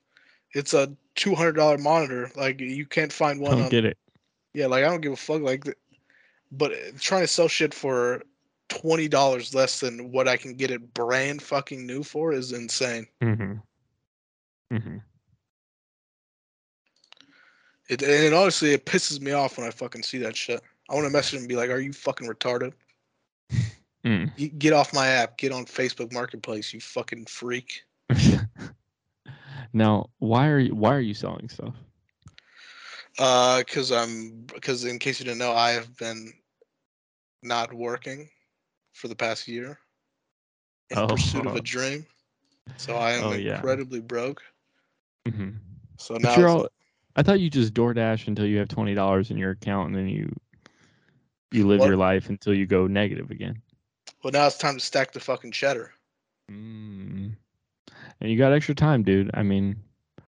It's 0.53 0.73
a 0.73 0.91
two 1.15 1.35
hundred 1.35 1.53
dollar 1.53 1.77
monitor. 1.77 2.31
Like 2.35 2.59
you 2.59 2.85
can't 2.85 3.13
find 3.13 3.39
one. 3.39 3.51
Don't 3.51 3.63
on, 3.63 3.69
get 3.69 3.85
it. 3.85 3.97
Yeah, 4.53 4.67
like 4.67 4.83
I 4.83 4.89
don't 4.89 5.01
give 5.01 5.13
a 5.13 5.17
fuck. 5.17 5.41
Like, 5.41 5.65
but 6.51 6.71
uh, 6.71 6.75
trying 6.99 7.21
to 7.21 7.27
sell 7.27 7.47
shit 7.47 7.73
for 7.73 8.23
twenty 8.67 9.07
dollars 9.07 9.53
less 9.55 9.79
than 9.79 10.11
what 10.11 10.27
I 10.27 10.35
can 10.35 10.55
get 10.55 10.71
it 10.71 10.93
brand 10.93 11.41
fucking 11.41 11.85
new 11.85 12.03
for 12.03 12.33
is 12.33 12.51
insane. 12.51 13.07
Mm-hmm. 13.21 13.53
Mm-hmm. 14.75 14.97
It 17.89 18.01
and 18.01 18.11
it 18.11 18.33
honestly 18.33 18.73
it 18.73 18.85
pisses 18.85 19.21
me 19.21 19.31
off 19.31 19.57
when 19.57 19.67
I 19.67 19.71
fucking 19.71 20.03
see 20.03 20.17
that 20.19 20.35
shit. 20.35 20.61
I 20.89 20.93
want 20.93 21.05
to 21.05 21.11
message 21.11 21.33
him 21.35 21.39
and 21.39 21.49
be 21.49 21.55
like, 21.55 21.69
"Are 21.69 21.79
you 21.79 21.93
fucking 21.93 22.27
retarded? 22.27 22.73
Mm. 24.05 24.59
Get 24.59 24.73
off 24.73 24.93
my 24.93 25.07
app. 25.07 25.37
Get 25.37 25.51
on 25.51 25.65
Facebook 25.65 26.11
Marketplace. 26.11 26.73
You 26.73 26.81
fucking 26.81 27.25
freak." 27.25 27.83
now, 29.73 30.09
why 30.19 30.47
are 30.47 30.59
you 30.59 30.75
why 30.75 30.93
are 30.95 31.01
you 31.01 31.13
selling 31.13 31.49
stuff? 31.49 31.73
Uh, 33.19 33.59
because 33.59 33.91
I'm 33.91 34.41
because 34.53 34.85
in 34.85 34.99
case 34.99 35.19
you 35.19 35.25
didn't 35.25 35.39
know, 35.39 35.53
I 35.53 35.71
have 35.71 35.95
been 35.97 36.33
not 37.43 37.73
working 37.73 38.29
for 38.93 39.07
the 39.07 39.15
past 39.15 39.47
year 39.47 39.79
in 40.89 40.97
Oh. 40.97 41.07
pursuit 41.07 41.45
of 41.45 41.55
a 41.55 41.61
dream. 41.61 42.05
So 42.77 42.95
I 42.95 43.13
am 43.13 43.23
Oh, 43.23 43.31
yeah. 43.33 43.55
incredibly 43.55 44.01
broke. 44.01 44.43
hmm 45.27 45.51
So 45.97 46.15
now 46.15 46.45
all, 46.47 46.67
I 47.17 47.23
thought 47.23 47.39
you 47.39 47.49
just 47.49 47.73
DoorDash 47.73 48.27
until 48.27 48.45
you 48.45 48.59
have 48.59 48.69
twenty 48.69 48.93
dollars 48.93 49.31
in 49.31 49.37
your 49.37 49.51
account, 49.51 49.87
and 49.87 49.95
then 49.95 50.07
you 50.07 50.33
you 51.51 51.65
live 51.67 51.81
your 51.81 51.97
life 51.97 52.29
until 52.29 52.53
you 52.53 52.65
go 52.65 52.87
negative 52.87 53.31
again. 53.31 53.61
well 54.23 54.31
now 54.31 54.45
it's 54.45 54.57
time 54.57 54.75
to 54.75 54.79
stack 54.83 55.11
the 55.11 55.19
fucking 55.19 55.51
cheddar. 55.51 55.91
Mm. 56.51 57.35
And 58.21 58.31
you 58.31 58.37
got 58.37 58.53
extra 58.53 58.75
time, 58.75 59.03
dude. 59.03 59.31
I 59.33 59.43
mean, 59.43 59.75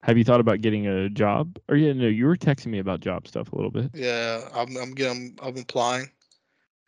have 0.03 0.17
you 0.19 0.25
thought 0.25 0.41
about 0.41 0.61
getting 0.61 0.87
a 0.87 1.09
job? 1.09 1.59
Or 1.69 1.77
yeah, 1.77 1.93
no, 1.93 2.07
you 2.07 2.27
were 2.27 2.37
texting 2.37 2.67
me 2.67 2.79
about 2.79 3.01
job 3.01 3.29
stuff 3.29 3.53
a 3.53 3.57
little 3.57 3.71
bit. 3.71 3.91
Yeah, 3.95 4.49
I'm 4.55 4.77
I'm 4.77 4.95
getting 4.95 5.39
I'm 5.43 5.57
applying. 5.57 6.11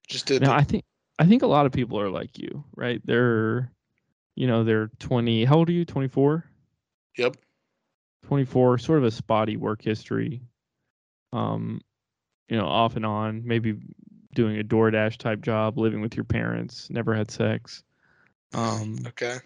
Just 0.09 0.27
did 0.27 0.43
Now 0.43 0.49
the- 0.49 0.55
I 0.55 0.63
think 0.65 0.85
I 1.19 1.27
think 1.27 1.43
a 1.43 1.47
lot 1.47 1.67
of 1.67 1.73
people 1.73 2.01
are 2.01 2.11
like 2.11 2.39
you, 2.39 2.65
right? 2.75 3.01
They're 3.05 3.71
you 4.37 4.47
know, 4.47 4.65
they're 4.65 4.89
20. 5.01 5.45
How 5.45 5.59
old 5.59 5.69
are 5.69 5.73
you? 5.73 5.85
24? 5.85 6.45
yep. 7.19 7.37
24, 8.31 8.79
sort 8.79 8.99
of 8.99 9.05
a 9.05 9.11
spotty 9.11 9.59
work 9.59 9.83
history. 9.83 10.49
Um, 11.33 11.81
you 12.49 12.57
know, 12.57 12.67
off 12.67 12.97
and 12.97 13.07
on, 13.07 13.43
maybe 13.47 13.77
doing 14.35 14.61
a 14.61 14.65
DoorDash 14.65 15.19
type 15.19 15.41
job, 15.43 15.79
living 15.79 16.01
with 16.01 16.17
your 16.17 16.25
parents, 16.25 16.91
never 16.91 17.15
had 17.15 17.31
sex. 17.31 17.85
Um, 18.55 18.97
Okay. 19.09 19.39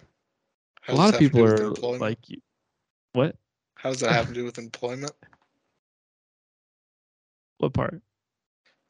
How 0.82 0.94
a 0.94 0.96
lot 0.96 1.08
of 1.08 1.14
have 1.14 1.24
to 1.24 1.32
do 1.32 1.40
people 1.40 1.44
are 1.44 1.70
like, 1.98 2.18
what? 3.14 3.36
How 3.76 3.90
does 3.90 4.00
that 4.00 4.12
have 4.12 4.28
to 4.28 4.34
do 4.34 4.44
with 4.44 4.58
employment? 4.58 5.14
What 7.58 7.72
part? 7.74 8.02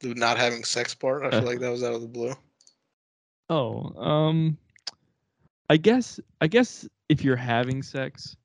The 0.01 0.13
not 0.15 0.37
having 0.37 0.63
sex 0.65 0.93
part? 0.95 1.25
I 1.25 1.31
feel 1.31 1.47
Uh. 1.47 1.51
like 1.51 1.59
that 1.59 1.71
was 1.71 1.83
out 1.83 1.93
of 1.93 2.01
the 2.01 2.07
blue. 2.07 2.35
Oh, 3.49 3.93
um, 4.01 4.57
I 5.69 5.77
guess 5.77 6.19
I 6.41 6.47
guess 6.47 6.87
if 7.09 7.23
you're 7.23 7.35
having 7.35 7.83
sex, 7.83 8.37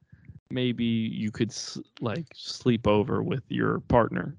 maybe 0.50 0.84
you 0.84 1.30
could 1.30 1.54
like 2.00 2.26
sleep 2.34 2.86
over 2.86 3.22
with 3.22 3.42
your 3.48 3.80
partner. 3.80 4.36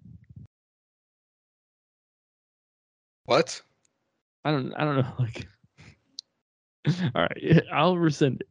What? 3.25 3.61
I 4.43 4.51
don't 4.51 4.73
I 4.73 4.83
don't 4.83 4.97
know 4.97 5.13
like. 5.19 5.47
All 7.15 7.21
right, 7.21 7.63
I'll 7.73 7.97
rescind 7.97 8.41
it. 8.41 8.47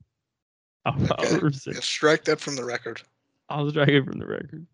I'll, 0.86 0.94
I'll 1.18 1.40
rescind. 1.40 1.76
Yeah, 1.76 1.82
strike 1.82 2.24
that 2.24 2.40
from 2.40 2.56
the 2.56 2.64
record. 2.64 3.02
I'll 3.48 3.68
strike 3.70 3.88
it 3.88 4.04
from 4.04 4.18
the 4.18 4.26
record. 4.26 4.66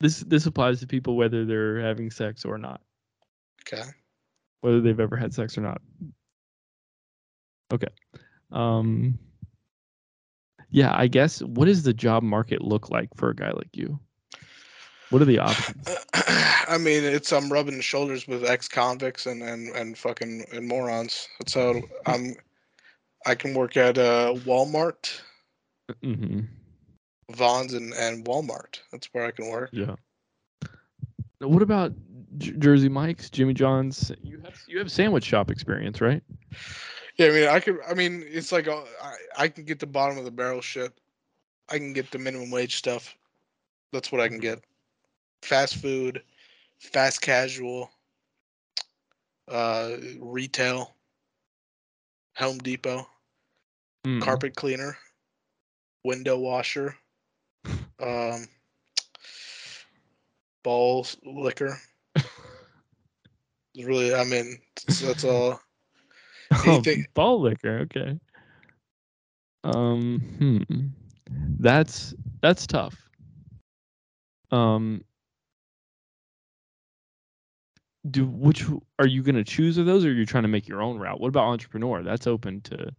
This 0.00 0.20
this 0.20 0.46
applies 0.46 0.80
to 0.80 0.86
people 0.86 1.16
whether 1.16 1.44
they're 1.44 1.80
having 1.80 2.10
sex 2.10 2.44
or 2.44 2.58
not, 2.58 2.80
Okay. 3.62 3.88
whether 4.60 4.80
they've 4.80 4.98
ever 4.98 5.16
had 5.16 5.32
sex 5.32 5.56
or 5.56 5.60
not. 5.60 5.80
Okay. 7.72 7.88
Um 8.50 9.16
Yeah, 10.72 10.94
I 10.96 11.06
guess 11.06 11.42
what 11.42 11.66
does 11.66 11.82
the 11.82 11.92
job 11.92 12.22
market 12.22 12.62
look 12.62 12.90
like 12.90 13.10
for 13.14 13.28
a 13.30 13.36
guy 13.36 13.50
like 13.50 13.76
you? 13.76 14.00
What 15.10 15.20
are 15.20 15.26
the 15.26 15.38
options? 15.38 15.86
I 16.14 16.78
mean, 16.78 17.04
it's 17.04 17.32
I'm 17.32 17.52
rubbing 17.52 17.80
shoulders 17.82 18.26
with 18.26 18.44
ex-convicts 18.44 19.26
and 19.26 19.42
and 19.42 19.68
and 19.76 19.96
fucking 19.96 20.46
and 20.52 20.66
morons. 20.66 21.28
So 21.46 21.82
I'm. 22.06 22.34
I 23.24 23.36
can 23.36 23.54
work 23.54 23.76
at 23.76 23.98
uh, 23.98 24.34
Walmart, 24.38 25.20
mm-hmm. 26.02 26.40
Vons, 27.30 27.74
and 27.74 27.92
and 27.94 28.24
Walmart. 28.24 28.80
That's 28.90 29.08
where 29.12 29.26
I 29.26 29.30
can 29.30 29.48
work. 29.48 29.70
Yeah. 29.72 29.94
What 31.38 31.62
about 31.62 31.92
J- 32.38 32.54
Jersey 32.58 32.88
Mike's, 32.88 33.30
Jimmy 33.30 33.54
John's? 33.54 34.10
You 34.22 34.40
have 34.40 34.60
you 34.66 34.78
have 34.78 34.90
sandwich 34.90 35.24
shop 35.24 35.50
experience, 35.50 36.00
right? 36.00 36.22
Yeah, 37.16 37.26
I 37.26 37.30
mean, 37.30 37.48
I 37.48 37.60
could. 37.60 37.78
I 37.88 37.94
mean, 37.94 38.24
it's 38.26 38.52
like 38.52 38.68
uh, 38.68 38.82
I 39.02 39.14
I 39.38 39.48
can 39.48 39.64
get 39.64 39.78
the 39.78 39.86
bottom 39.86 40.18
of 40.18 40.24
the 40.24 40.30
barrel 40.30 40.60
shit. 40.60 40.92
I 41.68 41.78
can 41.78 41.92
get 41.92 42.10
the 42.10 42.18
minimum 42.18 42.50
wage 42.50 42.76
stuff. 42.76 43.14
That's 43.92 44.10
what 44.10 44.20
I 44.20 44.28
can 44.28 44.38
get. 44.38 44.64
Fast 45.42 45.76
food, 45.76 46.22
fast 46.78 47.20
casual, 47.20 47.90
uh, 49.48 49.96
retail, 50.18 50.94
Home 52.36 52.58
Depot, 52.58 53.06
Mm. 54.04 54.20
carpet 54.20 54.56
cleaner, 54.56 54.98
window 56.04 56.38
washer, 56.38 56.96
um, 58.00 58.48
balls 60.62 61.16
liquor. 61.24 61.78
Really, 63.74 64.14
I 64.14 64.24
mean, 64.24 64.58
that's, 64.84 65.00
that's 65.00 65.24
all. 66.52 66.82
Oh, 66.86 66.94
ball 67.14 67.40
liquor. 67.40 67.78
Okay. 67.80 68.18
Um. 69.64 70.20
Hmm. 70.38 70.86
That's 71.58 72.14
that's 72.40 72.66
tough. 72.66 73.08
Um. 74.50 75.04
Do 78.10 78.26
which 78.26 78.64
are 78.98 79.06
you 79.06 79.22
gonna 79.22 79.44
choose 79.44 79.78
of 79.78 79.86
those, 79.86 80.04
or 80.04 80.08
are 80.08 80.12
you 80.12 80.26
trying 80.26 80.42
to 80.42 80.48
make 80.48 80.66
your 80.66 80.82
own 80.82 80.98
route? 80.98 81.20
What 81.20 81.28
about 81.28 81.44
entrepreneur? 81.44 82.02
That's 82.02 82.26
open 82.26 82.60
to 82.62 82.92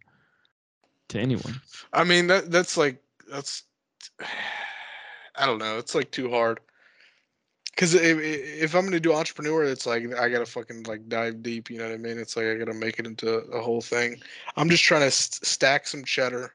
to 1.09 1.19
anyone. 1.19 1.59
I 1.91 2.03
mean 2.03 2.27
that 2.27 2.51
that's 2.51 2.77
like 2.77 3.01
that's 3.29 3.63
I 5.35 5.45
don't 5.45 5.57
know. 5.57 5.77
It's 5.77 5.95
like 5.95 6.11
too 6.11 6.29
hard. 6.29 6.59
Cause 7.75 7.95
if, 7.95 8.17
if 8.19 8.75
I'm 8.75 8.83
gonna 8.85 8.99
do 8.99 9.13
entrepreneur, 9.13 9.63
it's 9.63 9.87
like 9.87 10.03
I 10.13 10.29
gotta 10.29 10.45
fucking 10.45 10.83
like 10.83 11.09
dive 11.09 11.41
deep. 11.41 11.69
You 11.71 11.79
know 11.79 11.85
what 11.85 11.93
I 11.93 11.97
mean? 11.97 12.19
It's 12.19 12.37
like 12.37 12.45
I 12.45 12.55
gotta 12.55 12.73
make 12.73 12.99
it 12.99 13.07
into 13.07 13.37
a 13.51 13.61
whole 13.61 13.81
thing. 13.81 14.21
I'm 14.57 14.69
just 14.69 14.83
trying 14.83 15.01
to 15.01 15.11
st- 15.11 15.45
stack 15.45 15.87
some 15.87 16.03
cheddar 16.03 16.53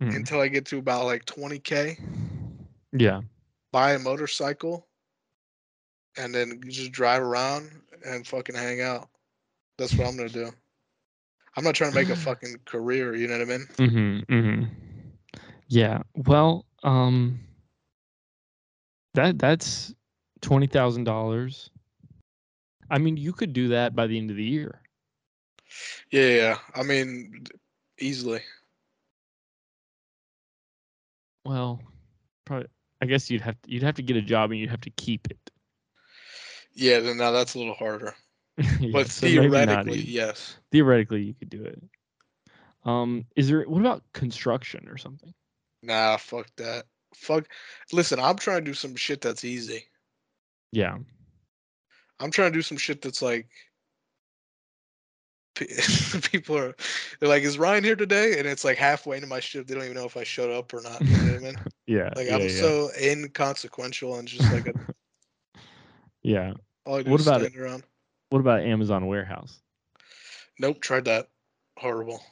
Hmm. 0.00 0.10
until 0.10 0.40
I 0.40 0.48
get 0.48 0.64
to 0.66 0.78
about 0.78 1.04
like 1.04 1.24
20k. 1.26 1.98
Yeah. 2.92 3.20
Buy 3.70 3.92
a 3.92 3.98
motorcycle, 3.98 4.88
and 6.16 6.34
then 6.34 6.60
just 6.68 6.92
drive 6.92 7.22
around 7.22 7.70
and 8.04 8.26
fucking 8.26 8.56
hang 8.56 8.80
out. 8.80 9.08
That's 9.78 9.94
what 9.94 10.06
I'm 10.08 10.16
gonna 10.16 10.28
do. 10.28 10.50
I'm 11.56 11.64
not 11.64 11.74
trying 11.74 11.90
to 11.90 11.96
make 11.96 12.08
a 12.10 12.16
fucking 12.16 12.56
career. 12.64 13.14
You 13.14 13.28
know 13.28 13.38
what 13.38 13.42
I 13.48 13.58
mean? 13.58 13.66
Mm-hmm. 13.76 14.34
Mm-hmm. 14.34 14.64
Yeah. 15.68 16.02
Well, 16.14 16.64
um, 16.82 17.40
that 19.14 19.38
that's 19.38 19.94
twenty 20.44 20.66
thousand 20.66 21.04
dollars. 21.04 21.70
I 22.90 22.98
mean, 22.98 23.16
you 23.16 23.32
could 23.32 23.52
do 23.52 23.68
that 23.68 23.96
by 23.96 24.06
the 24.06 24.18
end 24.18 24.30
of 24.30 24.36
the 24.36 24.44
year. 24.44 24.80
Yeah. 26.10 26.58
I 26.74 26.82
mean, 26.82 27.46
easily. 27.98 28.40
Well, 31.44 31.80
probably. 32.44 32.68
I 33.00 33.06
guess 33.06 33.30
you'd 33.30 33.40
have 33.40 33.60
to, 33.62 33.70
you'd 33.70 33.82
have 33.82 33.96
to 33.96 34.02
get 34.02 34.16
a 34.16 34.22
job 34.22 34.50
and 34.50 34.60
you'd 34.60 34.70
have 34.70 34.82
to 34.82 34.90
keep 34.90 35.28
it. 35.30 35.50
Yeah, 36.74 37.00
then 37.00 37.18
now 37.18 37.30
that's 37.32 37.54
a 37.54 37.58
little 37.58 37.74
harder. 37.74 38.14
Yeah, 38.78 38.90
But 38.92 39.08
so 39.08 39.26
theoretically, 39.26 40.00
yes. 40.00 40.56
theoretically, 40.70 41.22
you 41.22 41.34
could 41.34 41.50
do 41.50 41.64
it. 41.64 41.82
Um, 42.84 43.24
is 43.34 43.48
there 43.48 43.62
what 43.62 43.80
about 43.80 44.04
construction 44.12 44.88
or 44.88 44.96
something? 44.96 45.34
Nah, 45.82 46.18
fuck 46.18 46.46
that. 46.56 46.84
Fuck. 47.16 47.48
Listen, 47.92 48.20
I'm 48.20 48.36
trying 48.36 48.64
to 48.64 48.70
do 48.70 48.74
some 48.74 48.94
shit 48.94 49.20
that's 49.20 49.44
easy. 49.44 49.86
Yeah. 50.74 50.96
I'm 52.20 52.30
trying 52.30 52.52
to 52.52 52.58
do 52.58 52.62
some 52.62 52.78
shit 52.78 53.00
that's 53.02 53.22
like. 53.22 53.48
People 56.32 56.58
are, 56.58 56.74
they're 57.20 57.28
like, 57.28 57.44
"Is 57.44 57.58
Ryan 57.58 57.84
here 57.84 57.94
today?" 57.94 58.40
And 58.40 58.48
it's 58.48 58.64
like 58.64 58.76
halfway 58.76 59.16
into 59.16 59.28
my 59.28 59.38
shift, 59.38 59.68
they 59.68 59.74
don't 59.74 59.84
even 59.84 59.94
know 59.96 60.04
if 60.04 60.16
I 60.16 60.24
showed 60.24 60.50
up 60.50 60.74
or 60.74 60.80
not. 60.80 61.00
You 61.00 61.16
know 61.16 61.32
what 61.32 61.34
I 61.34 61.38
mean? 61.38 61.56
Yeah. 61.86 62.08
Like 62.16 62.28
yeah, 62.28 62.36
I'm 62.36 62.40
yeah. 62.40 62.48
so 62.48 62.90
inconsequential 62.98 64.16
and 64.16 64.26
just 64.26 64.50
like 64.50 64.66
a, 64.66 64.72
yeah. 66.22 66.54
all 66.86 66.96
I 66.96 67.02
do 67.02 67.10
What 67.10 67.20
is 67.20 67.26
about 67.26 67.42
stand 67.42 67.56
around. 67.56 67.84
What 68.30 68.40
about 68.40 68.60
Amazon 68.60 69.06
warehouse? 69.06 69.60
Nope, 70.58 70.80
tried 70.80 71.04
that. 71.04 71.28
Horrible. 71.76 72.22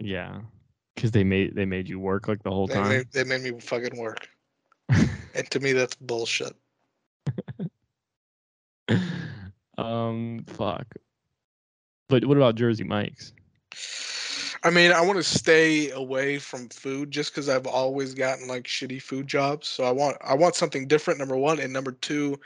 Yeah. 0.00 0.40
Because 0.96 1.12
they 1.12 1.22
made 1.22 1.54
they 1.54 1.64
made 1.66 1.88
you 1.88 2.00
work 2.00 2.26
like 2.26 2.42
the 2.42 2.50
whole 2.50 2.66
They 2.66 2.74
time. 2.74 2.88
made, 2.88 3.12
they 3.12 3.22
made 3.22 3.42
me 3.42 3.60
fucking 3.60 3.96
work, 3.96 4.28
and 4.88 5.48
to 5.50 5.60
me, 5.60 5.72
that's 5.72 5.94
bullshit. 5.94 6.56
Um, 9.78 10.44
fuck. 10.46 10.86
But 12.08 12.24
what 12.24 12.36
about 12.36 12.54
Jersey 12.54 12.84
Mike's? 12.84 13.32
I 14.64 14.70
mean, 14.70 14.92
I 14.92 15.00
want 15.00 15.18
to 15.18 15.22
stay 15.22 15.90
away 15.90 16.38
from 16.38 16.68
food 16.68 17.10
just 17.10 17.30
because 17.30 17.48
I've 17.48 17.66
always 17.66 18.14
gotten 18.14 18.48
like 18.48 18.64
shitty 18.64 19.00
food 19.00 19.26
jobs. 19.26 19.68
So 19.68 19.84
I 19.84 19.92
want 19.92 20.16
I 20.20 20.34
want 20.34 20.56
something 20.56 20.88
different. 20.88 21.18
Number 21.18 21.36
one, 21.36 21.60
and 21.60 21.72
number 21.72 21.92
two, 21.92 22.38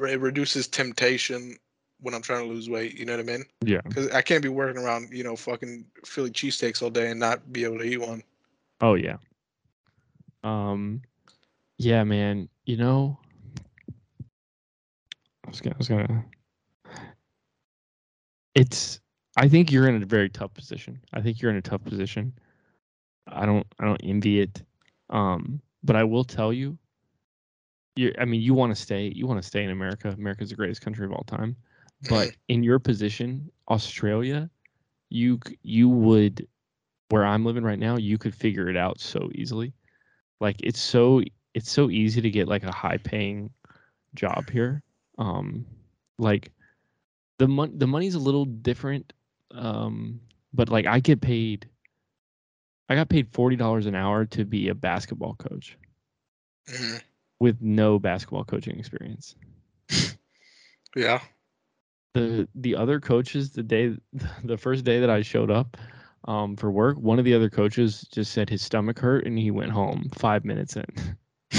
it 0.00 0.20
reduces 0.20 0.68
temptation 0.68 1.56
when 2.00 2.14
I'm 2.14 2.20
trying 2.20 2.46
to 2.46 2.52
lose 2.52 2.68
weight. 2.68 2.98
You 2.98 3.06
know 3.06 3.16
what 3.16 3.20
I 3.20 3.32
mean? 3.32 3.44
Yeah. 3.64 3.80
Because 3.84 4.10
I 4.10 4.20
can't 4.20 4.42
be 4.42 4.48
working 4.48 4.82
around 4.82 5.08
you 5.12 5.24
know 5.24 5.36
fucking 5.36 5.86
Philly 6.04 6.30
cheesesteaks 6.30 6.82
all 6.82 6.90
day 6.90 7.10
and 7.10 7.20
not 7.20 7.52
be 7.52 7.64
able 7.64 7.78
to 7.78 7.84
eat 7.84 8.00
one. 8.00 8.22
Oh 8.80 8.94
yeah. 8.94 9.16
Um, 10.42 11.00
Yeah, 11.78 12.04
man. 12.04 12.48
You 12.66 12.76
know, 12.76 13.18
I 15.46 15.50
was 15.50 15.60
gonna, 15.60 15.74
I 15.76 15.78
was 15.78 15.88
gonna. 15.88 16.24
It's. 18.54 19.00
I 19.36 19.48
think 19.48 19.72
you're 19.72 19.88
in 19.88 20.00
a 20.00 20.06
very 20.06 20.28
tough 20.28 20.54
position. 20.54 21.00
I 21.12 21.20
think 21.20 21.40
you're 21.40 21.50
in 21.50 21.56
a 21.56 21.62
tough 21.62 21.82
position. 21.84 22.32
I 23.26 23.46
don't. 23.46 23.66
I 23.78 23.84
don't 23.84 24.00
envy 24.02 24.40
it. 24.40 24.62
Um, 25.10 25.60
but 25.82 25.96
I 25.96 26.04
will 26.04 26.24
tell 26.24 26.52
you. 26.52 26.78
You. 27.96 28.14
I 28.18 28.24
mean, 28.24 28.40
you 28.40 28.54
want 28.54 28.74
to 28.74 28.80
stay. 28.80 29.12
You 29.14 29.26
want 29.26 29.42
to 29.42 29.46
stay 29.46 29.64
in 29.64 29.70
America. 29.70 30.08
America's 30.10 30.50
the 30.50 30.56
greatest 30.56 30.82
country 30.82 31.04
of 31.04 31.12
all 31.12 31.24
time. 31.26 31.56
But 32.08 32.32
in 32.48 32.62
your 32.62 32.78
position, 32.78 33.50
Australia, 33.68 34.48
you 35.10 35.40
you 35.62 35.88
would, 35.88 36.46
where 37.08 37.24
I'm 37.24 37.44
living 37.44 37.64
right 37.64 37.78
now, 37.78 37.96
you 37.96 38.18
could 38.18 38.34
figure 38.34 38.68
it 38.68 38.76
out 38.76 39.00
so 39.00 39.30
easily. 39.34 39.72
Like 40.40 40.56
it's 40.60 40.80
so 40.80 41.22
it's 41.54 41.70
so 41.70 41.88
easy 41.90 42.20
to 42.20 42.30
get 42.30 42.48
like 42.48 42.64
a 42.64 42.72
high 42.72 42.98
paying 42.98 43.50
job 44.14 44.50
here. 44.50 44.82
Um, 45.18 45.64
like 46.18 46.50
the 47.38 47.48
mon- 47.48 47.78
the 47.78 47.86
money's 47.86 48.14
a 48.14 48.18
little 48.20 48.44
different. 48.44 49.12
Um, 49.52 50.20
but 50.52 50.68
like 50.68 50.86
I 50.86 51.00
get 51.00 51.20
paid. 51.20 51.68
I 52.88 52.94
got 52.94 53.08
paid 53.08 53.28
forty 53.32 53.56
dollars 53.56 53.86
an 53.86 53.94
hour 53.94 54.24
to 54.26 54.44
be 54.44 54.68
a 54.68 54.74
basketball 54.74 55.34
coach 55.36 55.76
Mhm. 56.68 57.02
with 57.40 57.60
no 57.62 57.98
basketball 57.98 58.44
coaching 58.44 58.78
experience. 58.78 59.34
Yeah. 60.96 61.20
the 62.14 62.48
the 62.54 62.76
other 62.76 63.00
coaches 63.00 63.50
the 63.50 63.62
day 63.64 63.96
the 64.44 64.56
first 64.56 64.84
day 64.84 65.00
that 65.00 65.10
I 65.10 65.22
showed 65.22 65.50
up 65.50 65.76
um, 66.26 66.56
for 66.56 66.70
work, 66.70 66.96
one 66.98 67.18
of 67.18 67.24
the 67.24 67.34
other 67.34 67.50
coaches 67.50 68.06
just 68.12 68.32
said 68.32 68.48
his 68.48 68.62
stomach 68.62 68.98
hurt 68.98 69.26
and 69.26 69.36
he 69.38 69.50
went 69.50 69.72
home 69.72 70.08
five 70.14 70.44
minutes 70.44 70.76
in. 70.76 70.84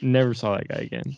Never 0.00 0.32
saw 0.32 0.56
that 0.56 0.68
guy 0.68 0.76
again, 0.80 1.16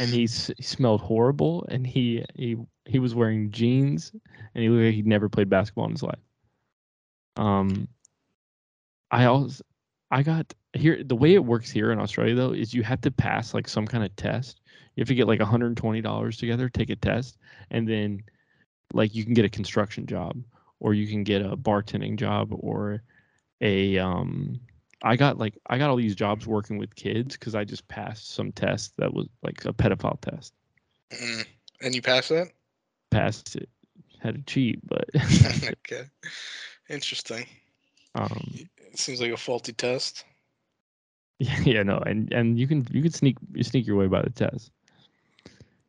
and 0.00 0.08
he, 0.10 0.24
s- 0.24 0.50
he 0.56 0.62
smelled 0.62 1.00
horrible, 1.02 1.64
and 1.68 1.86
he 1.86 2.24
he 2.34 2.56
he 2.86 2.98
was 2.98 3.14
wearing 3.14 3.50
jeans, 3.50 4.12
and 4.54 4.62
he 4.62 4.68
looked 4.68 4.84
like 4.84 4.94
he'd 4.94 5.06
never 5.06 5.28
played 5.28 5.48
basketball 5.48 5.86
in 5.86 5.92
his 5.92 6.02
life. 6.02 6.18
Um, 7.36 7.88
I 9.10 9.24
also 9.26 9.62
I 10.10 10.22
got 10.22 10.52
here 10.74 11.02
the 11.02 11.16
way 11.16 11.34
it 11.34 11.44
works 11.44 11.70
here 11.70 11.92
in 11.92 11.98
Australia 11.98 12.34
though 12.34 12.52
is 12.52 12.74
you 12.74 12.82
have 12.82 13.00
to 13.02 13.10
pass 13.10 13.54
like 13.54 13.68
some 13.68 13.86
kind 13.86 14.04
of 14.04 14.14
test. 14.16 14.60
You 14.94 15.00
have 15.02 15.08
to 15.08 15.14
get 15.14 15.26
like 15.26 15.40
$120 15.40 16.38
together, 16.38 16.68
take 16.68 16.90
a 16.90 16.96
test, 16.96 17.38
and 17.70 17.88
then 17.88 18.22
like 18.92 19.14
you 19.14 19.24
can 19.24 19.34
get 19.34 19.44
a 19.44 19.50
construction 19.50 20.06
job 20.06 20.42
or 20.80 20.92
you 20.94 21.06
can 21.06 21.24
get 21.24 21.42
a 21.42 21.56
bartending 21.56 22.16
job 22.16 22.48
or 22.52 23.02
a 23.60 23.98
um 23.98 24.60
I 25.02 25.16
got 25.16 25.38
like 25.38 25.54
I 25.66 25.78
got 25.78 25.90
all 25.90 25.96
these 25.96 26.14
jobs 26.14 26.46
working 26.46 26.78
with 26.78 26.94
kids 26.94 27.36
because 27.36 27.54
I 27.54 27.64
just 27.64 27.86
passed 27.88 28.34
some 28.34 28.52
test 28.52 28.92
that 28.98 29.12
was 29.12 29.28
like 29.42 29.64
a 29.64 29.72
pedophile 29.72 30.20
test. 30.20 30.54
Mhm. 31.10 31.46
And 31.80 31.94
you 31.94 32.02
passed 32.02 32.28
that? 32.30 32.48
Passed 33.12 33.56
it. 33.56 33.68
Had 34.20 34.34
to 34.34 34.42
cheat, 34.42 34.80
but 34.88 35.08
okay. 35.64 36.04
Interesting. 36.88 37.46
um 38.14 38.52
It 38.54 38.98
seems 38.98 39.20
like 39.20 39.32
a 39.32 39.36
faulty 39.36 39.72
test. 39.72 40.24
Yeah, 41.38 41.60
yeah, 41.64 41.82
no, 41.82 41.98
and 41.98 42.32
and 42.32 42.58
you 42.58 42.66
can 42.68 42.86
you 42.90 43.02
can 43.02 43.12
sneak 43.12 43.36
you 43.52 43.64
sneak 43.64 43.86
your 43.86 43.96
way 43.96 44.06
by 44.06 44.22
the 44.22 44.30
test. 44.30 44.70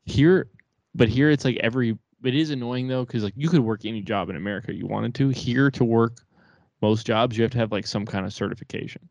Here, 0.05 0.49
but 0.95 1.09
here 1.09 1.29
it's 1.29 1.45
like 1.45 1.57
every. 1.57 1.97
It 2.23 2.35
is 2.35 2.51
annoying 2.51 2.87
though 2.87 3.05
because 3.05 3.23
like 3.23 3.33
you 3.35 3.49
could 3.49 3.59
work 3.59 3.85
any 3.85 4.01
job 4.01 4.29
in 4.29 4.35
America 4.35 4.73
you 4.73 4.87
wanted 4.87 5.13
to. 5.15 5.29
Here 5.29 5.69
to 5.71 5.83
work 5.83 6.21
most 6.81 7.05
jobs 7.05 7.37
you 7.37 7.43
have 7.43 7.51
to 7.51 7.57
have 7.57 7.71
like 7.71 7.87
some 7.87 8.05
kind 8.05 8.25
of 8.25 8.33
certification. 8.33 9.09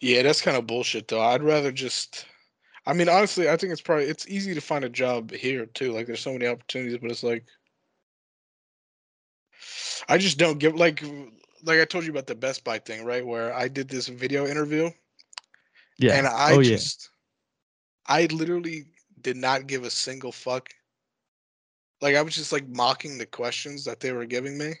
Yeah, 0.00 0.22
that's 0.22 0.42
kind 0.42 0.56
of 0.56 0.66
bullshit 0.66 1.08
though. 1.08 1.20
I'd 1.22 1.42
rather 1.42 1.72
just 1.72 2.26
I 2.86 2.92
mean, 2.92 3.08
honestly, 3.08 3.48
I 3.48 3.56
think 3.56 3.72
it's 3.72 3.80
probably 3.82 4.04
it's 4.04 4.28
easy 4.28 4.54
to 4.54 4.60
find 4.60 4.84
a 4.84 4.88
job 4.88 5.32
here 5.32 5.66
too. 5.66 5.92
Like 5.92 6.06
there's 6.06 6.20
so 6.20 6.32
many 6.32 6.46
opportunities, 6.46 6.98
but 6.98 7.10
it's 7.10 7.24
like 7.24 7.44
I 10.08 10.18
just 10.18 10.38
don't 10.38 10.58
give 10.58 10.74
like 10.76 11.02
like 11.64 11.80
I 11.80 11.84
told 11.84 12.04
you 12.04 12.10
about 12.10 12.26
the 12.26 12.34
Best 12.34 12.64
Buy 12.64 12.78
thing, 12.78 13.04
right? 13.04 13.26
Where 13.26 13.52
I 13.52 13.68
did 13.68 13.88
this 13.88 14.08
video 14.08 14.46
interview 14.46 14.90
Yeah. 15.98 16.14
and 16.16 16.26
I 16.26 16.52
oh 16.54 16.60
yeah. 16.60 16.70
just 16.70 17.10
I 18.06 18.26
literally 18.26 18.86
did 19.20 19.36
not 19.36 19.66
give 19.66 19.84
a 19.84 19.90
single 19.90 20.32
fuck. 20.32 20.68
Like 22.00 22.14
I 22.14 22.22
was 22.22 22.34
just 22.36 22.52
like 22.52 22.68
mocking 22.68 23.18
the 23.18 23.26
questions 23.26 23.84
that 23.84 24.00
they 24.00 24.12
were 24.12 24.26
giving 24.26 24.56
me. 24.58 24.74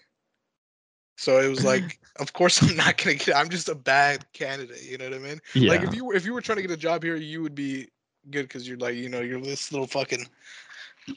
So 1.16 1.40
it 1.40 1.48
was 1.48 1.64
like, 1.64 1.98
of 2.20 2.32
course 2.34 2.62
I'm 2.62 2.76
not 2.76 2.98
gonna 2.98 3.16
get. 3.16 3.34
I'm 3.34 3.48
just 3.48 3.68
a 3.68 3.74
bad 3.74 4.30
candidate. 4.32 4.82
You 4.84 4.98
know 4.98 5.06
what 5.06 5.14
I 5.14 5.18
mean? 5.18 5.40
Yeah. 5.54 5.70
Like 5.72 5.82
if 5.82 5.94
you 5.94 6.04
were 6.04 6.14
if 6.14 6.24
you 6.24 6.34
were 6.34 6.42
trying 6.42 6.56
to 6.56 6.62
get 6.62 6.70
a 6.70 6.76
job 6.76 7.02
here, 7.02 7.16
you 7.16 7.42
would 7.42 7.54
be 7.54 7.88
good 8.30 8.42
because 8.42 8.66
you're 8.68 8.78
like 8.78 8.94
you 8.96 9.08
know 9.08 9.20
you're 9.20 9.40
this 9.40 9.72
little 9.72 9.86
fucking 9.86 10.26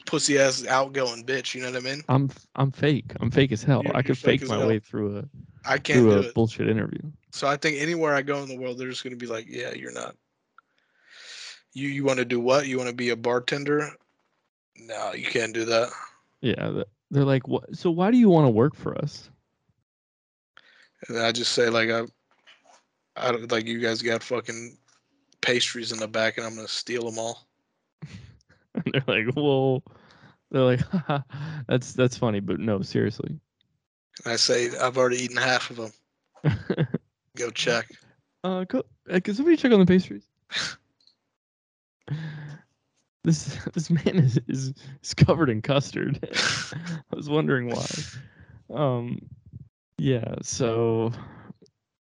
pussy 0.06 0.38
ass 0.38 0.66
outgoing 0.66 1.24
bitch. 1.24 1.54
You 1.54 1.62
know 1.62 1.70
what 1.72 1.82
I 1.82 1.84
mean? 1.84 2.02
I'm 2.08 2.30
I'm 2.56 2.70
fake. 2.70 3.12
I'm 3.20 3.30
fake 3.30 3.52
as 3.52 3.62
hell. 3.62 3.82
You're- 3.84 3.96
I 3.96 4.02
could 4.02 4.18
fake 4.18 4.40
fake 4.40 4.48
my 4.48 4.58
hell. 4.58 4.68
way 4.68 4.78
through 4.78 5.18
a 5.18 5.24
I 5.64 5.78
can't 5.78 6.00
through 6.00 6.10
do 6.10 6.16
a 6.16 6.20
it. 6.28 6.34
bullshit 6.34 6.68
interview. 6.68 7.00
So 7.32 7.46
I 7.46 7.56
think 7.56 7.80
anywhere 7.80 8.14
I 8.14 8.22
go 8.22 8.42
in 8.42 8.48
the 8.48 8.56
world, 8.58 8.78
they're 8.78 8.88
just 8.88 9.04
gonna 9.04 9.16
be 9.16 9.26
like, 9.26 9.46
yeah, 9.48 9.72
you're 9.74 9.92
not. 9.92 10.16
You 11.72 11.88
you 11.88 12.04
want 12.04 12.18
to 12.18 12.24
do 12.24 12.40
what? 12.40 12.66
You 12.66 12.76
want 12.78 12.88
to 12.90 12.94
be 12.94 13.10
a 13.10 13.16
bartender? 13.16 13.90
No, 14.76 15.12
you 15.12 15.26
can't 15.26 15.52
do 15.54 15.64
that. 15.66 15.90
Yeah. 16.40 16.82
They're 17.12 17.24
like, 17.24 17.46
what? 17.46 17.76
So 17.76 17.90
why 17.90 18.10
do 18.10 18.16
you 18.16 18.28
want 18.28 18.46
to 18.46 18.50
work 18.50 18.74
for 18.74 18.96
us? 18.98 19.30
And 21.08 21.18
I 21.18 21.32
just 21.32 21.52
say 21.52 21.68
like 21.68 21.90
I, 21.90 22.02
I 23.16 23.30
like 23.30 23.66
you 23.66 23.78
guys 23.80 24.02
got 24.02 24.22
fucking 24.22 24.76
pastries 25.40 25.92
in 25.92 25.98
the 25.98 26.08
back, 26.08 26.36
and 26.36 26.46
I'm 26.46 26.54
gonna 26.54 26.68
steal 26.68 27.10
them 27.10 27.18
all. 27.18 27.46
And 28.72 28.84
they're 28.92 29.24
like, 29.24 29.34
well, 29.34 29.82
they're 30.52 30.62
like, 30.62 30.80
Haha, 30.80 31.20
that's 31.68 31.92
that's 31.92 32.16
funny, 32.16 32.38
but 32.38 32.60
no, 32.60 32.82
seriously. 32.82 33.38
And 34.24 34.32
I 34.32 34.36
say 34.36 34.70
I've 34.78 34.96
already 34.96 35.16
eaten 35.16 35.36
half 35.36 35.70
of 35.70 35.76
them. 35.76 35.92
Go 37.36 37.50
check. 37.50 37.86
Uh, 38.44 38.64
co- 38.64 38.86
uh, 39.10 39.20
can 39.20 39.34
somebody 39.34 39.56
check 39.56 39.72
on 39.72 39.80
the 39.80 39.86
pastries? 39.86 40.28
this 43.24 43.58
this 43.74 43.90
man 43.90 44.16
is, 44.18 44.40
is 44.48 44.72
is 45.02 45.14
covered 45.14 45.50
in 45.50 45.62
custard. 45.62 46.18
I 46.32 47.16
was 47.16 47.28
wondering 47.28 47.68
why. 47.68 47.86
Um, 48.72 49.18
yeah. 49.98 50.36
So, 50.42 51.12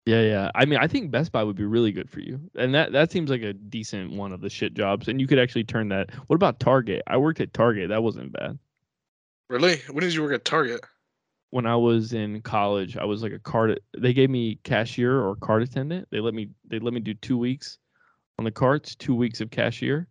yeah, 0.06 0.22
yeah. 0.22 0.50
I 0.54 0.64
mean, 0.64 0.78
I 0.80 0.86
think 0.86 1.10
Best 1.10 1.32
Buy 1.32 1.42
would 1.42 1.56
be 1.56 1.64
really 1.64 1.92
good 1.92 2.10
for 2.10 2.20
you, 2.20 2.40
and 2.56 2.74
that 2.74 2.92
that 2.92 3.12
seems 3.12 3.30
like 3.30 3.42
a 3.42 3.52
decent 3.52 4.12
one 4.12 4.32
of 4.32 4.40
the 4.40 4.50
shit 4.50 4.74
jobs, 4.74 5.08
and 5.08 5.20
you 5.20 5.26
could 5.26 5.38
actually 5.38 5.64
turn 5.64 5.88
that. 5.88 6.10
What 6.26 6.36
about 6.36 6.60
Target? 6.60 7.02
I 7.06 7.16
worked 7.16 7.40
at 7.40 7.52
Target. 7.52 7.88
That 7.88 8.02
wasn't 8.02 8.32
bad. 8.32 8.58
Really? 9.48 9.80
When 9.90 10.02
did 10.02 10.14
you 10.14 10.22
work 10.22 10.32
at 10.32 10.44
Target? 10.44 10.80
when 11.54 11.66
I 11.66 11.76
was 11.76 12.12
in 12.12 12.42
college, 12.42 12.96
I 12.96 13.04
was 13.04 13.22
like 13.22 13.30
a 13.30 13.38
cart. 13.38 13.78
They 13.96 14.12
gave 14.12 14.28
me 14.28 14.58
cashier 14.64 15.20
or 15.20 15.36
cart 15.36 15.62
attendant. 15.62 16.08
They 16.10 16.18
let 16.18 16.34
me 16.34 16.48
they 16.68 16.80
let 16.80 16.92
me 16.92 16.98
do 16.98 17.14
two 17.14 17.38
weeks 17.38 17.78
on 18.40 18.44
the 18.44 18.50
carts, 18.50 18.96
two 18.96 19.14
weeks 19.14 19.40
of 19.40 19.52
cashier, 19.52 20.08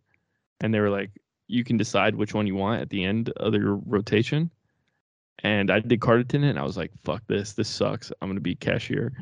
and 0.62 0.72
they 0.72 0.80
were 0.80 0.88
like, 0.88 1.10
you 1.46 1.62
can 1.62 1.76
decide 1.76 2.14
which 2.14 2.32
one 2.32 2.46
you 2.46 2.54
want 2.54 2.80
at 2.80 2.88
the 2.88 3.04
end 3.04 3.28
of 3.36 3.52
your 3.52 3.74
rotation. 3.84 4.50
And 5.40 5.70
I 5.70 5.80
did 5.80 6.00
cart 6.00 6.20
attendant, 6.20 6.52
and 6.52 6.58
I 6.58 6.62
was 6.62 6.78
like, 6.78 6.92
fuck 7.04 7.22
this, 7.26 7.52
this 7.52 7.68
sucks. 7.68 8.10
I'm 8.22 8.30
gonna 8.30 8.40
be 8.40 8.54
cashier. 8.54 9.12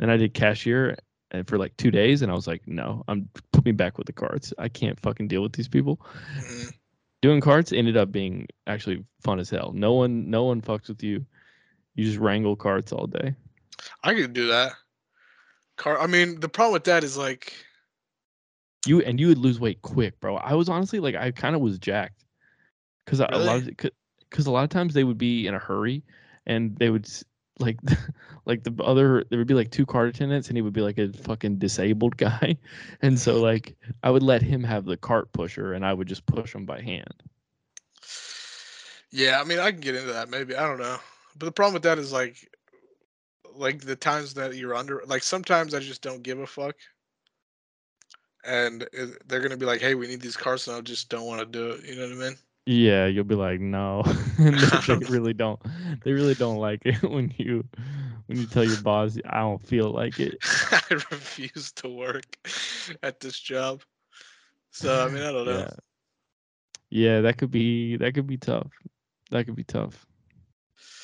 And 0.00 0.10
I 0.10 0.16
did 0.16 0.34
cashier 0.34 0.96
and 1.30 1.46
for 1.46 1.58
like 1.58 1.76
two 1.76 1.90
days, 1.90 2.22
and 2.22 2.30
I 2.30 2.34
was 2.34 2.46
like, 2.46 2.66
no, 2.66 3.04
I'm 3.08 3.28
put 3.52 3.64
me 3.64 3.72
back 3.72 3.98
with 3.98 4.06
the 4.06 4.12
carts. 4.12 4.52
I 4.58 4.68
can't 4.68 4.98
fucking 5.00 5.28
deal 5.28 5.42
with 5.42 5.52
these 5.52 5.68
people 5.68 6.00
Mhm. 6.36 6.72
doing 7.22 7.40
carts 7.40 7.72
ended 7.72 7.96
up 7.96 8.10
being 8.10 8.48
actually 8.66 9.04
fun 9.20 9.38
as 9.38 9.48
hell. 9.48 9.72
No 9.74 9.92
one 9.94 10.28
no 10.28 10.44
one 10.44 10.60
fucks 10.60 10.88
with 10.88 11.02
you. 11.02 11.24
You 11.94 12.04
just 12.04 12.18
wrangle 12.18 12.56
carts 12.56 12.92
all 12.92 13.06
day. 13.06 13.34
I 14.02 14.14
could 14.14 14.32
do 14.32 14.48
that. 14.48 14.72
Car. 15.76 15.98
I 16.00 16.06
mean, 16.06 16.40
the 16.40 16.48
problem 16.48 16.72
with 16.74 16.84
that 16.84 17.04
is 17.04 17.16
like, 17.16 17.52
You 18.86 19.00
and 19.02 19.20
you 19.20 19.28
would 19.28 19.38
lose 19.38 19.60
weight 19.60 19.80
quick, 19.82 20.18
bro. 20.20 20.36
I 20.36 20.54
was 20.54 20.68
honestly 20.68 21.00
like 21.00 21.14
I 21.14 21.30
kind 21.30 21.54
of 21.54 21.62
was 21.62 21.78
jacked 21.78 22.24
because 23.04 23.20
a 23.20 23.38
lot 23.38 23.56
of 23.56 23.70
because 24.28 24.46
a 24.46 24.50
lot 24.50 24.64
of 24.64 24.70
times 24.70 24.92
they 24.94 25.04
would 25.04 25.18
be 25.18 25.46
in 25.46 25.54
a 25.54 25.58
hurry 25.58 26.02
and 26.46 26.76
they 26.76 26.90
would 26.90 27.08
like 27.62 27.78
like 28.46 28.64
the 28.64 28.74
other 28.82 29.24
there 29.30 29.38
would 29.38 29.48
be 29.48 29.54
like 29.54 29.70
two 29.70 29.86
cart 29.86 30.08
attendants 30.08 30.48
and 30.48 30.56
he 30.56 30.62
would 30.62 30.72
be 30.72 30.80
like 30.80 30.98
a 30.98 31.12
fucking 31.12 31.56
disabled 31.58 32.16
guy 32.18 32.56
and 33.02 33.18
so 33.18 33.40
like 33.40 33.76
I 34.02 34.10
would 34.10 34.22
let 34.22 34.42
him 34.42 34.62
have 34.64 34.84
the 34.84 34.96
cart 34.96 35.32
pusher 35.32 35.72
and 35.72 35.86
I 35.86 35.94
would 35.94 36.08
just 36.08 36.26
push 36.26 36.54
him 36.54 36.66
by 36.66 36.80
hand. 36.80 37.22
yeah. 39.10 39.40
I 39.40 39.44
mean, 39.44 39.58
I 39.58 39.70
can 39.70 39.80
get 39.80 39.94
into 39.94 40.12
that 40.12 40.30
maybe. 40.30 40.56
I 40.56 40.66
don't 40.66 40.80
know. 40.80 40.98
But 41.36 41.46
the 41.46 41.52
problem 41.52 41.74
with 41.74 41.82
that 41.84 41.98
is 41.98 42.12
like, 42.12 42.36
like 43.54 43.80
the 43.80 43.96
times 43.96 44.34
that 44.34 44.56
you're 44.56 44.74
under. 44.74 45.02
Like 45.06 45.22
sometimes 45.22 45.74
I 45.74 45.80
just 45.80 46.02
don't 46.02 46.22
give 46.22 46.38
a 46.38 46.46
fuck. 46.46 46.76
And 48.44 48.88
they're 49.26 49.40
gonna 49.40 49.56
be 49.56 49.66
like, 49.66 49.80
"Hey, 49.80 49.94
we 49.94 50.08
need 50.08 50.20
these 50.20 50.36
cars," 50.36 50.66
and 50.66 50.76
I 50.76 50.80
just 50.80 51.08
don't 51.08 51.26
want 51.26 51.40
to 51.40 51.46
do 51.46 51.70
it. 51.70 51.84
You 51.84 51.96
know 51.96 52.08
what 52.08 52.26
I 52.26 52.28
mean? 52.30 52.38
Yeah, 52.66 53.06
you'll 53.06 53.24
be 53.24 53.34
like, 53.34 53.60
no, 53.60 54.02
and 54.38 54.62
they, 54.62 54.76
they 54.86 54.96
really 55.08 55.34
don't. 55.34 55.60
They 56.04 56.12
really 56.12 56.34
don't 56.34 56.58
like 56.58 56.82
it 56.84 57.02
when 57.10 57.32
you 57.36 57.64
when 58.26 58.38
you 58.38 58.46
tell 58.46 58.64
your 58.64 58.76
boss, 58.76 59.18
I 59.26 59.40
don't 59.40 59.62
feel 59.62 59.90
like 59.90 60.20
it. 60.20 60.36
I 60.72 60.80
refuse 61.10 61.72
to 61.72 61.88
work 61.88 62.36
at 63.02 63.20
this 63.20 63.38
job. 63.38 63.82
So 64.70 65.04
I 65.04 65.08
mean, 65.08 65.22
I 65.22 65.32
don't 65.32 65.46
know. 65.46 65.64
Yeah. 65.64 65.70
Yeah, 66.90 67.20
that 67.22 67.38
could 67.38 67.50
be 67.50 67.96
that 67.96 68.14
could 68.14 68.26
be 68.26 68.36
tough. 68.38 68.70
That 69.30 69.46
could 69.46 69.56
be 69.56 69.64
tough. 69.64 70.06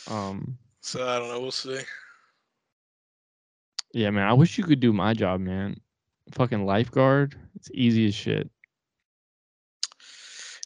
Um 0.07 0.59
So 0.81 1.07
I 1.07 1.19
don't 1.19 1.29
know. 1.29 1.41
We'll 1.41 1.51
see. 1.51 1.81
yeah, 3.93 4.11
man, 4.11 4.29
I 4.29 4.33
wish 4.35 4.59
you 4.59 4.65
could 4.65 4.81
do 4.81 4.93
my 4.93 5.15
job, 5.15 5.41
man. 5.41 5.81
Fucking 6.33 6.65
lifeguard. 6.67 7.37
It's 7.57 7.71
easy 7.75 8.07
as 8.07 8.15
shit. 8.15 8.51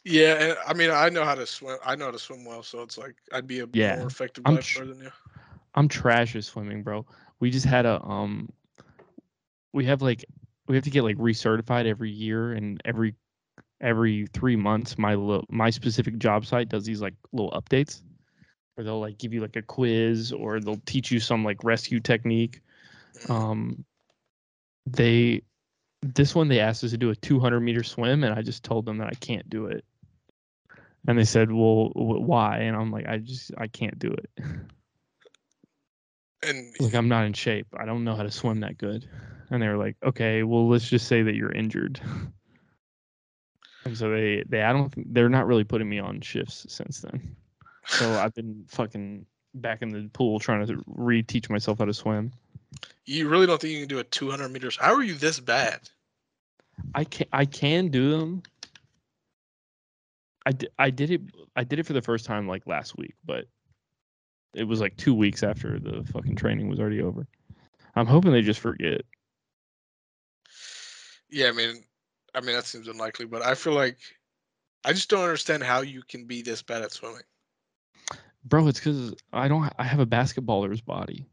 Yeah, 0.03 0.33
and 0.33 0.57
I 0.67 0.73
mean, 0.73 0.91
I 0.91 1.09
know 1.09 1.23
how 1.23 1.35
to 1.35 1.45
swim. 1.45 1.77
I 1.85 1.95
know 1.95 2.05
how 2.05 2.11
to 2.11 2.19
swim 2.19 2.45
well, 2.45 2.63
so 2.63 2.81
it's 2.81 2.97
like 2.97 3.15
I'd 3.31 3.47
be 3.47 3.59
a 3.61 3.67
Yeah, 3.73 3.95
more 3.95 4.07
effective 4.07 4.45
I'm 4.45 4.57
lifeguard 4.57 4.89
than 4.89 4.99
you. 5.01 5.11
I'm 5.75 5.87
trash 5.87 6.35
at 6.35 6.43
swimming, 6.43 6.83
bro. 6.83 7.05
We 7.39 7.49
just 7.49 7.65
had 7.65 7.85
a 7.85 8.01
um 8.03 8.51
we 9.73 9.85
have 9.85 10.01
like 10.01 10.25
we 10.67 10.75
have 10.75 10.83
to 10.85 10.89
get 10.89 11.03
like 11.03 11.17
recertified 11.17 11.85
every 11.85 12.11
year 12.11 12.53
and 12.53 12.81
every 12.85 13.15
every 13.81 14.27
3 14.33 14.55
months 14.55 14.97
my 14.97 15.15
little 15.15 15.45
my 15.49 15.69
specific 15.69 16.17
job 16.17 16.45
site 16.45 16.69
does 16.69 16.85
these 16.85 17.01
like 17.01 17.15
little 17.33 17.51
updates 17.51 18.01
where 18.75 18.85
they'll 18.85 18.99
like 18.99 19.17
give 19.17 19.33
you 19.33 19.41
like 19.41 19.55
a 19.55 19.61
quiz 19.61 20.31
or 20.31 20.59
they'll 20.59 20.81
teach 20.85 21.11
you 21.11 21.19
some 21.19 21.43
like 21.43 21.63
rescue 21.63 21.99
technique. 21.99 22.61
Um 23.29 23.85
they 24.85 25.43
this 26.01 26.35
one 26.35 26.47
they 26.49 26.59
asked 26.59 26.83
us 26.83 26.91
to 26.91 26.97
do 26.97 27.09
a 27.09 27.15
200 27.15 27.61
meter 27.61 27.83
swim 27.83 28.23
and 28.23 28.33
I 28.33 28.41
just 28.41 28.63
told 28.63 28.85
them 28.85 28.97
that 28.97 29.07
I 29.07 29.15
can't 29.15 29.49
do 29.49 29.67
it. 29.67 29.85
And 31.07 31.17
they 31.17 31.25
said, 31.25 31.51
"Well, 31.51 31.89
wh- 31.89 32.21
why?" 32.21 32.59
And 32.59 32.75
I'm 32.75 32.91
like, 32.91 33.07
"I 33.07 33.17
just 33.17 33.51
I 33.57 33.67
can't 33.67 33.99
do 33.99 34.09
it." 34.11 34.29
And 36.43 36.73
like 36.79 36.93
I'm 36.93 37.07
not 37.07 37.25
in 37.25 37.33
shape. 37.33 37.67
I 37.77 37.85
don't 37.85 38.03
know 38.03 38.15
how 38.15 38.23
to 38.23 38.31
swim 38.31 38.59
that 38.61 38.77
good. 38.77 39.07
And 39.49 39.61
they 39.61 39.67
were 39.67 39.77
like, 39.77 39.95
okay, 40.03 40.43
well 40.43 40.67
let's 40.67 40.87
just 40.89 41.07
say 41.07 41.21
that 41.23 41.35
you're 41.35 41.51
injured. 41.51 42.01
and 43.85 43.97
so 43.97 44.09
they 44.09 44.43
they 44.47 44.61
I 44.61 44.73
don't 44.73 44.93
think 44.93 45.07
they're 45.13 45.29
not 45.29 45.47
really 45.47 45.63
putting 45.63 45.89
me 45.89 45.99
on 45.99 46.21
shifts 46.21 46.65
since 46.69 47.01
then. 47.01 47.35
So 47.85 48.17
I've 48.17 48.33
been 48.33 48.65
fucking 48.67 49.25
back 49.55 49.81
in 49.81 49.89
the 49.89 50.09
pool 50.13 50.39
trying 50.39 50.65
to 50.65 50.75
reteach 50.89 51.49
myself 51.49 51.79
how 51.79 51.85
to 51.85 51.93
swim. 51.93 52.31
you 53.05 53.29
really 53.29 53.45
don't 53.45 53.61
think 53.61 53.73
you 53.73 53.79
can 53.81 53.89
do 53.89 53.99
a 53.99 54.03
200 54.03 54.49
meters? 54.49 54.77
How 54.77 54.93
are 54.95 55.03
you 55.03 55.13
this 55.13 55.39
bad? 55.39 55.79
I 56.95 57.03
can 57.03 57.27
I 57.31 57.45
can 57.45 57.89
do 57.89 58.17
them. 58.17 58.43
I 60.45 60.51
did, 60.51 60.69
I 60.77 60.89
did 60.89 61.11
it 61.11 61.21
I 61.55 61.63
did 61.63 61.79
it 61.79 61.85
for 61.85 61.93
the 61.93 62.01
first 62.01 62.25
time 62.25 62.47
like 62.47 62.67
last 62.67 62.97
week, 62.97 63.15
but 63.25 63.45
it 64.53 64.65
was 64.65 64.81
like 64.81 64.95
2 64.97 65.13
weeks 65.13 65.43
after 65.43 65.79
the 65.79 66.03
fucking 66.11 66.35
training 66.35 66.69
was 66.69 66.79
already 66.79 67.01
over. 67.01 67.27
I'm 67.95 68.05
hoping 68.05 68.31
they 68.31 68.41
just 68.41 68.59
forget. 68.59 69.01
Yeah, 71.29 71.47
I 71.47 71.51
mean, 71.51 71.83
I 72.35 72.41
mean 72.41 72.55
that 72.55 72.65
seems 72.65 72.87
unlikely, 72.87 73.25
but 73.25 73.43
I 73.43 73.55
feel 73.55 73.73
like 73.73 73.97
I 74.85 74.93
just 74.93 75.09
don't 75.09 75.23
understand 75.23 75.63
how 75.63 75.81
you 75.81 76.03
can 76.07 76.25
be 76.25 76.41
this 76.41 76.61
bad 76.61 76.81
at 76.81 76.91
swimming. 76.91 77.23
Bro, 78.45 78.67
it's 78.67 78.79
because 78.79 79.15
I 79.31 79.47
don't. 79.47 79.71
I 79.79 79.83
have 79.83 79.99
a 79.99 80.05
basketballer's 80.05 80.81
body, 80.81 81.25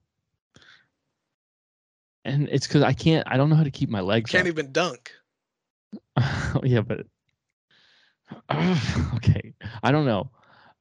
and 2.24 2.48
it's 2.50 2.66
because 2.66 2.82
I 2.82 2.92
can't. 2.92 3.26
I 3.28 3.36
don't 3.36 3.50
know 3.50 3.56
how 3.56 3.64
to 3.64 3.70
keep 3.70 3.90
my 3.90 4.00
legs. 4.00 4.30
Can't 4.30 4.46
up. 4.46 4.52
even 4.52 4.70
dunk. 4.70 5.10
yeah, 6.62 6.82
but 6.82 7.06
okay. 9.16 9.54
I 9.82 9.90
don't 9.92 10.06
know. 10.06 10.30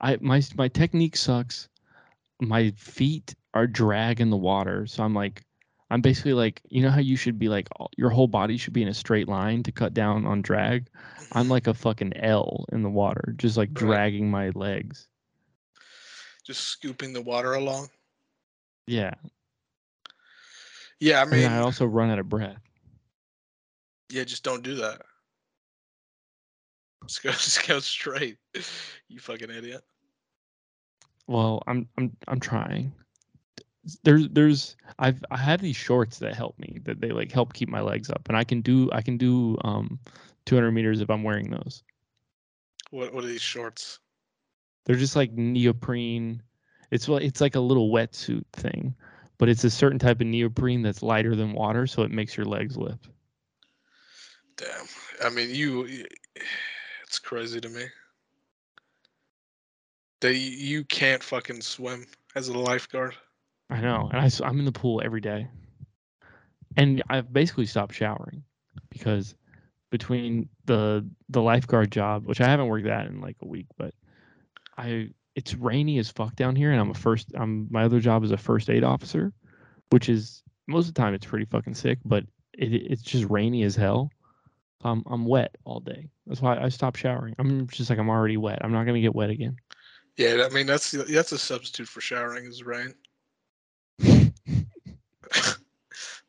I 0.01 0.17
my 0.21 0.41
my 0.55 0.67
technique 0.67 1.15
sucks. 1.15 1.69
My 2.41 2.71
feet 2.71 3.35
are 3.53 3.67
drag 3.67 4.19
in 4.21 4.29
the 4.29 4.37
water, 4.37 4.85
so 4.87 5.03
I'm 5.03 5.13
like, 5.13 5.43
I'm 5.89 6.01
basically 6.01 6.33
like, 6.33 6.61
you 6.69 6.81
know 6.81 6.89
how 6.89 6.99
you 6.99 7.15
should 7.17 7.37
be 7.39 7.49
like, 7.49 7.67
all- 7.77 7.91
your 7.97 8.09
whole 8.09 8.27
body 8.27 8.57
should 8.57 8.73
be 8.73 8.81
in 8.81 8.87
a 8.87 8.93
straight 8.93 9.27
line 9.27 9.63
to 9.63 9.71
cut 9.71 9.93
down 9.93 10.25
on 10.25 10.41
drag. 10.41 10.87
I'm 11.33 11.49
like 11.49 11.67
a 11.67 11.73
fucking 11.73 12.15
L 12.17 12.65
in 12.71 12.81
the 12.83 12.89
water, 12.89 13.33
just 13.37 13.57
like 13.57 13.73
dragging 13.73 14.29
my 14.31 14.49
legs. 14.51 15.07
Just 16.45 16.61
scooping 16.63 17.13
the 17.13 17.21
water 17.21 17.53
along. 17.53 17.89
Yeah, 18.87 19.13
Yeah, 20.99 21.21
I 21.21 21.25
mean, 21.25 21.41
mean, 21.41 21.45
I 21.45 21.59
also 21.59 21.85
run 21.85 22.09
out 22.09 22.19
of 22.19 22.29
breath. 22.29 22.61
yeah, 24.09 24.23
just 24.23 24.43
don't 24.43 24.63
do 24.63 24.75
that. 24.75 25.01
Just 27.07 27.23
go, 27.23 27.31
just 27.31 27.67
go 27.67 27.79
straight. 27.79 28.37
You 29.07 29.19
fucking 29.19 29.49
idiot. 29.49 29.83
Well, 31.27 31.61
I'm 31.67 31.87
I'm 31.97 32.15
I'm 32.27 32.39
trying. 32.39 32.91
There's 34.03 34.27
there's 34.29 34.75
I've 34.97 35.23
I 35.31 35.37
have 35.37 35.61
these 35.61 35.75
shorts 35.75 36.19
that 36.19 36.35
help 36.35 36.57
me 36.59 36.79
that 36.83 36.99
they 37.01 37.09
like 37.09 37.31
help 37.31 37.53
keep 37.53 37.69
my 37.69 37.81
legs 37.81 38.09
up 38.09 38.27
and 38.27 38.37
I 38.37 38.43
can 38.43 38.61
do 38.61 38.89
I 38.91 39.01
can 39.01 39.17
do 39.17 39.57
um 39.63 39.99
200 40.45 40.71
meters 40.71 41.01
if 41.01 41.09
I'm 41.09 41.23
wearing 41.23 41.49
those. 41.51 41.83
What 42.91 43.13
what 43.13 43.23
are 43.23 43.27
these 43.27 43.41
shorts? 43.41 43.99
They're 44.85 44.95
just 44.95 45.15
like 45.15 45.31
neoprene. 45.33 46.41
It's 46.91 47.07
it's 47.07 47.41
like 47.41 47.55
a 47.55 47.59
little 47.59 47.91
wetsuit 47.91 48.45
thing, 48.53 48.95
but 49.37 49.49
it's 49.49 49.63
a 49.63 49.69
certain 49.69 49.99
type 49.99 50.21
of 50.21 50.27
neoprene 50.27 50.81
that's 50.81 51.03
lighter 51.03 51.35
than 51.35 51.53
water, 51.53 51.85
so 51.85 52.01
it 52.01 52.11
makes 52.11 52.35
your 52.35 52.47
legs 52.47 52.75
lift. 52.75 53.07
Damn. 54.57 54.87
I 55.23 55.29
mean, 55.29 55.53
you. 55.53 56.05
It's 57.09 57.17
crazy 57.17 57.59
to 57.59 57.69
me 57.69 57.85
that 60.21 60.35
you, 60.35 60.83
can't 60.83 61.23
fucking 61.23 61.61
swim 61.61 62.05
as 62.35 62.49
a 62.49 62.53
lifeguard. 62.53 63.15
I 63.71 63.81
know, 63.81 64.11
and 64.13 64.21
I 64.21 64.29
I'm 64.47 64.59
in 64.59 64.65
the 64.65 64.71
pool 64.71 65.01
every 65.03 65.19
day, 65.19 65.47
and 66.77 67.01
I've 67.09 67.33
basically 67.33 67.65
stopped 67.65 67.95
showering 67.95 68.43
because 68.91 69.33
between 69.89 70.49
the 70.65 71.03
the 71.29 71.41
lifeguard 71.41 71.91
job, 71.91 72.27
which 72.27 72.41
I 72.41 72.47
haven't 72.47 72.67
worked 72.67 72.85
that 72.85 73.07
in 73.07 73.21
like 73.21 73.37
a 73.41 73.47
week, 73.47 73.65
but 73.75 73.95
I 74.77 75.09
it's 75.33 75.55
rainy 75.55 75.97
as 75.97 76.11
fuck 76.11 76.35
down 76.35 76.55
here, 76.55 76.71
and 76.71 76.79
I'm 76.79 76.91
a 76.91 76.93
first. 76.93 77.31
I'm 77.35 77.67
my 77.71 77.85
other 77.85 77.99
job 77.99 78.23
is 78.23 78.31
a 78.31 78.37
first 78.37 78.69
aid 78.69 78.83
officer, 78.83 79.33
which 79.89 80.09
is 80.09 80.43
most 80.67 80.87
of 80.87 80.93
the 80.93 81.01
time 81.01 81.15
it's 81.15 81.25
pretty 81.25 81.45
fucking 81.45 81.73
sick, 81.73 81.97
but 82.05 82.23
it 82.53 82.71
it's 82.71 83.01
just 83.01 83.27
rainy 83.31 83.63
as 83.63 83.75
hell. 83.75 84.11
Um, 84.83 85.03
I'm 85.07 85.25
wet 85.25 85.55
all 85.65 85.81
day. 85.81 86.09
That's 86.25 86.41
why 86.41 86.57
I 86.57 86.69
stopped 86.69 86.97
showering. 86.97 87.35
I'm 87.37 87.67
just 87.67 87.89
like 87.89 87.99
I'm 87.99 88.09
already 88.09 88.37
wet. 88.37 88.59
I'm 88.63 88.71
not 88.71 88.85
gonna 88.85 89.01
get 89.01 89.15
wet 89.15 89.29
again. 89.29 89.57
Yeah, 90.17 90.47
I 90.49 90.53
mean 90.53 90.67
that's 90.67 90.91
that's 90.91 91.31
a 91.31 91.37
substitute 91.37 91.87
for 91.87 92.01
showering 92.01 92.45
is 92.45 92.63
rain 92.63 92.93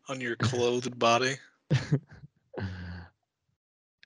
on 0.08 0.20
your 0.20 0.36
clothed 0.36 0.98
body. 0.98 1.36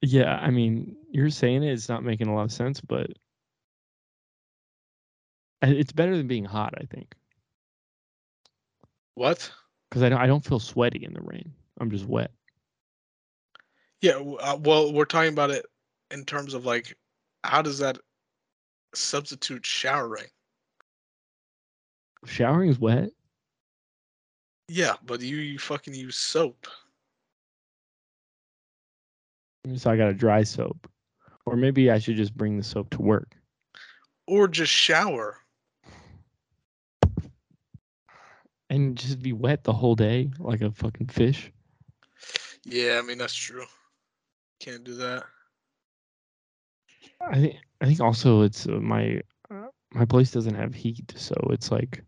yeah, 0.02 0.38
I 0.42 0.50
mean, 0.50 0.96
you're 1.10 1.30
saying 1.30 1.62
it, 1.62 1.72
it's 1.72 1.88
not 1.88 2.04
making 2.04 2.28
a 2.28 2.34
lot 2.34 2.44
of 2.44 2.52
sense, 2.52 2.80
but 2.80 3.10
it's 5.62 5.92
better 5.92 6.16
than 6.16 6.28
being 6.28 6.44
hot, 6.44 6.74
I 6.78 6.84
think, 6.84 7.14
What? 9.14 9.50
because 9.90 10.02
I 10.02 10.08
don't, 10.08 10.20
I 10.20 10.26
don't 10.26 10.44
feel 10.44 10.60
sweaty 10.60 11.04
in 11.04 11.14
the 11.14 11.22
rain. 11.22 11.52
I'm 11.80 11.90
just 11.90 12.06
wet. 12.06 12.30
Yeah. 14.04 14.18
Uh, 14.18 14.58
well, 14.60 14.92
we're 14.92 15.06
talking 15.06 15.32
about 15.32 15.50
it 15.50 15.64
in 16.10 16.26
terms 16.26 16.52
of 16.52 16.66
like, 16.66 16.94
how 17.42 17.62
does 17.62 17.78
that 17.78 17.96
substitute 18.94 19.64
showering? 19.64 20.26
Showering 22.26 22.68
is 22.68 22.78
wet. 22.78 23.08
Yeah, 24.68 24.92
but 25.06 25.22
you, 25.22 25.38
you 25.38 25.58
fucking 25.58 25.94
use 25.94 26.16
soap. 26.16 26.66
So 29.74 29.90
I 29.90 29.96
got 29.96 30.10
a 30.10 30.14
dry 30.14 30.42
soap, 30.42 30.86
or 31.46 31.56
maybe 31.56 31.90
I 31.90 31.98
should 31.98 32.16
just 32.16 32.36
bring 32.36 32.58
the 32.58 32.62
soap 32.62 32.90
to 32.90 33.00
work. 33.00 33.34
Or 34.26 34.48
just 34.48 34.70
shower. 34.70 35.38
and 38.68 38.98
just 38.98 39.22
be 39.22 39.32
wet 39.32 39.64
the 39.64 39.72
whole 39.72 39.94
day 39.94 40.30
like 40.38 40.60
a 40.60 40.70
fucking 40.72 41.06
fish. 41.06 41.50
Yeah, 42.64 43.00
I 43.02 43.06
mean 43.06 43.16
that's 43.16 43.34
true. 43.34 43.64
Can't 44.64 44.82
do 44.82 44.94
that. 44.94 45.24
I 47.20 47.34
think 47.34 47.56
I 47.82 47.84
think 47.84 48.00
also 48.00 48.40
it's 48.40 48.66
uh, 48.66 48.80
my 48.80 49.20
uh, 49.50 49.66
my 49.92 50.06
place 50.06 50.30
doesn't 50.30 50.54
have 50.54 50.74
heat, 50.74 51.12
so 51.16 51.34
it's 51.50 51.70
like 51.70 52.02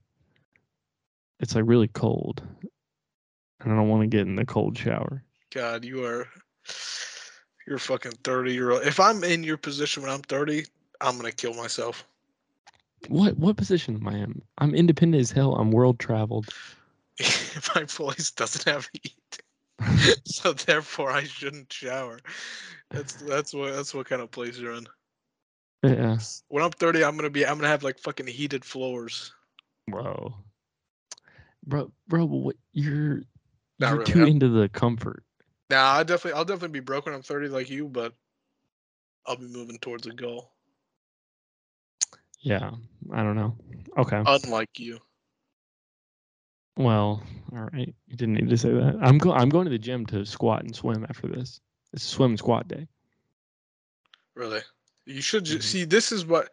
it's 1.39 1.55
like 1.55 1.65
really 1.67 1.89
cold, 1.89 2.43
and 3.61 3.71
I 3.71 3.77
don't 3.77 3.91
want 3.91 4.05
to 4.05 4.07
get 4.07 4.27
in 4.27 4.37
the 4.37 4.47
cold 4.47 4.79
shower. 4.79 5.23
God, 5.53 5.85
you 5.85 6.03
are 6.07 6.27
you're 7.67 7.77
fucking 7.77 8.13
thirty 8.25 8.55
year 8.55 8.71
old. 8.71 8.85
If 8.85 9.01
I'm 9.01 9.23
in 9.23 9.45
your 9.45 9.59
position 9.59 10.03
when 10.03 10.11
I'm 10.11 10.23
thirty, 10.23 10.65
I'm 11.03 11.19
gonna 11.19 11.33
kill 11.33 11.53
myself. 11.53 12.07
What 13.09 13.37
what 13.37 13.59
position 13.59 13.97
am 13.97 14.09
I 14.09 14.17
in? 14.17 14.41
I'm 14.57 14.75
independent 14.75 15.21
as 15.21 15.31
hell. 15.31 15.57
I'm 15.57 15.73
world 15.73 15.99
traveled. 15.99 16.49
My 17.75 17.85
place 17.85 18.31
doesn't 18.31 18.65
have 18.65 18.89
heat, 18.95 19.43
so 20.25 20.53
therefore 20.53 21.11
I 21.11 21.25
shouldn't 21.25 21.73
shower. 21.73 22.19
That's 22.93 23.15
that's 23.15 23.53
what 23.55 23.75
that's 23.75 23.95
what 23.95 24.07
kind 24.07 24.23
of 24.23 24.31
place 24.31 24.59
you're 24.59 24.73
in. 24.75 24.87
yeah, 25.83 26.19
When 26.49 26.63
I'm 26.65 26.71
thirty, 26.71 27.05
I'm 27.05 27.17
gonna 27.17 27.31
be 27.31 27.47
I'm 27.47 27.57
gonna 27.57 27.69
have 27.69 27.83
like 27.85 27.99
fucking 27.99 28.27
heated 28.27 28.65
floors. 28.65 29.33
bro. 29.89 30.35
bro, 31.67 31.93
bro, 32.09 32.27
what 32.27 32.57
you're 32.73 33.23
Not 33.79 33.95
you're 33.95 33.99
really, 33.99 34.13
too 34.13 34.23
huh? 34.23 34.27
into 34.27 34.49
the 34.49 34.69
comfort. 34.69 35.25
Nah, 35.71 35.93
I 35.99 36.03
definitely, 36.05 36.39
I'll 36.39 36.45
definitely 36.45 36.81
be 36.81 36.85
broke 36.85 37.07
when 37.07 37.15
I'm 37.15 37.23
30 37.23 37.49
like 37.49 37.71
you, 37.71 37.89
but 37.89 38.15
I'll 39.27 39.37
be 39.37 39.47
moving 39.47 39.79
towards 39.79 40.07
a 40.07 40.13
goal. 40.13 40.53
Yeah, 42.41 42.73
I 43.13 43.23
don't 43.23 43.37
know. 43.37 43.57
Okay. 43.99 44.25
Unlike 44.27 44.79
you. 44.81 45.01
Well, 46.77 47.23
all 47.53 47.69
right. 47.73 47.95
You 48.07 48.17
didn't 48.17 48.35
need 48.35 48.51
to 48.51 48.57
say 48.59 48.71
that. 48.71 48.99
I'm 49.01 49.19
go 49.19 49.33
I'm 49.33 49.49
going 49.49 49.65
to 49.65 49.71
the 49.71 49.79
gym 49.79 50.05
to 50.07 50.25
squat 50.27 50.63
and 50.63 50.75
swim 50.75 51.07
after 51.09 51.27
this. 51.27 51.61
It's 51.93 52.05
a 52.05 52.09
swim 52.09 52.33
and 52.33 52.39
squat 52.39 52.69
day. 52.69 52.87
Really. 54.35 54.61
You 55.07 55.23
should 55.23 55.45
ju- 55.45 55.59
Mhm. 55.59 55.63
see. 55.63 55.85
This 55.85 56.13
is 56.13 56.27
what 56.27 56.51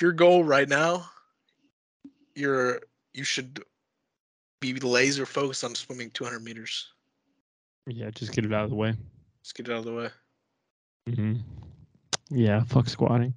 your 0.00 0.12
goal 0.12 0.44
right 0.44 0.68
now. 0.68 1.08
You're 2.34 2.82
you 3.14 3.24
should 3.24 3.62
be 4.60 4.74
laser 4.74 5.26
focused 5.26 5.64
on 5.64 5.74
swimming 5.74 6.10
200 6.10 6.40
meters. 6.42 6.92
Yeah, 7.86 8.10
just 8.10 8.32
get 8.32 8.44
it 8.44 8.52
out 8.52 8.64
of 8.64 8.70
the 8.70 8.76
way. 8.76 8.94
Let's 9.40 9.52
get 9.52 9.68
it 9.68 9.72
out 9.72 9.78
of 9.78 9.84
the 9.84 9.92
way. 9.94 10.08
Mm-hmm. 11.08 11.34
Yeah, 12.30 12.62
fuck 12.64 12.88
squatting. 12.88 13.34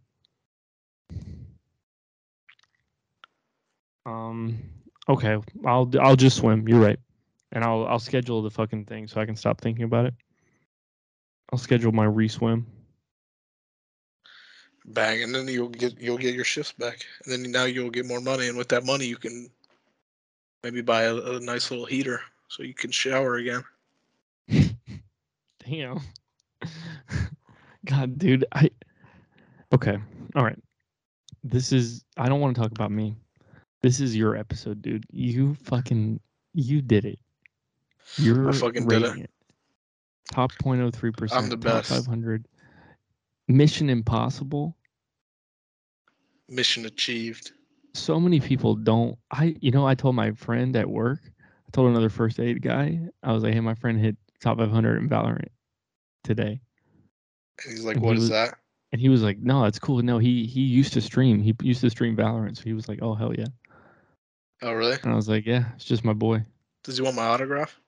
Um. 4.05 4.59
Okay, 5.07 5.37
I'll 5.65 5.85
d- 5.85 5.99
I'll 5.99 6.15
just 6.15 6.37
swim. 6.37 6.67
You're 6.67 6.79
right, 6.79 6.99
and 7.51 7.63
I'll 7.63 7.85
I'll 7.85 7.99
schedule 7.99 8.41
the 8.41 8.49
fucking 8.49 8.85
thing 8.85 9.07
so 9.07 9.21
I 9.21 9.25
can 9.25 9.35
stop 9.35 9.61
thinking 9.61 9.83
about 9.85 10.05
it. 10.05 10.13
I'll 11.51 11.59
schedule 11.59 11.91
my 11.91 12.05
re-swim. 12.05 12.65
Bang, 14.87 15.23
and 15.23 15.33
then 15.33 15.47
you'll 15.47 15.69
get 15.69 15.99
you'll 15.99 16.17
get 16.17 16.33
your 16.33 16.43
shifts 16.43 16.71
back, 16.71 17.05
and 17.23 17.31
then 17.31 17.51
now 17.51 17.65
you'll 17.65 17.91
get 17.91 18.05
more 18.05 18.21
money, 18.21 18.47
and 18.47 18.57
with 18.57 18.69
that 18.69 18.85
money 18.85 19.05
you 19.05 19.17
can 19.17 19.49
maybe 20.63 20.81
buy 20.81 21.03
a, 21.03 21.15
a 21.15 21.39
nice 21.39 21.69
little 21.69 21.85
heater 21.85 22.21
so 22.47 22.63
you 22.63 22.73
can 22.73 22.89
shower 22.91 23.35
again. 23.35 23.63
Damn. 25.65 26.01
God, 27.85 28.17
dude, 28.17 28.45
I. 28.51 28.69
Okay, 29.73 29.97
all 30.35 30.43
right. 30.43 30.57
This 31.43 31.71
is. 31.71 32.03
I 32.17 32.27
don't 32.27 32.41
want 32.41 32.55
to 32.55 32.61
talk 32.61 32.71
about 32.71 32.91
me. 32.91 33.15
This 33.85 33.99
is 33.99 34.15
your 34.15 34.35
episode, 34.35 34.81
dude. 34.81 35.05
You 35.11 35.53
fucking. 35.53 36.19
You 36.55 36.81
did 36.81 37.05
it. 37.05 37.19
You're 38.15 38.51
fucking 38.51 38.87
did 38.87 39.03
it. 39.03 39.07
rating 39.09 39.27
Top 40.31 40.51
0.03 40.53 41.15
percent. 41.15 41.39
I'm 41.39 41.49
the 41.49 41.55
top 41.55 41.83
best. 41.83 41.89
500. 41.89 42.47
Mission 43.47 43.91
Impossible. 43.91 44.75
Mission 46.49 46.87
achieved. 46.87 47.51
So 47.93 48.19
many 48.19 48.39
people 48.39 48.73
don't. 48.73 49.19
I. 49.29 49.55
You 49.61 49.69
know, 49.69 49.85
I 49.85 49.93
told 49.93 50.15
my 50.15 50.31
friend 50.31 50.75
at 50.75 50.89
work. 50.89 51.19
I 51.67 51.69
told 51.71 51.91
another 51.91 52.09
first 52.09 52.39
aid 52.39 52.63
guy. 52.63 52.99
I 53.21 53.33
was 53.33 53.43
like, 53.43 53.53
"Hey, 53.53 53.59
my 53.59 53.75
friend 53.75 53.99
hit 53.99 54.17
top 54.41 54.57
500 54.57 54.97
in 54.97 55.07
Valorant 55.07 55.49
today." 56.23 56.59
And 57.63 57.71
he's 57.71 57.85
like, 57.85 57.97
And 57.97 58.03
he 58.03 58.07
"What 58.07 58.17
is 58.17 58.21
was- 58.21 58.29
that?" 58.31 58.57
And 58.91 58.99
he 58.99 59.09
was 59.09 59.21
like, 59.21 59.37
"No, 59.37 59.65
it's 59.65 59.77
cool. 59.77 60.01
No, 60.01 60.17
he 60.17 60.47
he 60.47 60.61
used 60.61 60.93
to 60.93 61.01
stream. 61.01 61.39
He 61.39 61.53
used 61.61 61.81
to 61.81 61.91
stream 61.91 62.17
Valorant. 62.17 62.57
So 62.57 62.63
he 62.63 62.73
was 62.73 62.87
like, 62.89 62.97
"Oh 63.03 63.13
hell 63.13 63.31
yeah." 63.35 63.45
Oh, 64.61 64.73
really? 64.73 64.97
And 65.03 65.11
I 65.11 65.15
was 65.15 65.27
like, 65.29 65.45
"Yeah, 65.45 65.65
it's 65.75 65.85
just 65.85 66.03
my 66.05 66.13
boy." 66.13 66.43
Does 66.83 66.97
he 66.97 67.03
want 67.03 67.15
my 67.15 67.25
autograph? 67.25 67.79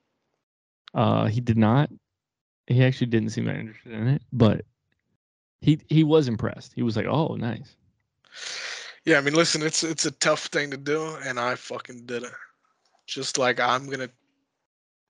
Uh, 0.94 1.26
he 1.28 1.40
did 1.42 1.58
not. 1.58 1.90
He 2.68 2.84
actually 2.84 3.08
didn't 3.08 3.30
seem 3.30 3.46
that 3.46 3.56
interested 3.56 3.94
in 3.94 4.08
it, 4.08 4.22
but 4.34 4.66
he 5.62 5.80
he 5.90 6.04
was 6.04 6.28
impressed. 6.28 6.74
He 6.74 6.84
was 6.84 6.96
like, 6.98 7.06
"Oh, 7.06 7.36
nice." 7.36 7.76
Yeah, 9.06 9.18
I 9.18 9.22
mean, 9.22 9.36
listen, 9.36 9.62
it's 9.62 9.84
it's 9.84 10.06
a 10.06 10.12
tough 10.12 10.48
thing 10.48 10.70
to 10.72 10.78
do, 10.78 11.16
and 11.24 11.40
I 11.40 11.56
fucking 11.56 12.06
did 12.06 12.24
it. 12.24 12.32
Just 13.06 13.38
like 13.38 13.60
I'm 13.60 13.90
gonna 13.90 14.10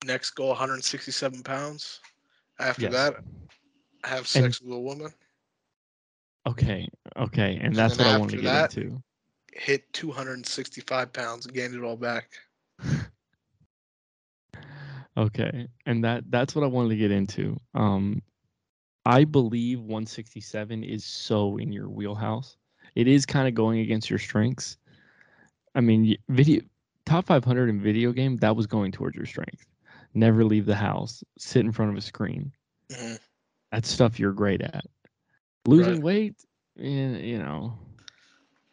next 0.06 0.32
goal 0.32 0.50
167 0.50 1.42
pounds. 1.44 2.00
After 2.60 2.84
Yes. 2.84 2.94
that, 2.94 3.16
have 4.04 4.28
sex 4.28 4.62
with 4.62 4.74
a 4.74 4.80
woman. 4.80 5.12
Okay, 6.48 6.88
okay, 7.18 7.56
and 7.56 7.68
And 7.68 7.76
that's 7.76 7.98
what 7.98 8.08
I 8.08 8.18
wanted 8.18 8.38
to 8.38 8.42
get 8.44 8.44
that- 8.44 8.78
into. 8.78 9.02
Hit 9.58 9.92
265 9.94 11.12
pounds, 11.14 11.46
and 11.46 11.56
gained 11.56 11.76
it 11.76 11.84
all 11.84 11.98
back. 11.98 12.30
Okay, 15.18 15.68
and 15.86 16.04
that 16.04 16.24
that's 16.30 16.56
what 16.56 16.64
I 16.64 16.68
wanted 16.68 16.90
to 16.90 16.96
get 16.98 17.12
into. 17.12 17.58
Um, 17.74 18.22
I 19.06 19.24
believe 19.24 19.80
167 19.80 20.84
is 20.84 21.04
so 21.04 21.58
in 21.58 21.72
your 21.72 21.90
wheelhouse. 21.90 22.58
It 22.96 23.08
is 23.08 23.26
kind 23.26 23.48
of 23.48 23.56
going 23.56 23.80
against 23.80 24.10
your 24.10 24.20
strengths. 24.20 24.78
I 25.76 25.82
mean, 25.82 26.16
video 26.30 26.62
top 27.06 27.26
500 27.26 27.70
in 27.70 27.82
video 27.82 28.12
game 28.12 28.38
that 28.38 28.56
was 28.56 28.68
going 28.68 28.92
towards 28.92 29.16
your 29.16 29.26
strength. 29.26 29.66
Never 30.14 30.44
leave 30.44 30.66
the 30.66 30.76
house, 30.76 31.24
sit 31.38 31.66
in 31.66 31.72
front 31.72 31.92
of 31.92 31.98
a 31.98 32.02
screen. 32.02 32.52
Mhm. 32.92 33.20
That's 33.72 33.90
stuff 33.90 34.20
you're 34.20 34.34
great 34.34 34.62
at. 34.62 34.86
Losing 35.66 35.96
Right. 35.96 36.04
weight, 36.04 36.46
eh, 36.80 37.18
you 37.20 37.40
know, 37.40 37.78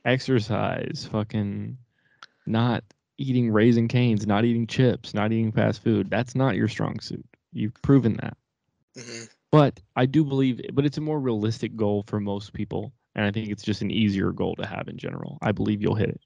exercise, 0.05 1.09
fucking 1.11 1.78
not 2.46 2.84
eating 3.18 3.50
Raising 3.50 3.88
Cane's, 3.88 4.26
not 4.26 4.44
eating 4.44 4.66
chips, 4.66 5.14
not 5.14 5.32
eating 5.32 5.52
fast 5.52 5.82
food. 5.82 6.11
That's 6.11 6.34
not 6.34 6.57
your 6.57 6.68
strong 6.68 7.00
suit. 7.00 7.24
You've 7.52 7.74
proven 7.82 8.16
that. 8.22 8.36
Mhm. 8.96 9.30
But 9.50 9.80
I 9.96 10.07
do 10.07 10.24
believe, 10.24 10.61
but 10.72 10.84
it's 10.84 10.98
a 10.98 11.00
more 11.00 11.20
realistic 11.20 11.76
goal 11.76 12.02
for 12.07 12.20
most 12.20 12.52
people. 12.52 12.92
And 13.14 13.24
I 13.24 13.30
think 13.30 13.48
it's 13.48 13.62
just 13.62 13.82
an 13.82 13.90
easier 13.92 14.32
goal 14.32 14.57
to 14.57 14.66
have 14.66 14.88
in 14.88 14.96
general. 14.96 15.38
I 15.40 15.52
believe 15.52 15.80
you'll 15.80 15.94
hit 15.94 16.09
it, 16.11 16.20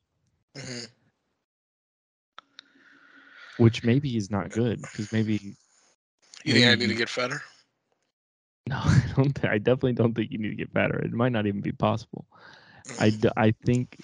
Mhm. 0.57 0.89
which 3.59 3.85
maybe 3.85 4.16
is 4.16 4.31
not 4.31 4.51
good 4.51 4.81
because 4.81 5.12
maybe, 5.12 5.57
You 6.45 6.55
think 6.55 6.66
I 6.66 6.74
need 6.76 6.89
to 6.89 6.95
get 6.95 7.11
fatter? 7.11 7.43
no, 8.68 8.76
I 8.76 9.05
don't, 9.16 9.45
I 9.45 9.59
definitely 9.59 9.93
don't 9.95 10.14
think 10.14 10.31
you 10.31 10.39
need 10.39 10.51
to 10.51 10.55
get 10.55 10.72
fatter. 10.72 10.99
It 10.99 11.12
might 11.12 11.33
not 11.33 11.47
even 11.47 11.61
be 11.61 11.72
possible. 11.72 12.26
I, 12.99 13.12
I 13.37 13.51
think 13.64 13.99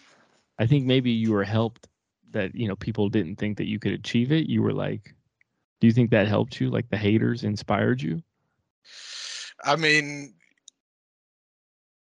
I 0.59 0.66
think 0.66 0.85
maybe 0.87 1.11
you 1.11 1.33
were 1.33 1.45
helped 1.45 1.89
that 2.33 2.55
you 2.55 2.68
know 2.68 2.77
people 2.77 3.09
didn't 3.09 3.37
think 3.37 3.57
that 3.59 3.68
you 3.68 3.79
could 3.79 3.93
achieve 3.93 4.33
it. 4.33 4.49
You 4.49 4.62
were 4.62 4.72
like, 4.72 5.14
do 5.81 5.87
you 5.87 5.93
think 5.93 6.11
that 6.11 6.29
helped 6.29 6.61
you? 6.61 6.70
Like 6.70 6.89
the 6.91 6.97
haters 6.97 7.45
inspired 7.45 8.03
you? 8.03 8.22
I 9.64 9.77
mean, 9.77 10.35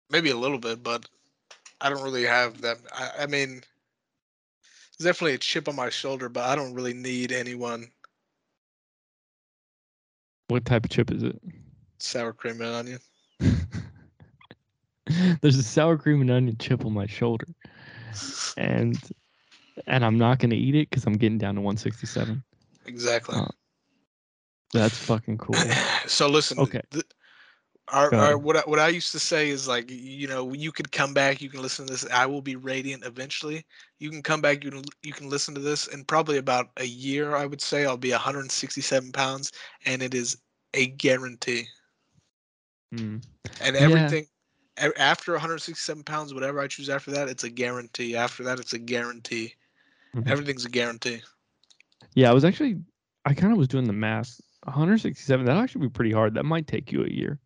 maybe 0.09 0.29
a 0.29 0.37
little 0.37 0.57
bit, 0.59 0.83
but 0.83 1.07
I 1.81 1.89
don't 1.89 2.03
really 2.03 2.23
have 2.25 2.61
that. 2.61 2.77
I, 2.93 3.23
I 3.23 3.25
mean, 3.27 3.61
there's 4.97 5.05
definitely 5.05 5.33
a 5.35 5.39
chip 5.39 5.67
on 5.67 5.75
my 5.75 5.89
shoulder, 5.89 6.29
but 6.29 6.43
I 6.45 6.55
don't 6.55 6.73
really 6.73 6.93
need 6.93 7.31
anyone 7.31 7.91
What 10.47 10.65
type 10.65 10.85
of 10.85 10.91
chip 10.91 11.11
is 11.11 11.23
it? 11.23 11.39
sour 11.99 12.33
cream 12.33 12.61
and 12.61 12.75
onion. 12.75 12.99
There's 15.41 15.57
a 15.57 15.63
sour 15.63 15.97
cream 15.97 16.21
and 16.21 16.31
onion 16.31 16.57
chip 16.59 16.85
on 16.85 16.93
my 16.93 17.05
shoulder, 17.05 17.47
and 18.57 18.97
and 19.85 20.05
I'm 20.05 20.17
not 20.17 20.39
gonna 20.39 20.55
eat 20.55 20.75
it 20.75 20.89
because 20.89 21.05
I'm 21.05 21.13
getting 21.13 21.37
down 21.37 21.55
to 21.55 21.61
167. 21.61 22.43
Exactly. 22.85 23.37
Uh, 23.37 23.47
That's 24.73 24.97
fucking 24.97 25.37
cool. 25.37 25.55
so 26.07 26.27
listen. 26.27 26.59
Okay. 26.59 26.81
th- 26.91 27.05
our, 27.89 28.13
our, 28.15 28.37
what 28.37 28.57
I, 28.57 28.59
what 28.61 28.79
I 28.79 28.89
used 28.89 29.13
to 29.13 29.19
say 29.19 29.49
is 29.49 29.67
like 29.67 29.89
you 29.89 30.27
know 30.27 30.51
you 30.53 30.73
could 30.73 30.91
come 30.91 31.13
back 31.13 31.41
you 31.41 31.49
can 31.49 31.61
listen 31.61 31.85
to 31.87 31.93
this 31.93 32.05
I 32.11 32.25
will 32.25 32.41
be 32.41 32.57
radiant 32.57 33.05
eventually 33.05 33.65
you 33.99 34.09
can 34.09 34.21
come 34.21 34.41
back 34.41 34.63
you 34.65 34.71
can 34.71 34.83
you 35.03 35.13
can 35.13 35.29
listen 35.29 35.55
to 35.55 35.61
this 35.61 35.87
in 35.87 36.03
probably 36.03 36.37
about 36.37 36.69
a 36.77 36.85
year 36.85 37.35
I 37.35 37.45
would 37.45 37.61
say 37.61 37.85
I'll 37.85 37.95
be 37.95 38.11
167 38.11 39.11
pounds 39.13 39.53
and 39.85 40.01
it 40.01 40.13
is 40.13 40.37
a 40.73 40.87
guarantee 40.87 41.65
Mm. 42.93 43.21
and 43.61 43.75
everything 43.75 44.27
after 44.97 45.31
167 45.33 46.03
pounds 46.03 46.33
whatever 46.33 46.59
I 46.59 46.67
choose 46.67 46.89
after 46.89 47.11
that 47.11 47.27
it's 47.29 47.43
a 47.43 47.49
guarantee 47.49 48.15
after 48.15 48.43
that 48.43 48.59
it's 48.59 48.73
a 48.73 48.79
guarantee 48.79 49.55
Mhm. 50.15 50.27
everything's 50.29 50.65
a 50.65 50.69
guarantee 50.69 51.21
Yeah, 52.13 52.29
I 52.29 52.33
was 52.33 52.45
actually 52.45 52.79
I 53.25 53.33
kind 53.33 53.51
of 53.51 53.57
was 53.59 53.67
doing 53.67 53.85
the 53.85 53.93
math. 53.93 54.39
167. 54.63 55.45
That'll 55.45 55.61
actually 55.61 55.87
be 55.87 55.89
pretty 55.89 56.11
hard. 56.11 56.33
That 56.33 56.45
might 56.45 56.67
take 56.67 56.91
you 56.91 57.03
a 57.03 57.09
year. 57.09 57.39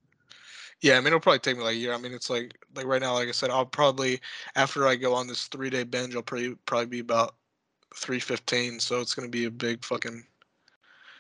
Yeah, 0.82 0.94
I 0.94 1.00
mean 1.00 1.08
it'll 1.08 1.20
probably 1.20 1.40
take 1.40 1.58
me 1.58 1.64
like 1.64 1.74
a 1.74 1.78
year. 1.78 1.94
I 1.94 1.98
mean 1.98 2.14
it's 2.14 2.30
like 2.30 2.58
like 2.76 2.86
right 2.86 3.02
now, 3.02 3.14
like 3.14 3.28
I 3.28 3.32
said, 3.32 3.50
I'll 3.50 3.66
probably 3.66 4.20
after 4.56 4.88
I 4.88 4.96
go 4.96 5.14
on 5.14 5.28
this 5.28 5.48
three 5.48 5.70
day 5.70 5.84
binge, 5.84 6.16
I'll 6.16 6.22
probably 6.24 6.56
probably 6.66 6.88
be 6.88 7.00
about 7.00 7.36
three 7.96 8.20
fifteen. 8.20 8.80
So 8.80 9.00
it's 9.02 9.14
gonna 9.14 9.30
be 9.30 9.46
a 9.46 9.52
big 9.52 9.84
fucking. 9.84 10.24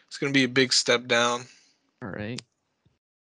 It's 0.07 0.17
gonna 0.17 0.33
be 0.33 0.43
a 0.43 0.49
big 0.49 0.73
step 0.73 1.07
down. 1.07 1.45
All 2.01 2.09
right. 2.09 2.41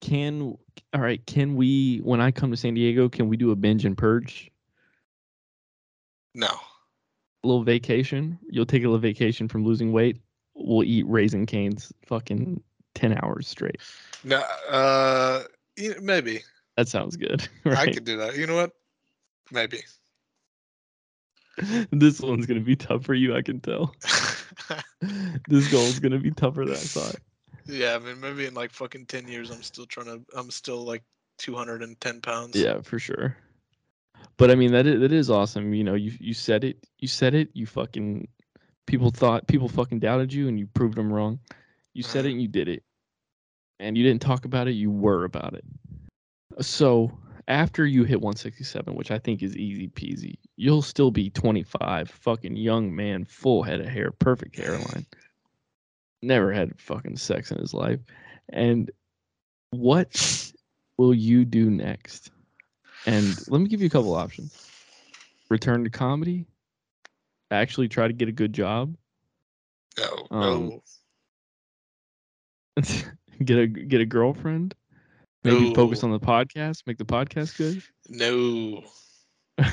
Can 0.00 0.56
all 0.94 1.00
right? 1.00 1.24
Can 1.26 1.54
we 1.56 1.98
when 1.98 2.20
I 2.20 2.30
come 2.30 2.50
to 2.50 2.56
San 2.56 2.74
Diego? 2.74 3.08
Can 3.08 3.28
we 3.28 3.36
do 3.36 3.50
a 3.50 3.56
binge 3.56 3.84
and 3.84 3.96
purge? 3.96 4.50
No, 6.34 6.46
A 6.46 7.46
little 7.46 7.64
vacation. 7.64 8.38
You'll 8.48 8.66
take 8.66 8.82
a 8.82 8.86
little 8.86 8.98
vacation 8.98 9.48
from 9.48 9.64
losing 9.64 9.92
weight. 9.92 10.20
We'll 10.54 10.84
eat 10.84 11.04
Raising 11.08 11.44
Cane's. 11.46 11.92
Fucking 12.06 12.62
ten 12.94 13.18
hours 13.22 13.48
straight. 13.48 13.78
no. 14.24 14.40
Uh, 14.68 15.42
maybe 16.00 16.40
That 16.76 16.88
sounds 16.88 17.16
good. 17.16 17.48
I 17.64 17.86
could 17.92 18.04
do 18.04 18.16
that. 18.18 18.36
You 18.36 18.46
know 18.46 18.54
what? 18.56 18.72
Maybe. 19.50 19.80
this 21.90 22.20
one's 22.20 22.46
gonna 22.46 22.60
be 22.60 22.76
tough 22.76 23.04
for 23.04 23.14
you. 23.14 23.34
I 23.34 23.42
can 23.42 23.60
tell. 23.60 23.94
this 25.48 25.70
goal 25.70 25.82
is 25.82 25.98
gonna 26.00 26.18
be 26.20 26.30
tougher 26.30 26.64
than 26.64 26.76
I 26.76 26.78
thought. 26.78 27.16
Yeah, 27.66 27.96
I 27.96 27.98
mean, 27.98 28.20
maybe 28.20 28.46
in 28.46 28.54
like 28.54 28.72
fucking 28.72 29.06
ten 29.06 29.28
years, 29.28 29.50
I'm 29.50 29.62
still 29.62 29.86
trying 29.86 30.06
to. 30.06 30.22
I'm 30.36 30.50
still 30.50 30.84
like 30.84 31.02
210 31.38 32.20
pounds. 32.20 32.56
Yeah, 32.56 32.80
for 32.82 32.98
sure. 32.98 33.36
But 34.36 34.50
I 34.50 34.54
mean 34.54 34.72
that 34.72 34.86
is, 34.86 35.00
that 35.00 35.12
is 35.12 35.30
awesome. 35.30 35.74
You 35.74 35.84
know, 35.84 35.94
you 35.94 36.12
you 36.20 36.34
said 36.34 36.64
it. 36.64 36.86
You 36.98 37.08
said 37.08 37.34
it. 37.34 37.48
You 37.54 37.66
fucking 37.66 38.28
people 38.86 39.10
thought 39.10 39.46
people 39.46 39.68
fucking 39.68 40.00
doubted 40.00 40.32
you, 40.32 40.48
and 40.48 40.58
you 40.58 40.66
proved 40.66 40.96
them 40.96 41.12
wrong. 41.12 41.40
You 41.94 42.02
said 42.02 42.24
it, 42.24 42.28
mm-hmm. 42.28 42.32
and 42.32 42.42
you 42.42 42.48
did 42.48 42.68
it. 42.68 42.82
And 43.78 43.96
you 43.96 44.04
didn't 44.04 44.22
talk 44.22 44.44
about 44.44 44.68
it. 44.68 44.72
You 44.72 44.90
were 44.90 45.24
about 45.24 45.54
it. 45.54 45.64
So 46.60 47.10
after 47.48 47.86
you 47.86 48.04
hit 48.04 48.20
167, 48.20 48.94
which 48.94 49.10
I 49.10 49.18
think 49.18 49.42
is 49.42 49.56
easy 49.56 49.88
peasy, 49.88 50.38
you'll 50.56 50.82
still 50.82 51.10
be 51.10 51.30
25, 51.30 52.10
fucking 52.10 52.56
young 52.56 52.94
man, 52.94 53.24
full 53.24 53.62
head 53.62 53.80
of 53.80 53.86
hair, 53.86 54.12
perfect 54.12 54.56
hairline. 54.56 55.06
Never 56.22 56.52
had 56.52 56.78
fucking 56.80 57.16
sex 57.16 57.50
in 57.50 57.58
his 57.58 57.72
life. 57.72 58.00
And 58.50 58.90
what 59.70 60.52
will 60.98 61.14
you 61.14 61.44
do 61.44 61.70
next? 61.70 62.30
And 63.06 63.36
let 63.48 63.60
me 63.60 63.68
give 63.68 63.80
you 63.80 63.86
a 63.86 63.90
couple 63.90 64.14
options. 64.14 64.68
Return 65.48 65.84
to 65.84 65.90
comedy. 65.90 66.46
Actually 67.50 67.88
try 67.88 68.06
to 68.06 68.12
get 68.12 68.28
a 68.28 68.32
good 68.32 68.52
job. 68.52 68.94
No, 69.98 70.26
Um, 70.30 70.68
no. 72.76 72.82
get 73.44 73.58
a 73.58 73.66
get 73.66 74.00
a 74.00 74.06
girlfriend. 74.06 74.74
Maybe 75.42 75.74
focus 75.74 76.04
on 76.04 76.10
the 76.12 76.20
podcast, 76.20 76.82
make 76.86 76.98
the 76.98 77.04
podcast 77.04 77.56
good. 77.56 77.82
No. 78.08 78.84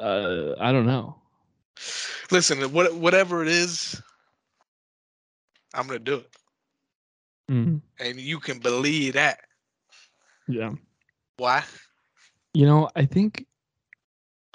Uh 0.00 0.54
I 0.58 0.72
don't 0.72 0.86
know. 0.86 1.16
Listen, 2.32 2.60
what 2.72 2.94
whatever 2.94 3.42
it 3.42 3.48
is, 3.48 4.02
I'm 5.74 5.86
gonna 5.86 5.98
do 5.98 6.16
it, 6.16 6.30
Mm, 7.50 7.80
and 7.98 8.18
you 8.20 8.38
can 8.40 8.58
believe 8.58 9.14
that. 9.14 9.40
yeah. 10.48 10.72
Why? 11.36 11.64
You 12.54 12.66
know, 12.66 12.88
I 12.96 13.04
think 13.06 13.46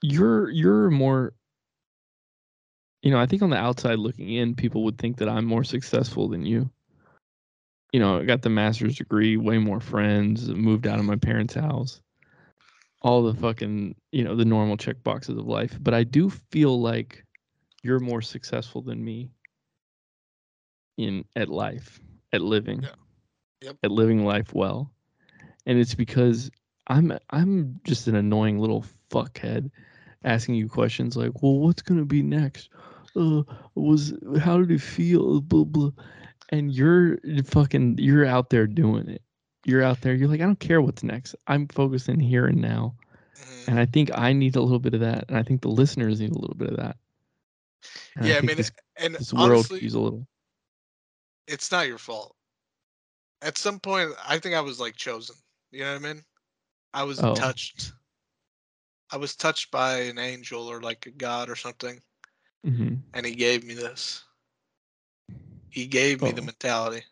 you're 0.02 0.50
you're 0.50 0.90
more 0.90 1.34
you 3.02 3.12
know, 3.12 3.20
I 3.20 3.26
think 3.26 3.42
on 3.42 3.50
the 3.50 3.58
outside 3.58 4.00
looking 4.00 4.30
in, 4.34 4.56
people 4.56 4.84
would 4.84 4.98
think 4.98 5.18
that 5.18 5.30
I'm 5.30 5.46
more 5.46 5.64
successful 5.64 6.28
than 6.28 6.46
you. 6.46 6.70
You 7.94 8.00
know, 8.00 8.18
I 8.20 8.24
got 8.26 8.42
the 8.42 8.50
master's 8.50 8.98
degree, 8.98 9.38
way 9.38 9.58
more 9.58 9.80
friends, 9.80 10.50
moved 10.50 10.88
out 10.88 11.00
of 11.00 11.06
my 11.06 11.16
parents' 11.16 11.54
house. 11.56 12.02
All 13.02 13.24
the 13.24 13.34
fucking, 13.34 13.96
you 14.12 14.24
know, 14.24 14.36
the 14.36 14.46
normal 14.46 14.78
check 14.78 15.04
boxes 15.04 15.38
of 15.38 15.48
life. 15.48 15.78
But 15.82 15.94
I 15.94 16.04
do 16.04 16.30
feel 16.30 16.80
like 16.82 17.26
you're 17.84 18.00
more 18.00 18.22
successful 18.22 18.82
than 18.82 19.04
me 19.04 19.32
in 20.98 21.26
at 21.36 21.50
life, 21.50 22.00
at 22.34 22.42
living. 22.42 22.84
Yeah. 22.84 22.90
Yep. 23.62 23.78
At 23.84 23.92
living 23.92 24.26
life 24.26 24.54
well. 24.54 24.92
And 25.66 25.80
it's 25.80 25.96
because 25.96 26.52
I'm 26.88 27.18
I'm 27.32 27.80
just 27.84 28.08
an 28.08 28.16
annoying 28.16 28.60
little 28.60 28.86
fuckhead 29.10 29.72
asking 30.24 30.56
you 30.56 30.70
questions 30.70 31.16
like, 31.18 31.42
"Well, 31.42 31.60
what's 31.60 31.82
gonna 31.82 32.06
be 32.06 32.22
next? 32.22 32.70
Uh, 33.16 33.44
was 33.76 34.14
how 34.40 34.60
did 34.60 34.72
it 34.72 34.82
feel? 34.82 35.42
Blah 35.42 35.66
blah." 35.66 35.92
And 36.50 36.72
you're 36.74 37.18
fucking 37.46 37.98
you're 38.00 38.26
out 38.26 38.50
there 38.50 38.68
doing 38.68 39.10
it. 39.10 39.22
You're 39.66 39.84
out 39.84 40.00
there. 40.02 40.14
You're 40.14 40.30
like, 40.30 40.40
I 40.40 40.46
don't 40.46 40.60
care 40.60 40.82
what's 40.82 41.04
next. 41.04 41.36
I'm 41.48 41.68
focused 41.68 42.08
in 42.08 42.20
here 42.22 42.46
and 42.46 42.62
now. 42.62 42.96
Mhm. 43.36 43.68
And 43.68 43.80
I 43.80 43.86
think 43.86 44.12
I 44.18 44.32
need 44.34 44.56
a 44.56 44.62
little 44.62 44.80
bit 44.80 44.94
of 44.94 45.02
that, 45.02 45.26
and 45.28 45.38
I 45.38 45.44
think 45.44 45.62
the 45.62 45.68
listeners 45.70 46.22
need 46.22 46.32
a 46.32 46.40
little 46.40 46.56
bit 46.56 46.70
of 46.70 46.78
that. 46.78 46.98
And 48.16 48.26
Yeah, 48.28 48.34
I 48.34 48.38
think 48.38 48.48
mean, 48.48 48.58
this, 48.58 48.72
and 48.96 49.16
this 49.16 49.34
world 49.34 49.52
honestly, 49.52 49.80
could 49.80 49.84
use 49.84 49.94
a 49.94 50.00
little. 50.00 50.28
It's 51.48 51.72
not 51.72 51.88
your 51.88 51.98
fault. 51.98 52.36
At 53.42 53.58
some 53.58 53.80
point, 53.80 54.12
I 54.28 54.40
think 54.40 54.56
I 54.56 54.62
was 54.62 54.80
like 54.80 54.96
chosen. 54.96 55.36
You 55.72 55.82
know 55.82 55.94
what 55.94 56.06
I 56.06 56.14
mean? 56.14 56.26
I 56.94 57.04
was 57.04 57.20
Oh. 57.20 57.36
touched. 57.36 57.92
I 59.12 59.18
was 59.18 59.36
touched 59.36 59.72
by 59.72 60.00
an 60.02 60.18
angel 60.18 60.68
or 60.68 60.82
like 60.82 61.06
a 61.06 61.12
god 61.12 61.50
or 61.50 61.56
something, 61.56 62.02
hmm 62.64 62.96
and 63.14 63.26
he 63.26 63.36
gave 63.36 63.64
me 63.64 63.74
this. 63.74 64.24
He 65.70 65.86
gave 65.88 66.22
me 66.22 66.32
the 66.32 66.42
Oh. 66.42 66.46
mentality. 66.46 67.06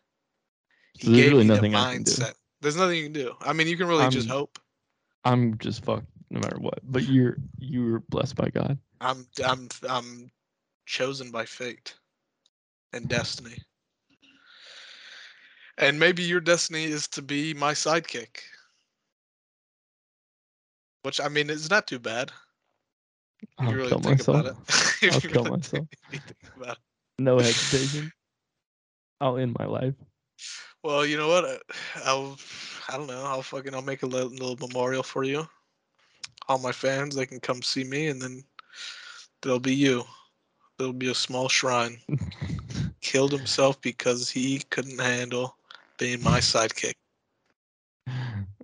He 0.94 1.06
So 1.06 1.10
there's 1.12 1.22
gave 1.22 1.32
really 1.32 1.44
me 1.44 1.54
nothing 1.54 1.72
the 1.72 1.78
I 1.78 1.94
can 1.94 2.02
do. 2.02 2.10
mindset. 2.12 2.34
There's 2.60 2.76
nothing 2.76 2.96
you 2.98 3.04
can 3.04 3.12
do. 3.12 3.36
I 3.40 3.52
mean, 3.52 3.68
you 3.68 3.76
can 3.76 3.86
really 3.86 4.08
just 4.10 4.28
I'm- 4.28 4.36
hope. 4.36 4.58
I'm 5.24 5.58
just 5.58 5.84
fucked 5.84 6.06
no 6.30 6.40
matter 6.40 6.58
what. 6.58 6.80
But 6.82 7.04
you're 7.04 7.36
you're 7.58 8.00
blessed 8.00 8.36
by 8.36 8.48
God. 8.48 8.78
I'm 9.00 9.26
I'm 9.44 9.68
I'm 9.88 10.30
chosen 10.86 11.30
by 11.30 11.44
fate 11.46 11.94
and 12.92 13.08
destiny. 13.08 13.58
And 15.78 16.00
maybe 16.00 16.22
your 16.22 16.40
destiny 16.40 16.84
is 16.84 17.06
to 17.08 17.22
be 17.22 17.52
my 17.52 17.72
sidekick. 17.72 18.40
Which 21.02 21.20
I 21.20 21.28
mean 21.28 21.50
is 21.50 21.70
not 21.70 21.86
too 21.86 21.98
bad. 21.98 22.32
If 23.42 23.48
I'll 23.58 23.70
you 23.70 23.76
really 23.76 23.88
kill 23.88 23.98
myself. 24.00 24.40
about 24.40 24.46
it. 24.46 24.56
If 25.02 25.14
I'll 25.14 25.20
kill 25.20 25.44
really 25.44 25.56
myself. 25.58 25.88
if 25.92 26.12
you 26.12 26.18
think 26.20 26.56
about 26.56 26.78
it. 26.78 27.22
No 27.22 27.38
hesitation. 27.38 28.10
I'll 29.20 29.36
end 29.36 29.54
my 29.58 29.66
life. 29.66 29.94
Well, 30.82 31.04
you 31.04 31.16
know 31.16 31.28
what? 31.28 31.44
uh, 31.44 31.58
I'll 32.04 32.38
I 32.88 32.96
don't 32.96 33.06
know. 33.06 33.24
I'll 33.24 33.42
fucking 33.42 33.74
I'll 33.74 33.82
make 33.82 34.02
a 34.02 34.06
little, 34.06 34.30
little 34.30 34.56
memorial 34.56 35.02
for 35.02 35.24
you. 35.24 35.46
All 36.48 36.58
my 36.58 36.72
fans, 36.72 37.14
they 37.14 37.26
can 37.26 37.40
come 37.40 37.60
see 37.60 37.84
me, 37.84 38.06
and 38.08 38.20
then 38.22 38.44
there'll 39.42 39.58
be 39.58 39.74
you. 39.74 40.04
There'll 40.78 40.92
be 40.92 41.10
a 41.10 41.14
small 41.14 41.48
shrine. 41.48 41.98
Killed 43.00 43.32
himself 43.32 43.80
because 43.80 44.30
he 44.30 44.60
couldn't 44.70 45.00
handle 45.00 45.56
being 45.98 46.22
my 46.22 46.40
sidekick. 46.40 46.94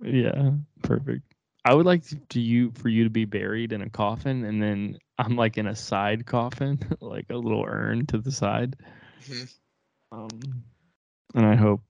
yeah, 0.01 0.51
perfect. 0.81 1.21
I 1.65 1.73
would 1.73 1.85
like 1.85 2.03
to, 2.29 2.39
you 2.39 2.71
for 2.71 2.89
you 2.89 3.05
to 3.05 3.09
be 3.09 3.25
buried 3.25 3.71
in 3.71 3.81
a 3.81 3.89
coffin, 3.89 4.43
and 4.43 4.61
then 4.61 4.97
I'm 5.17 5.35
like 5.35 5.57
in 5.57 5.67
a 5.67 5.75
side 5.75 6.25
coffin, 6.25 6.79
like 6.99 7.25
a 7.29 7.37
little 7.37 7.63
urn 7.67 8.05
to 8.07 8.17
the 8.17 8.31
side. 8.31 8.75
Mhm. 9.21 9.53
Um, 10.11 10.63
and 11.33 11.45
I 11.45 11.55
hope, 11.55 11.81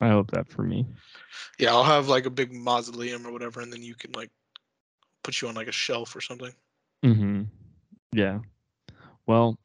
I 0.00 0.08
hope 0.08 0.30
that 0.32 0.48
for 0.48 0.62
me. 0.62 0.86
Yeah, 1.58 1.70
I'll 1.70 1.84
have 1.84 2.08
like 2.08 2.26
a 2.26 2.30
big 2.30 2.52
mausoleum 2.52 3.26
or 3.26 3.32
whatever, 3.32 3.60
and 3.60 3.72
then 3.72 3.82
you 3.82 3.94
can 3.94 4.12
like 4.12 4.30
put 5.22 5.40
you 5.40 5.48
on 5.48 5.54
like 5.54 5.68
a 5.68 5.72
shelf 5.72 6.16
or 6.16 6.20
something. 6.20 6.52
Mm-hmm. 7.04 7.42
Yeah. 8.12 8.40
Well, 9.26 9.58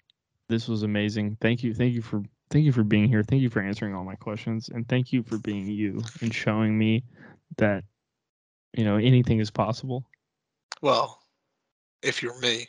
this 0.49 0.67
was 0.67 0.83
amazing. 0.83 1.37
Thank 1.41 1.63
you. 1.63 1.73
Thank 1.73 1.93
you 1.93 2.01
for 2.01 2.23
thank 2.49 2.65
you 2.65 2.71
for 2.71 2.83
being 2.83 3.07
here. 3.07 3.23
Thank 3.23 3.41
you 3.41 3.49
for 3.49 3.61
answering 3.61 3.93
all 3.93 4.03
my 4.03 4.15
questions, 4.15 4.69
and 4.69 4.87
thank 4.87 5.11
you 5.11 5.23
for 5.23 5.37
being 5.37 5.67
you 5.67 6.01
and 6.21 6.33
showing 6.33 6.77
me 6.77 7.03
that 7.57 7.83
you 8.73 8.83
know 8.83 8.97
anything 8.97 9.39
is 9.39 9.51
possible. 9.51 10.05
Well, 10.81 11.21
if 12.03 12.21
you're 12.21 12.39
me, 12.39 12.67